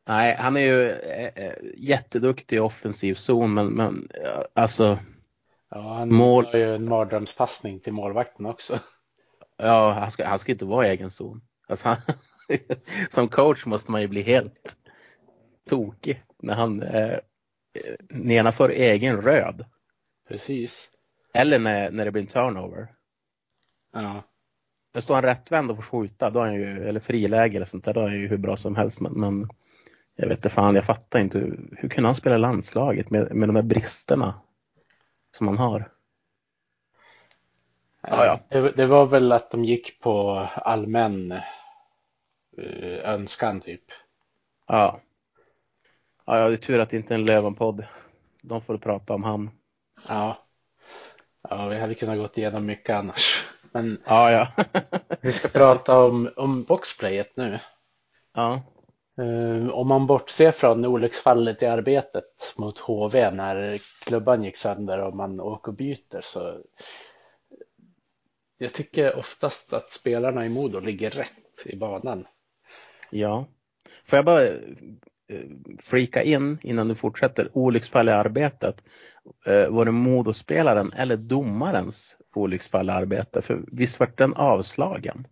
Nej, 0.07 0.37
han 0.39 0.57
är 0.57 0.61
ju 0.61 0.91
äh, 0.91 1.53
jätteduktig 1.77 2.57
i 2.57 2.61
offensiv 2.61 3.15
zon 3.15 3.55
men, 3.55 3.67
men 3.67 4.09
alltså. 4.55 4.99
Ja, 5.71 5.95
han 5.95 6.15
mål... 6.15 6.47
har 6.47 6.59
ju 6.59 6.75
en 6.75 6.89
mardrömspassning 6.89 7.81
till 7.81 7.93
målvakten 7.93 8.47
också. 8.47 8.79
Ja, 9.59 9.91
han 9.93 10.11
ska, 10.11 10.27
han 10.27 10.39
ska 10.39 10.53
inte 10.53 10.65
vara 10.65 10.87
i 10.87 10.91
egen 10.91 11.11
zon. 11.11 11.41
Alltså, 11.69 11.89
han, 11.89 11.99
som 13.11 13.29
coach 13.29 13.67
måste 13.67 13.91
man 13.91 14.01
ju 14.01 14.09
bli 14.09 14.23
helt 14.23 14.77
tokig 15.69 16.23
när 16.43 16.55
han 16.55 16.83
eh, 16.83 17.19
nedanför 18.09 18.69
egen 18.69 19.23
röd. 19.23 19.65
Precis. 20.29 20.91
Eller 21.35 21.59
när, 21.59 21.91
när 21.91 22.05
det 22.05 22.11
blir 22.11 22.23
en 22.23 22.29
turnover. 22.29 22.89
Ja. 23.93 24.23
Men 24.93 25.03
står 25.03 25.15
han 25.15 25.25
rättvänd 25.25 25.71
och 25.71 25.77
får 25.77 25.83
skjuta, 25.83 26.31
då 26.31 26.41
är 26.41 26.45
han 26.45 26.55
ju, 26.55 26.89
eller 26.89 27.01
friläge 27.01 27.57
eller 27.57 27.67
sånt 27.67 27.85
där, 27.85 27.95
då 27.95 28.01
är 28.01 28.09
han 28.09 28.21
ju 28.21 28.29
hur 28.29 28.37
bra 28.37 28.57
som 28.57 28.77
helst. 28.77 29.01
Men, 29.01 29.13
men 29.13 29.49
jag 30.17 30.29
vet 30.29 30.39
inte 30.39 30.49
fan, 30.49 30.75
jag 30.75 30.85
fattar 30.85 31.21
inte. 31.21 31.39
Hur, 31.39 31.69
hur 31.77 31.89
kunde 31.89 32.09
han 32.09 32.15
spela 32.15 32.37
landslaget 32.37 33.11
med, 33.11 33.35
med 33.35 33.49
de 33.49 33.57
här 33.57 33.63
bristerna 33.63 34.41
som 35.37 35.49
han 35.49 35.59
har? 35.59 35.93
Ja, 38.11 38.27
ja. 38.27 38.41
Det, 38.49 38.71
det, 38.71 38.87
var 38.87 39.07
väl 39.07 39.33
att 39.33 39.51
de 39.51 39.65
gick 39.65 40.01
på 40.01 40.31
allmän 40.55 41.33
uh, 42.59 42.99
önskan 43.05 43.61
typ. 43.61 43.85
Ja. 44.67 45.01
Ja, 46.25 46.49
det 46.49 46.55
är 46.55 46.57
tur 46.57 46.79
att 46.79 46.91
det 46.91 46.97
inte 46.97 47.15
är 47.15 47.19
en 47.19 47.25
Lövenpodd. 47.25 47.85
De 48.43 48.63
får 48.63 48.79
prata 48.79 49.15
om 49.15 49.25
han. 49.25 49.51
Ja. 50.09 50.39
Ja, 51.49 51.67
vi 51.67 51.79
hade 51.79 51.95
kunnat 51.95 52.19
gått 52.19 52.39
igenom 52.39 52.67
mycket 52.67 52.97
annars. 52.97 53.47
Men 53.73 54.03
ja, 54.07 54.31
ja. 54.31 54.65
vi 55.21 55.33
ska 55.33 55.49
prata 55.49 56.05
om, 56.05 56.31
om 56.37 56.63
boxplayet 56.63 57.37
nu. 57.37 57.59
Ja. 58.35 58.63
Uh, 59.21 59.69
om 59.69 59.89
man 59.89 60.07
bortser 60.07 60.51
från 60.51 60.85
olycksfallet 60.85 61.63
i 61.63 61.67
arbetet 61.67 62.55
mot 62.59 62.79
HV 62.79 63.31
när 63.31 63.79
klubban 64.05 64.45
gick 64.45 64.57
sönder 64.57 64.99
och 64.99 65.17
man 65.17 65.41
åker 65.41 65.69
och 65.69 65.77
byter 65.77 66.21
så 66.21 66.61
jag 68.59 68.73
tycker 68.73 69.17
oftast 69.17 69.73
att 69.73 69.93
spelarna 69.93 70.47
i 70.47 70.49
Modo 70.49 70.81
ligger 70.81 71.11
rätt 71.11 71.67
i 71.67 71.77
banan. 71.77 72.27
Ja. 73.11 73.47
Får 74.07 74.17
jag 74.17 74.25
bara 74.25 74.49
Eh, 75.31 75.41
freaka 75.81 76.23
in 76.23 76.59
innan 76.63 76.89
du 76.89 76.95
fortsätter. 76.95 77.49
Olycksfall 77.53 78.09
i 78.09 78.13
arbetet. 78.13 78.85
Eh, 79.47 79.69
var 79.69 79.85
det 79.85 79.91
Modospelaren 79.91 80.93
eller 80.97 81.17
domarens 81.17 82.17
olycksfall 82.35 82.89
i 82.89 82.93
arbetet? 82.93 83.45
För 83.45 83.65
visst 83.73 84.01
var 84.01 84.13
den 84.17 84.35
avslagen? 84.35 85.27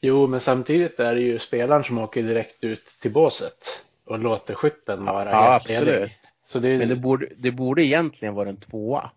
Jo, 0.00 0.26
men 0.26 0.40
samtidigt 0.40 1.00
är 1.00 1.14
det 1.14 1.20
ju 1.20 1.38
spelaren 1.38 1.84
som 1.84 1.98
åker 1.98 2.22
direkt 2.22 2.64
ut 2.64 2.86
till 3.02 3.12
båset 3.12 3.84
och 4.06 4.18
låter 4.18 4.54
skytten 4.54 5.04
vara 5.04 5.30
ja, 5.30 5.54
absolut. 5.54 6.10
Så 6.44 6.58
det... 6.58 6.78
Men 6.78 6.88
det 6.88 6.96
borde, 6.96 7.28
det 7.36 7.50
borde 7.50 7.84
egentligen 7.84 8.34
vara 8.34 8.48
en 8.48 8.60
tvåa. 8.60 9.10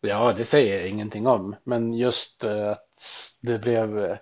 Ja, 0.00 0.32
det 0.36 0.44
säger 0.44 0.78
jag 0.78 0.88
ingenting 0.88 1.26
om. 1.26 1.56
Men 1.64 1.94
just 1.94 2.44
eh, 2.44 2.70
att 2.70 3.02
det 3.42 3.58
blev 3.58 4.18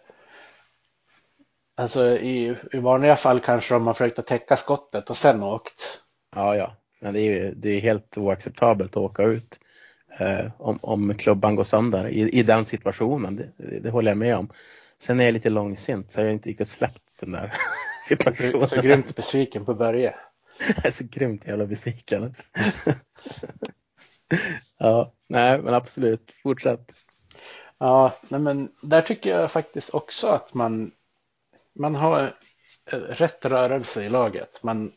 Alltså 1.79 2.19
i, 2.19 2.57
i 2.73 2.79
vanliga 2.79 3.17
fall 3.17 3.41
kanske 3.41 3.75
de 3.75 3.87
har 3.87 3.95
försökt 3.95 4.19
att 4.19 4.27
täcka 4.27 4.57
skottet 4.57 5.11
och 5.11 5.17
sen 5.17 5.43
åkt. 5.43 6.03
Ja, 6.35 6.57
ja, 6.57 6.77
men 7.01 7.15
det 7.15 7.21
är 7.21 7.33
ju 7.33 7.55
det 7.55 7.69
är 7.69 7.81
helt 7.81 8.19
oacceptabelt 8.19 8.91
att 8.91 8.97
åka 8.97 9.23
ut 9.23 9.61
eh, 10.19 10.47
om, 10.59 10.79
om 10.83 11.15
klubban 11.15 11.57
går 11.57 11.65
sönder 11.65 12.09
i, 12.09 12.31
i 12.31 12.43
den 12.43 12.65
situationen. 12.65 13.37
Det, 13.37 13.53
det, 13.57 13.81
det, 13.81 13.91
håller 13.91 14.11
jag 14.11 14.19
med 14.19 14.37
om. 14.37 14.49
Sen 14.99 15.21
är 15.21 15.25
jag 15.25 15.35
lite 15.35 15.51
långsint 15.51 16.13
så 16.13 16.21
jag 16.21 16.25
har 16.25 16.33
inte 16.33 16.49
riktigt 16.49 16.69
släppt 16.69 17.21
den 17.21 17.33
där 17.33 17.55
situationen. 18.09 18.69
Så, 18.69 18.77
så 18.77 18.83
grymt 18.83 19.17
besviken 19.17 19.65
på 19.65 19.75
Börje. 19.75 20.15
jag 20.77 20.87
är 20.87 20.91
så 20.91 21.05
grymt 21.05 21.47
jävla 21.47 21.67
besviken. 21.67 22.35
ja, 24.79 25.13
nej 25.27 25.59
men 25.63 25.75
absolut, 25.75 26.33
fortsätt. 26.43 26.93
Ja, 27.79 28.13
nej 28.29 28.41
men 28.41 28.73
där 28.83 29.03
tycker 29.03 29.31
jag 29.31 29.53
faktiskt 29.53 29.95
också 29.95 30.29
att 30.29 30.55
man 30.55 30.93
man 31.75 31.95
har 31.95 32.33
rätt 32.91 33.45
rörelse 33.45 34.05
i 34.05 34.09
laget. 34.09 34.63
Man 34.63 34.93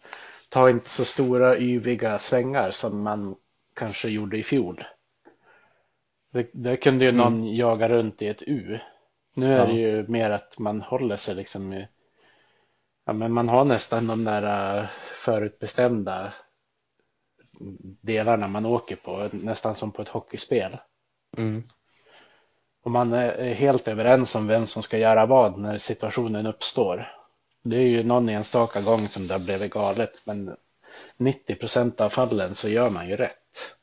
tar 0.49 0.69
inte 0.69 0.89
så 0.89 1.05
stora 1.05 1.57
yviga 1.57 2.19
svängar 2.19 2.71
som 2.71 3.03
man 3.03 3.35
kanske 3.73 4.09
gjorde 4.09 4.37
i 4.37 4.43
fjol. 4.43 4.83
Det, 6.31 6.49
där 6.53 6.75
kunde 6.75 7.05
ju 7.05 7.11
någon 7.11 7.33
mm. 7.33 7.55
jaga 7.55 7.89
runt 7.89 8.21
i 8.21 8.27
ett 8.27 8.43
U. 8.47 8.79
Nu 9.33 9.53
är 9.53 9.57
ja. 9.57 9.65
det 9.65 9.73
ju 9.73 10.07
mer 10.07 10.31
att 10.31 10.59
man 10.59 10.81
håller 10.81 11.15
sig 11.15 11.35
liksom 11.35 11.73
i, 11.73 11.87
ja 13.05 13.13
men 13.13 13.31
man 13.31 13.49
har 13.49 13.65
nästan 13.65 14.07
de 14.07 14.23
där 14.23 14.77
äh, 14.79 14.89
förutbestämda 15.15 16.33
delarna 18.01 18.47
man 18.47 18.65
åker 18.65 18.95
på, 18.95 19.29
nästan 19.31 19.75
som 19.75 19.91
på 19.91 20.01
ett 20.01 20.07
hockeyspel. 20.07 20.77
Mm. 21.37 21.63
Och 22.83 22.91
man 22.91 23.13
är 23.13 23.53
helt 23.53 23.87
överens 23.87 24.35
om 24.35 24.47
vem 24.47 24.65
som 24.65 24.83
ska 24.83 24.97
göra 24.97 25.25
vad 25.25 25.59
när 25.59 25.77
situationen 25.77 26.45
uppstår. 26.45 27.11
Det 27.63 27.75
är 27.75 27.87
ju 27.87 28.03
någon 28.03 28.29
enstaka 28.29 28.81
gång 28.81 29.07
som 29.07 29.27
det 29.27 29.33
har 29.33 29.39
blivit 29.39 29.73
galet, 29.73 30.21
men 30.25 30.55
90 31.17 31.55
procent 31.55 32.01
av 32.01 32.09
fallen 32.09 32.55
så 32.55 32.69
gör 32.69 32.89
man 32.89 33.09
ju 33.09 33.15
rätt. 33.15 33.75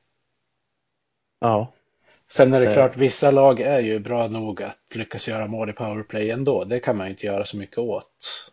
Ja. 1.39 1.73
Sen 2.29 2.55
är 2.55 2.61
det 2.61 2.73
klart, 2.75 2.97
vissa 2.97 3.31
lag 3.31 3.61
är 3.61 3.81
ju 3.81 3.99
bra 3.99 4.29
nog 4.29 4.63
att 4.63 4.95
lyckas 4.95 5.29
göra 5.29 5.47
mål 5.47 5.71
i 5.71 5.73
powerplay 5.73 6.31
ändå. 6.31 6.65
Det 6.65 6.81
kan 6.81 6.97
man 6.97 7.07
ju 7.07 7.11
inte 7.11 7.27
göra 7.27 7.45
så 7.45 7.57
mycket 7.57 7.79
åt. 7.79 8.53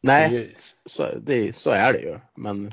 Nej, 0.00 0.54
så, 0.86 1.08
det, 1.22 1.56
så 1.56 1.70
är 1.70 1.92
det 1.92 1.98
ju. 1.98 2.18
Men 2.34 2.72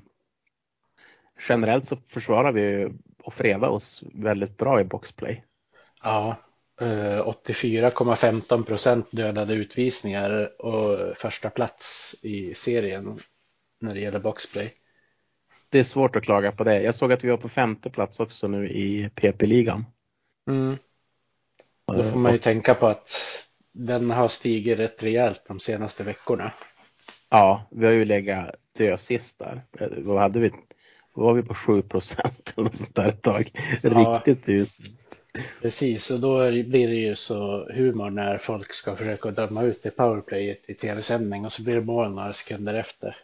generellt 1.49 1.87
så 1.87 1.97
försvarar 2.07 2.51
vi 2.51 2.89
och 3.23 3.33
fredar 3.33 3.69
oss 3.69 4.03
väldigt 4.13 4.57
bra 4.57 4.81
i 4.81 4.83
boxplay. 4.83 5.43
Ja, 6.03 6.35
84,15 6.79 8.53
eh, 8.53 8.63
procent 8.63 9.07
dödade 9.11 9.53
utvisningar 9.53 10.61
och 10.61 11.17
första 11.17 11.49
plats 11.49 12.15
i 12.21 12.53
serien 12.53 13.19
när 13.81 13.93
det 13.93 13.99
gäller 13.99 14.19
boxplay. 14.19 14.73
Det 15.69 15.79
är 15.79 15.83
svårt 15.83 16.15
att 16.15 16.23
klaga 16.23 16.51
på 16.51 16.63
det. 16.63 16.81
Jag 16.81 16.95
såg 16.95 17.13
att 17.13 17.23
vi 17.23 17.29
var 17.29 17.37
på 17.37 17.49
femte 17.49 17.89
plats 17.89 18.19
också 18.19 18.47
nu 18.47 18.69
i 18.69 19.09
PP-ligan. 19.15 19.85
Mm. 20.49 20.77
Då 21.87 22.03
får 22.03 22.19
man 22.19 22.31
ju 22.31 22.37
och, 22.37 22.43
tänka 22.43 22.75
på 22.75 22.87
att 22.87 23.21
den 23.71 24.11
har 24.11 24.27
stigit 24.27 24.79
rätt 24.79 25.03
rejält 25.03 25.43
de 25.47 25.59
senaste 25.59 26.03
veckorna. 26.03 26.51
Ja, 27.29 27.67
vi 27.71 27.85
har 27.85 27.93
ju 27.93 28.05
legat 28.05 28.55
dösist 28.77 29.39
där. 29.39 29.61
Vad 29.97 30.21
hade 30.21 30.39
vi? 30.39 30.51
Var 31.13 31.33
vi 31.33 31.43
på 31.43 31.53
7 31.53 31.81
procent 31.81 32.53
eller 32.55 32.63
något 32.63 32.75
sånt 32.75 32.95
där 32.95 33.09
ett 33.09 33.21
tag. 33.21 33.51
Ja. 33.83 34.21
Riktigt 34.25 34.49
uselt. 34.49 35.19
Precis, 35.61 36.11
och 36.11 36.19
då 36.19 36.51
blir 36.51 36.87
det 36.87 36.95
ju 36.95 37.15
så 37.15 37.67
humor 37.73 38.09
när 38.09 38.37
folk 38.37 38.73
ska 38.73 38.95
försöka 38.95 39.31
döma 39.31 39.63
ut 39.63 39.83
det 39.83 39.89
powerplayet 39.89 40.69
i 40.69 40.73
tv-sändning 40.73 41.45
och 41.45 41.51
så 41.51 41.63
blir 41.63 41.75
det 41.75 41.81
mål 41.81 42.11
några 42.11 42.33
sekunder 42.33 42.73
efter. 42.73 43.15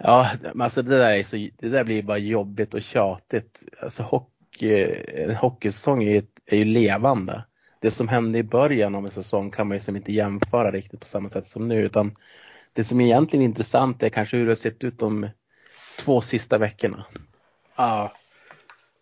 Ja, 0.00 0.30
men 0.42 0.60
alltså 0.60 0.82
det 0.82 0.98
där, 0.98 1.14
är 1.14 1.22
så, 1.22 1.36
det 1.36 1.68
där 1.68 1.84
blir 1.84 2.02
bara 2.02 2.18
jobbigt 2.18 2.74
och 2.74 2.82
tjatigt. 2.82 3.64
Alltså 3.80 4.02
hockey, 4.02 4.94
en 5.14 5.34
hockeysäsong 5.34 6.04
är, 6.04 6.24
är 6.46 6.56
ju 6.56 6.64
levande. 6.64 7.44
Det 7.80 7.90
som 7.90 8.08
hände 8.08 8.38
i 8.38 8.42
början 8.42 8.94
av 8.94 9.04
en 9.04 9.10
säsong 9.10 9.50
kan 9.50 9.68
man 9.68 9.76
ju 9.76 9.80
som 9.80 9.96
inte 9.96 10.12
jämföra 10.12 10.70
riktigt 10.70 11.00
på 11.00 11.06
samma 11.06 11.28
sätt 11.28 11.46
som 11.46 11.68
nu 11.68 11.82
utan 11.82 12.12
det 12.72 12.84
som 12.84 13.00
är 13.00 13.04
egentligen 13.04 13.44
intressant 13.44 14.02
är 14.02 14.08
kanske 14.08 14.36
hur 14.36 14.44
det 14.44 14.50
har 14.50 14.56
sett 14.56 14.84
ut 14.84 14.98
de 14.98 15.28
två 16.04 16.20
sista 16.20 16.58
veckorna. 16.58 17.04
Ja, 17.76 18.12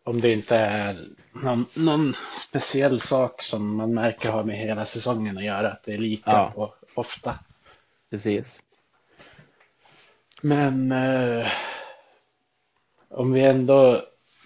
om 0.04 0.20
det 0.20 0.32
inte 0.32 0.56
är 0.56 1.08
någon, 1.32 1.66
någon, 1.74 2.14
speciell 2.36 3.00
sak 3.00 3.42
som 3.42 3.76
man 3.76 3.94
märker 3.94 4.30
har 4.30 4.44
med 4.44 4.56
hela 4.56 4.84
säsongen 4.84 5.38
att 5.38 5.44
göra, 5.44 5.72
att 5.72 5.82
det 5.84 5.92
är 5.92 5.98
lika 5.98 6.30
ja. 6.30 6.52
på, 6.54 6.74
ofta. 6.94 7.38
Precis. 8.10 8.62
Men 10.42 10.92
eh, 10.92 11.46
om 13.08 13.32
vi 13.32 13.44
ändå 13.44 14.02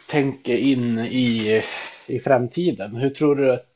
tänker 0.09 0.57
in 0.57 0.99
i, 0.99 1.63
i 2.07 2.21
framtiden, 2.21 2.97
hur 2.97 3.11
tror 3.11 3.37
du 3.37 3.53
att 3.53 3.71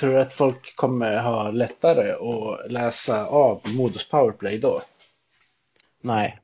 Tror 0.00 0.10
du 0.10 0.20
att 0.20 0.32
folk 0.32 0.76
kommer 0.76 1.16
ha 1.16 1.50
lättare 1.50 2.12
att 2.12 2.70
läsa 2.72 3.26
av 3.26 3.60
Modus 3.64 4.08
Powerplay 4.08 4.58
då? 4.58 4.82
Nej. 6.00 6.38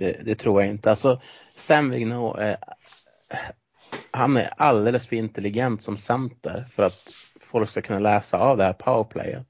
Det, 0.00 0.20
det 0.24 0.34
tror 0.34 0.62
jag 0.62 0.70
inte. 0.70 0.90
Alltså, 0.90 1.20
Sam 1.56 1.90
Vigneault 1.90 2.38
är 2.38 2.56
han 4.10 4.36
är 4.36 4.52
alldeles 4.56 5.06
för 5.06 5.16
intelligent 5.16 5.82
som 5.82 5.96
center 5.96 6.64
för 6.72 6.82
att 6.82 7.08
folk 7.40 7.70
ska 7.70 7.82
kunna 7.82 7.98
läsa 7.98 8.38
av 8.38 8.56
det 8.56 8.64
här 8.64 8.72
powerplayet. 8.72 9.46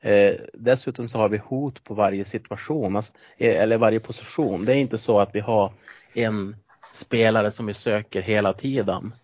Eh, 0.00 0.34
dessutom 0.54 1.08
så 1.08 1.18
har 1.18 1.28
vi 1.28 1.38
hot 1.38 1.84
på 1.84 1.94
varje 1.94 2.24
situation, 2.24 2.96
alltså, 2.96 3.12
eh, 3.38 3.62
eller 3.62 3.78
varje 3.78 4.00
position. 4.00 4.64
Det 4.64 4.72
är 4.72 4.76
inte 4.76 4.98
så 4.98 5.18
att 5.18 5.34
vi 5.34 5.40
har 5.40 5.72
en 6.14 6.56
spelare 6.92 7.50
som 7.50 7.66
vi 7.66 7.74
söker 7.74 8.22
hela 8.22 8.52
tiden. 8.52 9.14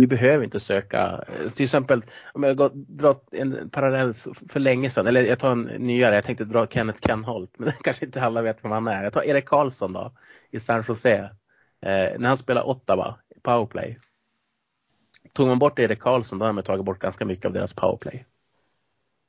Vi 0.00 0.06
behöver 0.06 0.44
inte 0.44 0.60
söka, 0.60 1.24
till 1.54 1.64
exempel 1.64 2.02
om 2.32 2.42
jag 2.42 2.70
drar 2.74 3.16
en 3.30 3.70
parallell 3.70 4.14
för 4.48 4.60
länge 4.60 4.90
sedan, 4.90 5.06
eller 5.06 5.24
jag 5.24 5.38
tar 5.38 5.52
en 5.52 5.62
nyare, 5.62 6.14
jag 6.14 6.24
tänkte 6.24 6.44
dra 6.44 6.66
Kenneth 6.66 7.06
Kenholt, 7.06 7.58
men 7.58 7.72
kanske 7.82 8.04
inte 8.04 8.22
alla 8.22 8.42
vet 8.42 8.64
vem 8.64 8.70
han 8.70 8.88
är. 8.88 9.04
Jag 9.04 9.12
tar 9.12 9.22
Erik 9.22 9.44
Karlsson 9.44 9.92
då, 9.92 10.12
i 10.50 10.60
San 10.60 10.84
Jose. 10.88 11.18
Eh, 11.82 12.18
när 12.18 12.28
han 12.28 12.36
spelar 12.36 12.62
Ottawa, 12.62 13.18
powerplay. 13.42 13.98
Tog 15.32 15.48
man 15.48 15.58
bort 15.58 15.78
Erik 15.78 16.00
Karlsson 16.00 16.38
då 16.38 16.44
hade 16.44 16.52
man 16.52 16.64
tagit 16.64 16.84
bort 16.84 16.98
ganska 16.98 17.24
mycket 17.24 17.44
av 17.44 17.52
deras 17.52 17.72
powerplay. 17.72 18.26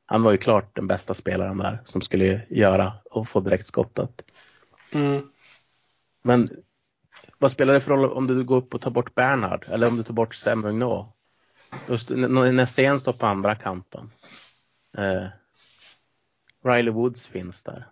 Han 0.06 0.24
var 0.24 0.32
ju 0.32 0.38
klart 0.38 0.76
den 0.76 0.88
bästa 0.88 1.14
spelaren 1.14 1.58
där 1.58 1.80
som 1.84 2.02
skulle 2.02 2.42
göra 2.50 2.94
och 3.12 3.28
få 3.28 3.40
direktskottet. 3.40 4.26
Mm. 4.92 5.32
Men 6.22 6.50
vad 7.42 7.52
spelar 7.52 7.74
det 7.74 7.82
för 7.82 7.92
roll 7.92 8.12
om 8.12 8.28
du 8.28 8.44
går 8.44 8.58
upp 8.58 8.74
och 8.74 8.82
tar 8.82 8.92
bort 8.92 9.16
Bernhard 9.16 9.66
eller 9.70 9.88
om 9.88 9.98
du 9.98 10.04
tar 10.04 10.14
bort? 10.14 10.46
När 12.10 12.66
Sen 12.66 13.00
står 13.00 13.14
på 13.14 13.26
andra 13.26 13.56
kanten. 13.56 14.12
Eh, 14.98 15.26
Riley 16.64 16.94
Woods 16.94 17.28
finns 17.28 17.64
där. 17.64 17.86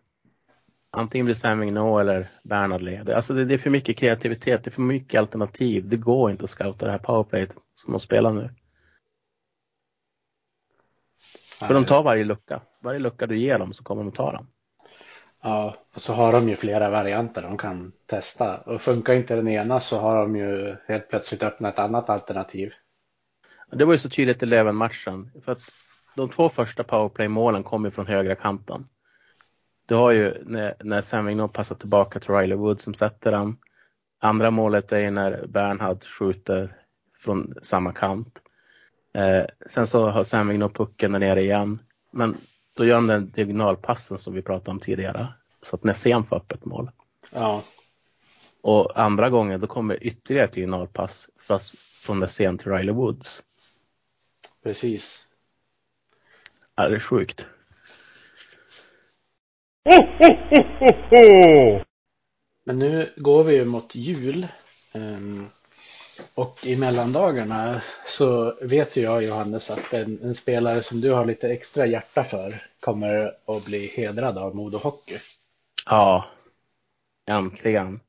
Antingen 0.91 1.25
blir 1.25 1.55
Vigneault 1.55 2.01
eller 2.01 2.27
Bernhard 2.43 2.81
leder. 2.81 3.13
Alltså 3.13 3.33
det, 3.33 3.45
det, 3.45 3.53
är 3.53 3.57
för 3.57 3.69
mycket 3.69 3.97
kreativitet, 3.97 4.63
det 4.63 4.69
är 4.69 4.71
för 4.71 4.81
mycket 4.81 5.19
alternativ. 5.19 5.89
Det 5.89 5.97
går 5.97 6.31
inte 6.31 6.43
att 6.43 6.49
scouta 6.49 6.85
det 6.85 6.91
här 6.91 6.99
powerplayet 6.99 7.57
som 7.73 7.91
de 7.91 7.99
spelar 7.99 8.33
nu. 8.33 8.41
Nej. 8.41 8.51
För 11.67 11.73
de 11.73 11.85
tar 11.85 12.03
varje 12.03 12.23
lucka. 12.23 12.61
Varje 12.81 12.99
lucka 12.99 13.27
du 13.27 13.37
ger 13.37 13.59
dem 13.59 13.73
så 13.73 13.83
kommer 13.83 14.03
de 14.03 14.11
ta 14.11 14.31
den. 14.31 14.47
Ja, 15.41 15.75
och 15.95 16.01
så 16.01 16.13
har 16.13 16.31
de 16.31 16.49
ju 16.49 16.55
flera 16.55 16.89
varianter 16.89 17.41
de 17.41 17.57
kan 17.57 17.91
testa. 18.05 18.57
Och 18.57 18.81
funkar 18.81 19.13
inte 19.13 19.35
den 19.35 19.47
ena 19.47 19.79
så 19.79 19.99
har 19.99 20.15
de 20.15 20.35
ju 20.35 20.75
helt 20.87 21.09
plötsligt 21.09 21.43
öppnat 21.43 21.73
ett 21.73 21.79
annat 21.79 22.09
alternativ. 22.09 22.73
Det 23.71 23.85
var 23.85 23.93
ju 23.93 23.99
så 23.99 24.09
tydligt 24.09 24.43
i 24.43 24.45
Löven-matchen. 24.45 25.31
För 25.45 25.51
att 25.51 25.61
de 26.15 26.29
två 26.29 26.49
första 26.49 26.83
powerplay-målen 26.83 27.63
kom 27.63 27.85
ju 27.85 27.91
från 27.91 28.07
högra 28.07 28.35
kanten. 28.35 28.87
Du 29.85 29.95
har 29.95 30.11
ju 30.11 30.43
när, 30.43 30.73
när 30.79 31.01
Sam 31.01 31.25
Vigneault 31.25 31.53
passar 31.53 31.75
tillbaka 31.75 32.19
till 32.19 32.29
Riley 32.29 32.57
Wood 32.57 32.81
som 32.81 32.93
sätter 32.93 33.31
den. 33.31 33.57
Andra 34.19 34.51
målet 34.51 34.91
är 34.91 34.99
ju 34.99 35.11
när 35.11 35.45
Bernhard 35.47 36.03
skjuter 36.03 36.75
från 37.19 37.53
samma 37.61 37.93
kant. 37.93 38.41
Eh, 39.13 39.45
sen 39.65 39.87
så 39.87 40.09
har 40.09 40.23
Sam 40.23 40.47
Vigneault 40.47 40.77
pucken 40.77 41.11
där 41.11 41.19
nere 41.19 41.41
igen. 41.41 41.79
Men 42.11 42.37
då 42.79 42.85
gör 42.85 42.95
de 42.95 43.07
den 43.07 43.31
diagonalpassen 43.31 44.17
som 44.17 44.33
vi 44.33 44.41
pratade 44.41 44.71
om 44.71 44.79
tidigare. 44.79 45.27
Så 45.61 45.75
att 45.75 45.83
Nässén 45.83 46.23
får 46.23 46.35
upp 46.35 46.51
ett 46.51 46.65
mål. 46.65 46.91
Ja. 47.31 47.63
Och 48.61 48.99
andra 48.99 49.29
gången 49.29 49.59
då 49.59 49.67
kommer 49.67 50.03
ytterligare 50.03 50.45
ett 50.45 50.53
diagonalpass 50.53 51.29
fast 51.39 51.77
från 51.77 52.19
Nässén 52.19 52.57
till 52.57 52.71
Riley 52.71 52.93
Woods. 52.93 53.43
Precis. 54.63 55.27
Ja, 56.75 56.89
det 56.89 56.95
är 56.95 56.99
sjukt. 56.99 57.45
Men 62.63 62.79
nu 62.79 63.13
går 63.17 63.43
vi 63.43 63.55
ju 63.55 63.65
mot 63.65 63.95
jul. 63.95 64.47
Um, 64.93 65.49
och 66.33 66.65
i 66.65 66.77
mellandagarna 66.77 67.81
så 68.05 68.57
vet 68.61 68.97
ju 68.97 69.01
jag 69.01 69.23
Johannes 69.23 69.71
att 69.71 69.93
en, 69.93 70.19
en, 70.23 70.35
spelare 70.35 70.83
som 70.83 71.01
du 71.01 71.11
har 71.11 71.25
lite 71.25 71.49
extra 71.49 71.85
hjärta 71.85 72.23
för 72.23 72.63
kommer 72.79 73.35
att 73.45 73.65
bli 73.65 73.87
hedrad 73.87 74.37
av 74.37 74.55
Modo 74.55 74.77
Hockey. 74.77 75.17
Ja, 75.85 76.25
äntligen. 77.29 77.99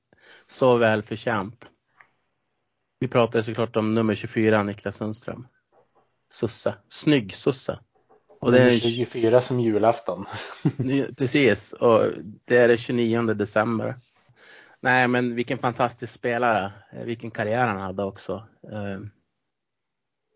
Så 0.46 0.76
väl 0.76 1.02
förtjänt. 1.02 1.70
Vi 2.98 3.08
pratar 3.08 3.42
såklart 3.42 3.76
om 3.76 3.94
nummer 3.94 4.14
24, 4.14 4.62
Niklas 4.62 4.96
Sundström. 4.96 5.46
Susse. 6.32 6.74
Snygg 6.88 7.34
Susse. 7.34 7.78
Och 8.40 8.52
det 8.52 8.62
är 8.62 8.78
24 8.78 9.40
som 9.40 9.60
julafton. 9.60 10.26
Precis, 11.16 11.72
och 11.72 12.12
det 12.44 12.56
är 12.56 12.68
det 12.68 12.78
29 12.78 13.22
december. 13.22 13.94
Nej, 14.82 15.08
men 15.08 15.34
vilken 15.34 15.58
fantastisk 15.58 16.12
spelare. 16.12 16.72
Eh, 16.92 17.04
vilken 17.04 17.30
karriär 17.30 17.66
han 17.66 17.80
hade 17.80 18.04
också. 18.04 18.46
Eh, 18.72 19.00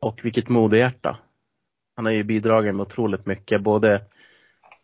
och 0.01 0.25
vilket 0.25 0.49
modehjärta. 0.49 1.19
Han 1.97 2.05
har 2.05 2.13
ju 2.13 2.25
bidragit 2.25 2.75
med 2.75 2.83
otroligt 2.83 3.27
mycket, 3.27 3.63
både 3.63 4.05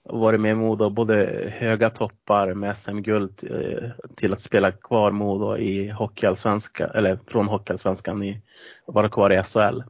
varit 0.03 0.41
med 0.41 0.51
i 0.51 0.55
Modo, 0.55 0.91
både 0.91 1.17
höga 1.59 1.91
toppar 1.91 2.55
med 2.55 2.77
SM-guld 2.77 3.51
eh, 3.51 3.91
till 4.17 4.33
att 4.33 4.41
spela 4.41 4.73
kvar 4.73 5.11
Modo 5.11 5.57
i 5.57 5.89
Hockeyallsvenska, 5.89 6.87
eller 6.87 7.19
från 7.27 7.49
Hockeyallsvenskan 7.49 8.23
i, 8.23 8.43
vara 8.87 9.09
kvar 9.09 9.33
i 9.33 9.43
SHL. 9.43 9.83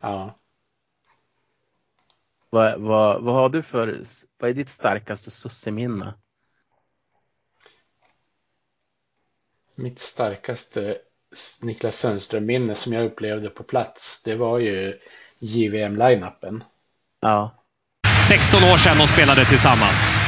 Ja. 0.00 0.38
Vad, 2.50 2.80
vad, 2.80 3.22
vad 3.22 3.34
har 3.34 3.48
du 3.48 3.62
för, 3.62 4.00
vad 4.38 4.50
är 4.50 4.54
ditt 4.54 4.68
starkaste 4.68 5.30
susseminne? 5.30 6.14
Mitt 9.76 9.98
starkaste 9.98 10.96
Niklas 11.62 11.98
Sundström-minne 11.98 12.74
som 12.74 12.92
jag 12.92 13.04
upplevde 13.04 13.48
på 13.48 13.62
plats, 13.62 14.22
det 14.22 14.34
var 14.34 14.58
ju 14.58 14.98
JVM-line-upen. 15.38 16.64
Ja. 17.20 17.50
16 18.28 18.64
år 18.72 18.76
sedan 18.76 18.98
de 18.98 19.06
spelade 19.06 19.44
tillsammans. 19.44 20.18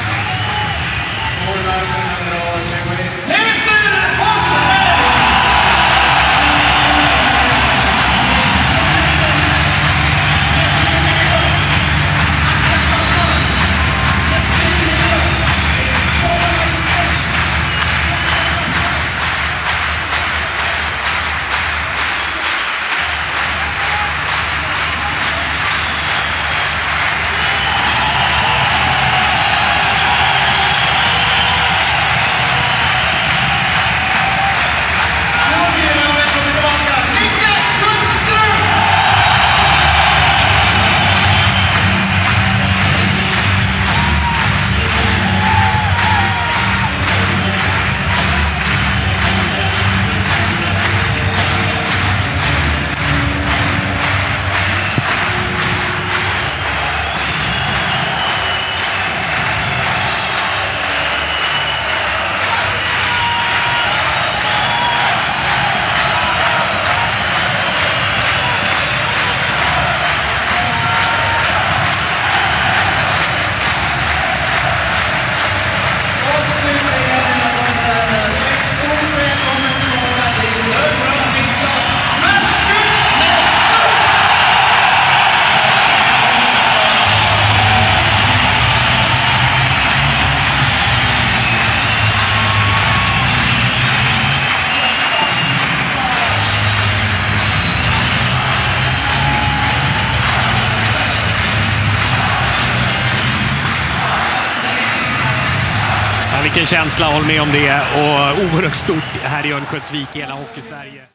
Känsla, 106.74 107.06
håll 107.06 107.26
med 107.26 107.42
om 107.42 107.48
det. 107.48 107.74
Och 107.98 108.44
oerhört 108.44 108.74
stort 108.74 109.16
här 109.22 109.46
i 109.46 109.52
Örnsköldsvik, 109.52 110.16
hela 110.16 110.34
Hockeysverige. 110.34 111.06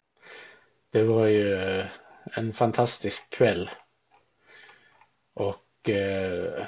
Det 0.92 1.04
var 1.04 1.28
ju 1.28 1.54
eh, 1.54 1.86
en 2.34 2.54
fantastisk 2.54 3.30
kväll. 3.30 3.70
Och 5.34 5.90
eh, 5.90 6.66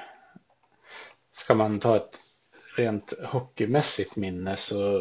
ska 1.32 1.54
man 1.54 1.80
ta 1.80 1.96
ett 1.96 2.20
rent 2.76 3.14
hockeymässigt 3.24 4.16
minne 4.16 4.56
så 4.56 5.00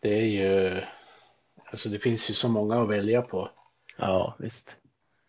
det 0.00 0.18
är 0.18 0.26
ju 0.26 0.80
alltså 1.64 1.88
det 1.88 1.98
finns 1.98 2.30
ju 2.30 2.34
så 2.34 2.48
många 2.48 2.82
att 2.82 2.88
välja 2.88 3.22
på. 3.22 3.50
Ja, 3.96 4.36
visst. 4.38 4.76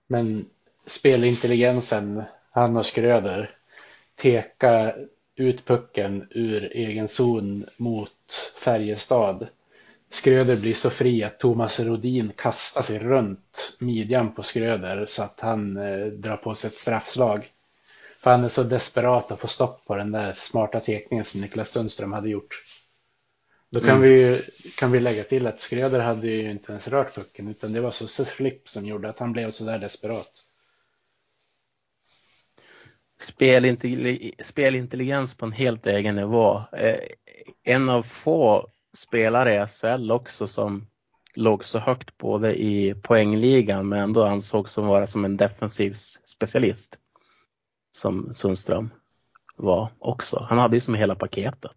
Men 0.07 0.49
spelintelligensen, 0.85 2.23
han 2.51 2.77
och 2.77 2.85
Skröder, 2.85 3.51
teka 4.15 4.95
ut 5.37 5.65
pucken 5.65 6.27
ur 6.29 6.71
egen 6.75 7.07
zon 7.07 7.65
mot 7.77 8.53
Färjestad. 8.57 9.47
Skröder 10.09 10.57
blir 10.57 10.73
så 10.73 10.89
fri 10.89 11.23
att 11.23 11.39
Thomas 11.39 11.79
Rodin 11.79 12.31
kastar 12.35 12.81
sig 12.81 12.99
runt 12.99 13.75
midjan 13.79 14.31
på 14.33 14.43
Skröder 14.43 15.05
så 15.05 15.23
att 15.23 15.39
han 15.39 15.77
eh, 15.77 16.05
drar 16.05 16.37
på 16.37 16.55
sig 16.55 16.67
ett 16.67 16.73
straffslag. 16.73 17.47
För 18.19 18.31
han 18.31 18.43
är 18.43 18.49
så 18.49 18.63
desperat 18.63 19.31
att 19.31 19.39
få 19.39 19.47
stopp 19.47 19.85
på 19.85 19.95
den 19.95 20.11
där 20.11 20.33
smarta 20.33 20.79
tekningen 20.79 21.25
som 21.25 21.41
Niklas 21.41 21.69
Sundström 21.69 22.13
hade 22.13 22.29
gjort. 22.29 22.63
Då 23.69 23.79
kan, 23.79 23.89
Mm. 23.89 24.01
vi, 24.01 24.41
kan 24.77 24.91
vi 24.91 24.99
lägga 24.99 25.23
till 25.23 25.47
att 25.47 25.61
Skröder 25.61 25.99
hade 25.99 26.27
ju 26.27 26.51
inte 26.51 26.71
ens 26.71 26.87
rört 26.87 27.15
pucken 27.15 27.47
utan 27.47 27.73
det 27.73 27.81
var 27.81 27.91
Susses 27.91 28.29
flipp 28.31 28.69
som 28.69 28.85
gjorde 28.85 29.09
att 29.09 29.19
han 29.19 29.31
blev 29.31 29.51
så 29.51 29.63
där 29.63 29.79
desperat. 29.79 30.31
Spelintelli 33.19 34.33
spelintelligens 34.43 35.37
på 35.37 35.45
en 35.45 35.51
helt 35.51 35.87
egen 35.87 36.15
nivå. 36.15 36.61
Eh, 36.73 36.99
en 37.63 37.89
av 37.89 38.03
få 38.03 38.67
spelare 38.97 39.63
i 39.63 39.67
SHL 39.67 40.11
också 40.11 40.47
som 40.47 40.87
låg 41.35 41.65
så 41.65 41.79
högt 41.79 42.17
både 42.17 42.61
i 42.61 42.95
poängligan 43.03 43.89
men 43.89 43.99
ändå 43.99 44.23
ansågs 44.23 44.71
som 44.71 44.87
vara 44.87 45.07
som 45.07 45.25
en 45.25 45.37
defensiv 45.37 45.93
specialist. 46.25 46.97
Som 47.91 48.33
Sundström 48.33 48.89
var 49.55 49.89
också. 49.99 50.45
Han 50.49 50.57
hade 50.57 50.77
ju 50.77 50.81
som 50.81 50.95
hela 50.95 51.15
paketet. 51.15 51.75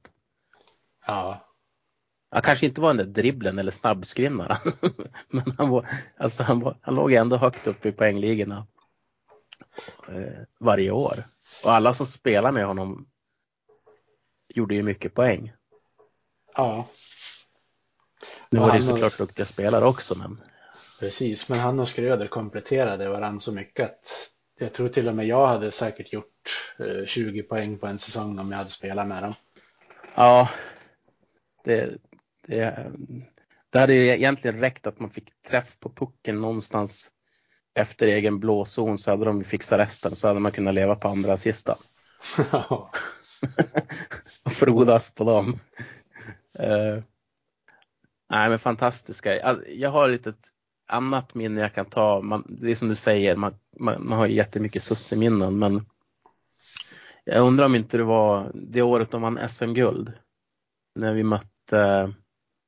Ja, 1.06 1.46
Han 2.30 2.42
kanske 2.42 2.66
inte 2.66 2.80
var 2.80 2.94
den 2.94 2.96
där 2.96 3.22
dribblen 3.22 3.58
eller 3.58 3.72
snabbskrinnaren. 3.72 4.72
men 5.28 5.54
han, 5.58 5.68
var, 5.68 5.88
alltså 6.16 6.42
han, 6.42 6.60
var, 6.60 6.76
han 6.80 6.94
låg 6.94 7.12
ändå 7.12 7.36
högt 7.36 7.66
upp 7.66 7.86
i 7.86 7.92
poängligorna 7.92 8.66
eh, 10.08 10.42
varje 10.58 10.90
år. 10.90 11.14
Och 11.64 11.72
alla 11.72 11.94
som 11.94 12.06
spelade 12.06 12.54
med 12.54 12.66
honom 12.66 13.08
gjorde 14.48 14.74
ju 14.74 14.82
mycket 14.82 15.14
poäng. 15.14 15.52
ja, 16.54 16.88
Nu 18.50 18.60
var 18.60 18.70
det 18.72 18.78
ju 18.78 18.82
han 18.84 18.92
och- 18.92 18.98
såklart 18.98 19.18
duktiga 19.18 19.46
spelare 19.46 19.84
också 19.84 20.18
men 20.18 20.40
precis. 21.00 21.48
Men 21.48 21.58
han 21.58 21.80
och 21.80 21.88
Skröder 21.88 22.26
kompletterade 22.28 23.08
varandra 23.08 23.40
så 23.40 23.52
mycket 23.52 23.90
att 23.90 24.08
jag 24.58 24.72
tror 24.72 24.88
till 24.88 25.08
och 25.08 25.14
med 25.16 25.26
jag 25.26 25.46
hade 25.46 25.72
säkert 25.72 26.12
gjort 26.12 26.72
eh, 26.78 27.06
20 27.06 27.42
poäng 27.42 27.78
på 27.78 27.86
en 27.86 27.98
säsong 27.98 28.38
om 28.38 28.50
jag 28.50 28.58
hade 28.58 28.70
spelat 28.70 29.08
med 29.08 29.22
dem. 29.22 29.34
ja, 30.14 30.48
det, 31.64 31.98
det, 32.46 32.92
det 33.70 33.78
hade 33.78 33.94
ju 33.94 34.08
egentligen 34.08 34.60
räckt 34.60 34.86
att 34.86 35.00
man 35.00 35.10
fick 35.10 35.42
träff 35.42 35.76
på 35.80 35.90
pucken 35.90 36.40
någonstans 36.40 37.10
efter 37.74 38.06
egen 38.06 38.40
blåzon 38.40 38.98
så 38.98 39.10
hade 39.10 39.24
de 39.24 39.38
ju 39.38 39.44
fixat 39.44 39.78
resten 39.78 40.16
så 40.16 40.28
hade 40.28 40.40
man 40.40 40.52
kunnat 40.52 40.74
leva 40.74 40.96
på 40.96 41.08
andra 41.08 41.36
sista. 41.36 41.76
och 44.44 44.52
frodas 44.52 45.14
på 45.14 45.24
dem. 45.24 45.58
Eh, 46.58 47.02
nej 48.30 48.48
men 48.50 48.58
fantastiska. 48.58 49.54
Jag 49.68 49.90
har 49.90 50.08
lite 50.08 50.32
annat 50.88 51.34
minne 51.34 51.60
jag 51.60 51.74
kan 51.74 51.86
ta. 51.86 52.20
Man, 52.20 52.44
det 52.48 52.70
är 52.70 52.74
som 52.74 52.88
du 52.88 52.94
säger, 52.96 53.36
man, 53.36 53.54
man, 53.78 54.06
man 54.08 54.18
har 54.18 54.26
ju 54.26 54.34
jättemycket 54.34 54.82
susseminnen 54.82 55.58
men 55.58 55.86
jag 57.24 57.46
undrar 57.46 57.64
om 57.66 57.74
inte 57.74 57.96
det 57.96 58.04
var 58.04 58.50
det 58.54 58.82
året 58.82 59.10
de 59.10 59.22
vann 59.22 59.48
SM-guld. 59.48 60.12
När 60.94 61.12
vi 61.14 61.22
mötte, 61.22 62.12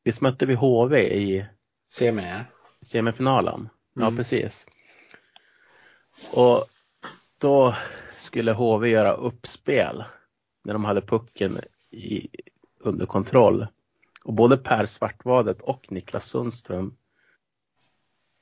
visst 0.04 0.20
mötte 0.20 0.46
vi 0.46 0.54
HV 0.54 0.98
i 1.00 1.46
Se 1.92 2.12
med. 2.12 2.44
semifinalen. 2.86 3.68
Ja, 3.94 4.02
Mm. 4.02 4.16
precis. 4.16 4.66
Och 6.32 6.64
då 7.38 7.76
skulle 8.12 8.52
HV 8.52 8.88
göra 8.88 9.12
uppspel 9.12 10.04
när 10.64 10.72
de 10.72 10.84
hade 10.84 11.00
pucken 11.00 11.58
i, 11.90 12.28
under 12.80 13.06
kontroll. 13.06 13.66
Och 14.24 14.32
både 14.32 14.56
Per 14.56 14.86
Svartvadet 14.86 15.62
och 15.62 15.92
Niklas 15.92 16.26
Sundström 16.26 16.96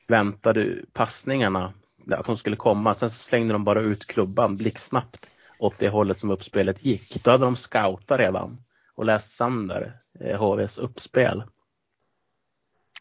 väntade 0.09 0.76
passningarna 0.93 1.72
att 2.11 2.26
de 2.26 2.37
skulle 2.37 2.57
komma. 2.57 2.95
Sen 2.95 3.11
så 3.11 3.18
slängde 3.18 3.53
de 3.53 3.64
bara 3.64 3.81
ut 3.81 4.07
klubban 4.07 4.57
blixtsnabbt 4.57 5.37
åt 5.59 5.78
det 5.78 5.89
hållet 5.89 6.18
som 6.18 6.31
uppspelet 6.31 6.85
gick. 6.85 7.24
Då 7.24 7.31
hade 7.31 7.45
de 7.45 7.57
scoutat 7.57 8.20
redan 8.20 8.64
och 8.95 9.05
läst 9.05 9.35
sönder 9.35 10.01
HVs 10.39 10.78
eh, 10.78 10.85
uppspel. 10.85 11.43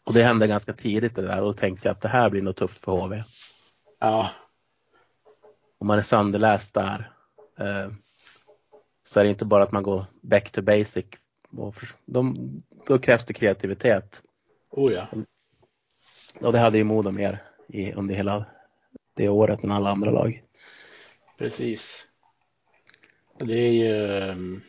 Och 0.04 0.14
det 0.14 0.22
hände 0.22 0.46
ganska 0.46 0.72
tidigt 0.72 1.14
det 1.14 1.22
där 1.22 1.40
och 1.42 1.46
då 1.46 1.52
tänkte 1.52 1.88
jag 1.88 1.94
att 1.94 2.00
det 2.00 2.08
här 2.08 2.30
blir 2.30 2.42
nog 2.42 2.56
tufft 2.56 2.84
för 2.84 2.92
HV. 2.92 3.22
Ja, 3.98 4.30
om 5.80 5.86
man 5.86 5.98
är 5.98 6.02
sönderläst 6.02 6.74
där 6.74 7.12
eh, 7.58 7.92
så 9.02 9.20
är 9.20 9.24
det 9.24 9.30
inte 9.30 9.44
bara 9.44 9.62
att 9.62 9.72
man 9.72 9.82
går 9.82 10.04
back 10.22 10.50
to 10.50 10.62
basic. 10.62 11.06
Och 11.56 11.74
de, 12.04 12.50
då 12.86 12.98
krävs 12.98 13.24
det 13.24 13.32
kreativitet. 13.32 14.22
oh 14.70 14.92
ja. 14.92 15.08
Och 16.40 16.52
det 16.52 16.58
hade 16.58 16.78
ju 16.78 16.84
Modo 16.84 17.10
mer 17.10 17.42
i, 17.68 17.92
under 17.92 18.14
hela 18.14 18.46
det 19.14 19.28
året 19.28 19.64
än 19.64 19.70
alla 19.70 19.90
andra 19.90 20.10
lag. 20.10 20.42
Precis. 21.38 22.08
Det 23.38 23.54
är 23.54 23.72
ju 23.72 23.92
um, 24.30 24.62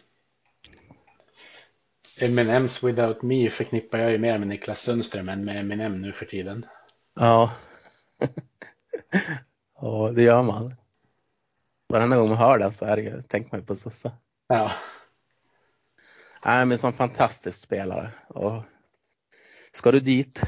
Eminems 2.19 2.83
Without 2.83 3.21
Me 3.21 3.49
förknippar 3.49 3.97
jag 3.97 4.11
ju 4.11 4.17
mer 4.17 4.37
med 4.37 4.47
Niklas 4.47 4.81
Sundström 4.81 5.29
än 5.29 5.45
med 5.45 5.59
Eminem 5.59 6.01
nu 6.01 6.13
för 6.13 6.25
tiden. 6.25 6.65
Ja. 7.15 7.51
ja, 9.81 10.11
det 10.15 10.23
gör 10.23 10.43
man. 10.43 10.75
Varenda 11.91 12.17
gång 12.17 12.29
man 12.29 12.37
hör 12.37 12.57
den 12.57 12.71
så 12.71 12.85
är 12.85 12.95
det 12.95 13.01
ju, 13.01 13.21
tänker 13.21 13.51
man 13.51 13.59
ju 13.59 13.65
på 13.65 13.75
Sossa. 13.75 14.11
Ja, 14.47 14.71
Nej, 16.45 16.65
men 16.65 16.77
som 16.77 16.93
fantastisk 16.93 17.57
spelare. 17.57 18.11
Och 18.27 18.63
ska 19.71 19.91
du 19.91 19.99
dit? 19.99 20.41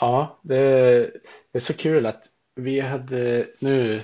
ja 0.00 0.40
det, 0.42 0.56
det 1.52 1.58
är 1.58 1.60
så 1.60 1.74
kul 1.74 2.06
att 2.06 2.26
vi 2.54 2.80
hade 2.80 3.48
nu 3.58 4.00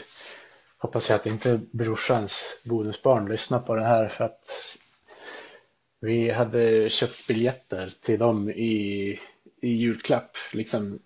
hoppas 0.79 1.11
jag 1.11 1.17
att 1.17 1.27
inte 1.27 1.61
brorsans 1.73 2.61
bonusbarn 2.64 3.29
lyssnar 3.29 3.59
på 3.59 3.75
det 3.75 3.85
här 3.85 4.09
för 4.09 4.25
att 4.25 4.77
vi 6.01 6.31
hade 6.31 6.89
köpt 6.89 7.27
biljetter 7.27 7.93
till 8.03 8.19
dem 8.19 8.51
i, 8.51 9.21
i 9.62 9.69
julklapp. 9.69 10.37
Liksom. 10.53 10.99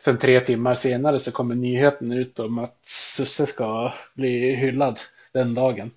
Sen 0.00 0.18
tre 0.18 0.40
timmar 0.40 0.74
senare 0.74 1.18
så 1.18 1.32
kommer 1.32 1.54
nyheten 1.54 2.12
ut 2.12 2.38
om 2.38 2.58
att 2.58 2.78
Susse 2.84 3.46
ska 3.46 3.94
bli 4.14 4.54
hyllad 4.54 5.00
den 5.32 5.54
dagen. 5.54 5.90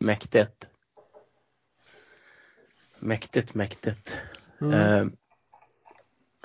Mäktigt. 0.00 0.68
Mäktigt, 2.98 3.54
mäktigt. 3.54 4.16
Mm. 4.60 4.72
Eh, 4.72 5.06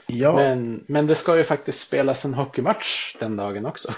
ja, 0.07 0.35
Men, 0.35 0.83
men 0.87 1.07
det 1.07 1.15
ska 1.15 1.37
ju 1.37 1.43
faktiskt 1.43 1.79
spelas 1.79 2.25
en 2.25 2.33
hockeymatch 2.33 3.15
den 3.19 3.35
dagen 3.35 3.65
också. 3.65 3.93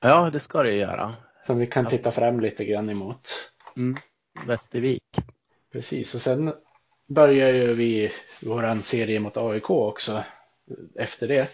ja, 0.00 0.30
det 0.30 0.40
ska 0.40 0.62
det 0.62 0.70
ju 0.70 0.78
göra. 0.78 1.14
Som 1.46 1.58
vi 1.58 1.66
kan 1.66 1.86
titta 1.86 2.10
fram 2.10 2.40
lite 2.40 2.64
grann 2.64 2.90
emot. 2.90 3.30
Mm. 3.76 3.96
Västervik. 4.46 5.02
Precis, 5.72 6.14
och 6.14 6.20
sen 6.20 6.54
börjar 7.06 7.50
ju 7.50 7.74
vi 7.74 8.12
våran 8.42 8.82
serie 8.82 9.20
mot 9.20 9.36
AIK 9.36 9.70
också 9.70 10.24
efter 10.94 11.28
det. 11.28 11.48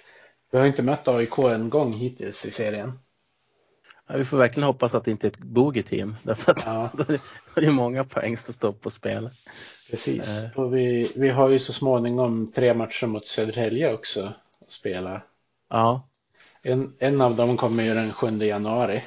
Vi 0.50 0.58
har 0.58 0.66
inte 0.66 0.82
mött 0.82 1.08
AIK 1.08 1.38
en 1.38 1.70
gång 1.70 1.92
hittills 1.92 2.46
i 2.46 2.50
serien. 2.50 2.98
Ja, 4.06 4.16
vi 4.16 4.24
får 4.24 4.36
verkligen 4.38 4.66
hoppas 4.66 4.94
att 4.94 5.04
det 5.04 5.10
inte 5.10 5.26
är 5.26 5.30
ett 5.30 5.38
bogey-team. 5.38 6.16
Därför 6.22 6.52
att 6.52 6.62
Ja. 6.66 6.90
då 6.96 7.04
det- 7.04 7.20
då 7.54 7.60
är 7.60 7.70
många 7.70 8.04
poäng 8.04 8.36
som 8.36 8.54
står 8.54 8.72
på 8.72 8.90
spel. 8.90 9.30
Precis. 9.90 10.44
Eh. 10.44 10.60
Och 10.60 10.76
vi, 10.76 11.12
vi 11.16 11.28
har 11.28 11.48
ju 11.48 11.58
så 11.58 11.72
småningom 11.72 12.52
tre 12.52 12.74
matcher 12.74 13.06
mot 13.06 13.26
Södertälje 13.26 13.92
också 13.94 14.32
att 14.60 14.70
spela. 14.70 15.22
Ja, 15.70 16.08
En, 16.62 16.94
en 16.98 17.20
av 17.20 17.36
dem 17.36 17.56
kommer 17.56 17.82
ju 17.82 17.94
den 17.94 18.12
7 18.12 18.26
januari. 18.30 19.02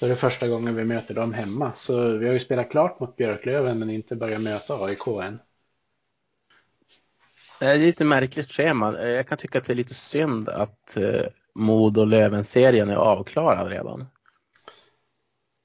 Det 0.00 0.06
är 0.06 0.10
det 0.10 0.16
första 0.16 0.48
gången 0.48 0.76
vi 0.76 0.84
möter 0.84 1.14
dem 1.14 1.32
hemma. 1.34 1.72
Så 1.76 2.16
vi 2.16 2.26
har 2.26 2.32
ju 2.32 2.38
spelat 2.40 2.70
klart 2.70 3.00
mot 3.00 3.16
Björklöven 3.16 3.78
men 3.78 3.90
inte 3.90 4.16
börjat 4.16 4.40
möta 4.42 4.74
AIK 4.84 5.06
än. 5.06 5.38
Det 7.62 7.68
är 7.70 7.78
lite 7.78 8.04
märkligt 8.04 8.52
schema. 8.52 9.02
Jag 9.02 9.28
kan 9.28 9.38
tycka 9.38 9.58
att 9.58 9.64
det 9.64 9.72
är 9.72 9.74
lite 9.74 9.94
synd 9.94 10.48
att 10.48 10.96
eh, 10.96 11.26
Mod 11.54 11.98
och 11.98 12.06
Löven-serien 12.06 12.90
är 12.90 12.96
avklarad 12.96 13.68
redan. 13.68 14.06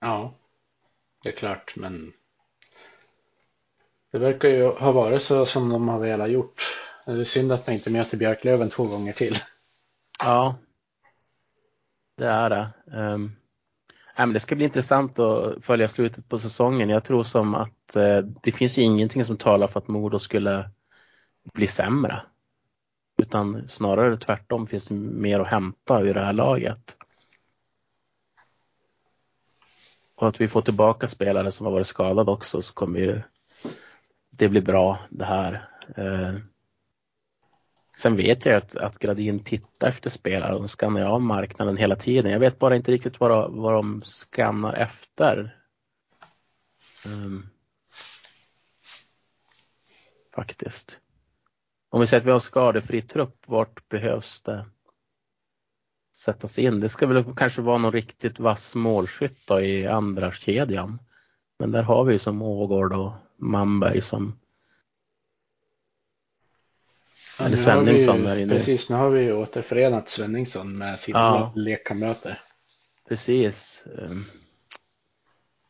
Ja, 0.02 0.34
det 1.24 1.30
är 1.30 1.34
klart, 1.34 1.76
men 1.76 2.14
det 4.12 4.18
verkar 4.18 4.50
ju 4.50 4.66
ha 4.66 4.92
varit 4.92 5.22
så 5.22 5.46
som 5.46 5.70
de 5.70 5.88
har 5.88 6.00
velat 6.00 6.30
gjort. 6.30 6.62
Det 7.06 7.12
är 7.12 7.24
synd 7.24 7.52
att 7.52 7.68
man 7.68 7.74
inte 7.74 7.90
möter 7.90 8.18
Björklöven 8.18 8.70
två 8.70 8.84
gånger 8.84 9.14
till. 9.14 9.36
Ja, 10.20 10.56
det 12.18 12.28
är 12.28 12.50
det. 12.50 12.70
Um, 12.86 13.36
nej, 14.18 14.28
men 14.28 14.34
det 14.34 14.40
ska 14.40 14.56
bli 14.56 14.66
intressant 14.66 15.20
att 15.20 15.66
följa 15.66 15.88
slutet 15.88 16.30
på 16.30 16.40
säsongen. 16.40 16.90
Jag 16.90 17.04
tror 17.04 17.24
som 17.24 17.56
att 17.56 17.96
eh, 17.96 18.18
det 18.18 18.52
finns 18.52 18.78
ju 18.78 18.82
ingenting 18.82 19.24
som 19.24 19.38
talar 19.38 19.68
för 19.68 19.80
att 19.80 19.88
Modo 19.88 20.20
skulle 20.20 20.70
bli 21.54 21.68
sämre. 21.68 22.22
Utan 23.18 23.70
snarare 23.70 24.18
tvärtom 24.18 24.68
finns 24.68 24.86
det 24.86 24.94
mer 24.96 25.40
att 25.40 25.48
hämta 25.48 26.02
ur 26.02 26.14
det 26.14 26.24
här 26.24 26.34
laget. 26.34 26.98
Och 30.16 30.28
att 30.28 30.42
vi 30.42 30.48
får 30.48 30.62
tillbaka 30.62 31.08
spelare 31.08 31.52
som 31.52 31.66
har 31.66 31.74
varit 31.74 31.88
skadade 31.88 32.32
också 32.32 32.62
så 32.62 32.74
kommer 32.74 33.00
ju 33.00 33.22
det 34.30 34.50
bli 34.50 34.62
bra 34.62 35.00
det 35.10 35.26
här. 35.26 35.70
Eh, 35.96 36.36
sen 37.98 38.16
vet 38.16 38.46
jag 38.46 38.56
att, 38.56 38.76
att 38.76 38.98
Gradin 39.00 39.44
tittar 39.44 39.88
efter 39.88 40.10
spelare 40.10 40.56
och 40.56 40.80
skannar 40.80 41.06
av 41.06 41.22
marknaden 41.22 41.78
hela 41.78 41.96
tiden. 41.96 42.32
Jag 42.32 42.40
vet 42.40 42.60
bara 42.60 42.76
inte 42.76 42.92
riktigt 42.92 43.20
vad, 43.20 43.52
vad 43.52 43.74
de 43.74 44.02
skannar 44.02 44.74
efter. 44.74 45.58
Um, 47.06 47.50
faktiskt. 50.36 51.02
Om 51.98 52.02
vi 52.02 52.08
säger 52.08 52.22
att 52.22 52.28
vi 52.28 52.32
har 52.32 52.40
skadefri 52.40 53.02
trupp, 53.02 53.44
vart 53.46 53.90
behövs 53.90 54.42
det 54.42 54.66
sättas 56.18 56.60
in? 56.60 56.80
Det 56.80 56.90
ska 56.90 57.08
väl 57.08 57.36
kanske 57.36 57.62
vara 57.62 57.78
någon 57.78 57.92
riktigt 57.92 58.40
vass 58.40 58.76
målskytt 58.76 59.52
i 59.62 59.88
andra 59.88 60.32
kedjan. 60.32 61.00
Men 61.60 61.72
där 61.72 61.84
har 61.84 62.04
vi 62.04 62.14
ju 62.14 62.20
som 62.20 62.42
Ågård 62.42 62.94
och 62.94 63.12
Manberg 63.38 64.02
som 64.02 64.40
Ja, 67.40 67.46
Eller 67.46 67.58
Svenningsson 67.58 68.22
vi, 68.24 68.28
är 68.30 68.38
inne. 68.38 68.54
Precis, 68.54 68.90
nu 68.90 68.96
har 68.96 69.10
vi 69.10 69.22
ju 69.22 69.34
återförenat 69.34 70.10
Svenningsson 70.10 70.78
med 70.78 71.00
sina 71.00 71.20
Ja. 71.20 71.54
lekkamrater. 71.56 72.42
Precis. 73.08 73.86
Ehm, 74.00 74.24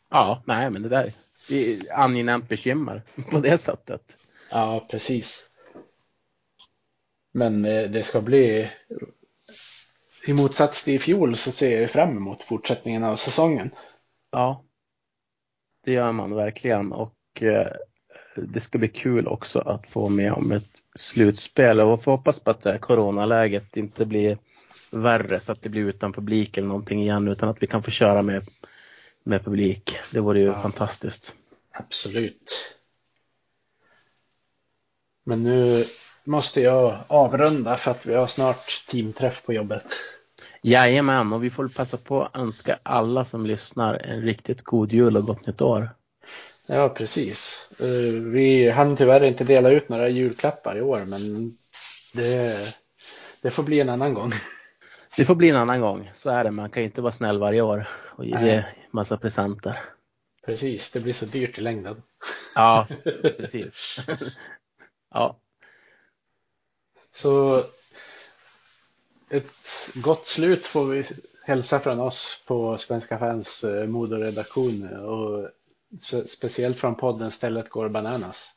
Ja, 0.09 0.43
nej 0.45 0.69
men 0.69 0.81
det 0.83 0.89
där 0.89 1.11
är 1.49 1.77
angenämt 1.99 2.49
bekymmer 2.49 3.01
på 3.31 3.39
det 3.39 3.57
sättet. 3.57 4.17
Ja, 4.49 4.87
precis. 4.91 5.51
Men 7.37 7.65
eh, 7.65 7.89
det 7.89 8.03
ska 8.03 8.21
bli 8.21 8.69
i 10.27 10.33
motsats 10.33 10.83
till 10.83 10.95
i 10.95 10.99
fjol 10.99 11.35
så 11.35 11.51
ser 11.51 11.81
jag 11.81 11.91
fram 11.91 12.17
emot 12.17 12.45
fortsättningen 12.45 13.03
av 13.03 13.15
säsongen. 13.15 13.69
Ja, 14.31 14.63
det 15.83 15.91
gör 15.93 16.11
man 16.11 16.35
verkligen 16.35 16.91
och 16.91 17.15
eh, 17.41 17.67
det 18.35 18.59
ska 18.59 18.77
bli 18.77 18.87
kul 18.87 19.27
också 19.27 19.59
att 19.59 19.89
få 19.89 20.09
med 20.09 20.33
om 20.33 20.51
ett 20.51 20.81
slutspel 20.95 21.79
och 21.79 22.03
får 22.03 22.11
hoppas 22.11 22.39
på 22.39 22.51
att 22.51 22.61
det 22.61 22.71
här 22.71 22.79
coronaläget 22.79 23.77
inte 23.77 24.05
blir 24.05 24.37
värre 24.91 25.39
så 25.39 25.51
att 25.51 25.61
det 25.61 25.69
blir 25.69 25.85
utan 25.85 26.13
publik 26.13 26.57
eller 26.57 26.67
någonting 26.67 27.01
igen 27.01 27.27
utan 27.27 27.49
att 27.49 27.63
vi 27.63 27.67
kan 27.67 27.83
få 27.83 27.91
köra 27.91 28.21
med, 28.21 28.47
med 29.23 29.45
publik. 29.45 29.97
Det 30.13 30.19
vore 30.19 30.39
ju 30.39 30.45
Ja. 30.45 30.61
fantastiskt. 30.61 31.35
Absolut. 31.71 32.75
Men 35.23 35.43
nu 35.43 35.83
måste 36.27 36.61
jag 36.61 36.97
avrunda 37.07 37.77
för 37.77 37.91
att 37.91 38.05
vi 38.05 38.13
har 38.15 38.27
snart 38.27 38.85
teamträff 38.89 39.43
på 39.45 39.53
jobbet. 39.53 39.85
Jajamän, 40.61 41.33
och 41.33 41.43
vi 41.43 41.49
får 41.49 41.67
passa 41.67 41.97
på 41.97 42.23
att 42.23 42.35
önska 42.35 42.79
alla 42.83 43.25
som 43.25 43.45
lyssnar 43.45 43.93
en 43.93 44.21
riktigt 44.21 44.63
god 44.63 44.91
jul 44.91 45.17
och 45.17 45.23
gott 45.23 45.47
nytt 45.47 45.61
år. 45.61 45.89
Ja, 46.69 46.89
precis. 46.89 47.69
Eh, 47.79 48.21
Vi 48.23 48.69
hann 48.69 48.97
tyvärr 48.97 49.23
inte 49.23 49.43
dela 49.43 49.69
ut 49.69 49.89
några 49.89 50.09
julklappar 50.09 50.77
i 50.77 50.81
år, 50.81 51.05
men 51.05 51.51
det, 52.13 52.57
det 53.41 53.51
får 53.51 53.63
bli 53.63 53.79
en 53.79 53.89
annan 53.89 54.13
gång. 54.13 54.31
Det 55.17 55.25
får 55.25 55.35
bli 55.35 55.49
en 55.49 55.55
annan 55.55 55.81
gång, 55.81 56.11
så 56.13 56.29
är 56.29 56.43
det. 56.43 56.51
Man 56.51 56.69
kan 56.69 56.83
ju 56.83 56.87
inte 56.87 57.01
vara 57.01 57.11
snäll 57.11 57.39
varje 57.39 57.61
år 57.61 57.87
och 58.15 58.25
ge 58.25 58.35
Nej. 58.35 58.87
massa 58.91 59.17
presenter. 59.17 59.79
Precis, 60.45 60.91
det 60.91 60.99
blir 60.99 61.13
så 61.13 61.25
dyrt 61.25 61.57
i 61.57 61.61
längden. 61.61 62.01
Ja, 62.55 62.87
precis. 63.37 64.05
ja, 65.13 65.37
så 67.17 67.63
ett 69.29 69.89
gott 69.95 70.27
slut 70.27 70.65
får 70.65 70.85
vi 70.85 71.03
hälsa 71.43 71.79
från 71.79 71.99
oss 71.99 72.43
på 72.47 72.77
Svenska 72.77 73.19
fans 73.19 73.63
eh, 73.63 73.87
moderedaktion 73.87 74.87
och 74.97 75.49
speciellt 76.25 76.79
från 76.79 76.95
podden 76.95 77.31
Stället 77.31 77.69
går 77.69 77.89
bananas. 77.89 78.51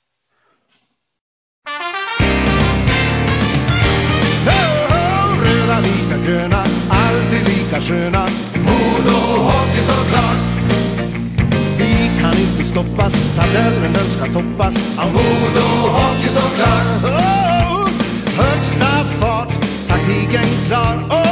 Röda 5.45 5.81
lika 5.81 6.27
gröna, 6.27 6.65
alltid 6.91 7.49
lika 7.49 7.81
sköna. 7.81 8.27
Modo 8.55 9.17
Hockey 9.43 9.83
såklart. 9.83 10.41
Vi 11.79 12.21
kan 12.21 12.33
inte 12.33 12.65
stoppas, 12.65 13.37
tabellen 13.37 13.93
den 13.93 14.09
ska 14.09 14.25
toppas. 14.25 14.99
Av 14.99 15.13
Modo 15.13 15.67
Hockey 15.93 16.29
såklart. 16.29 17.40
Oh, 20.33 20.37
högsta 20.37 20.47
fart, 20.47 20.51
taktiken 20.51 20.67
klar. 20.67 20.95
Oh, 21.11 21.30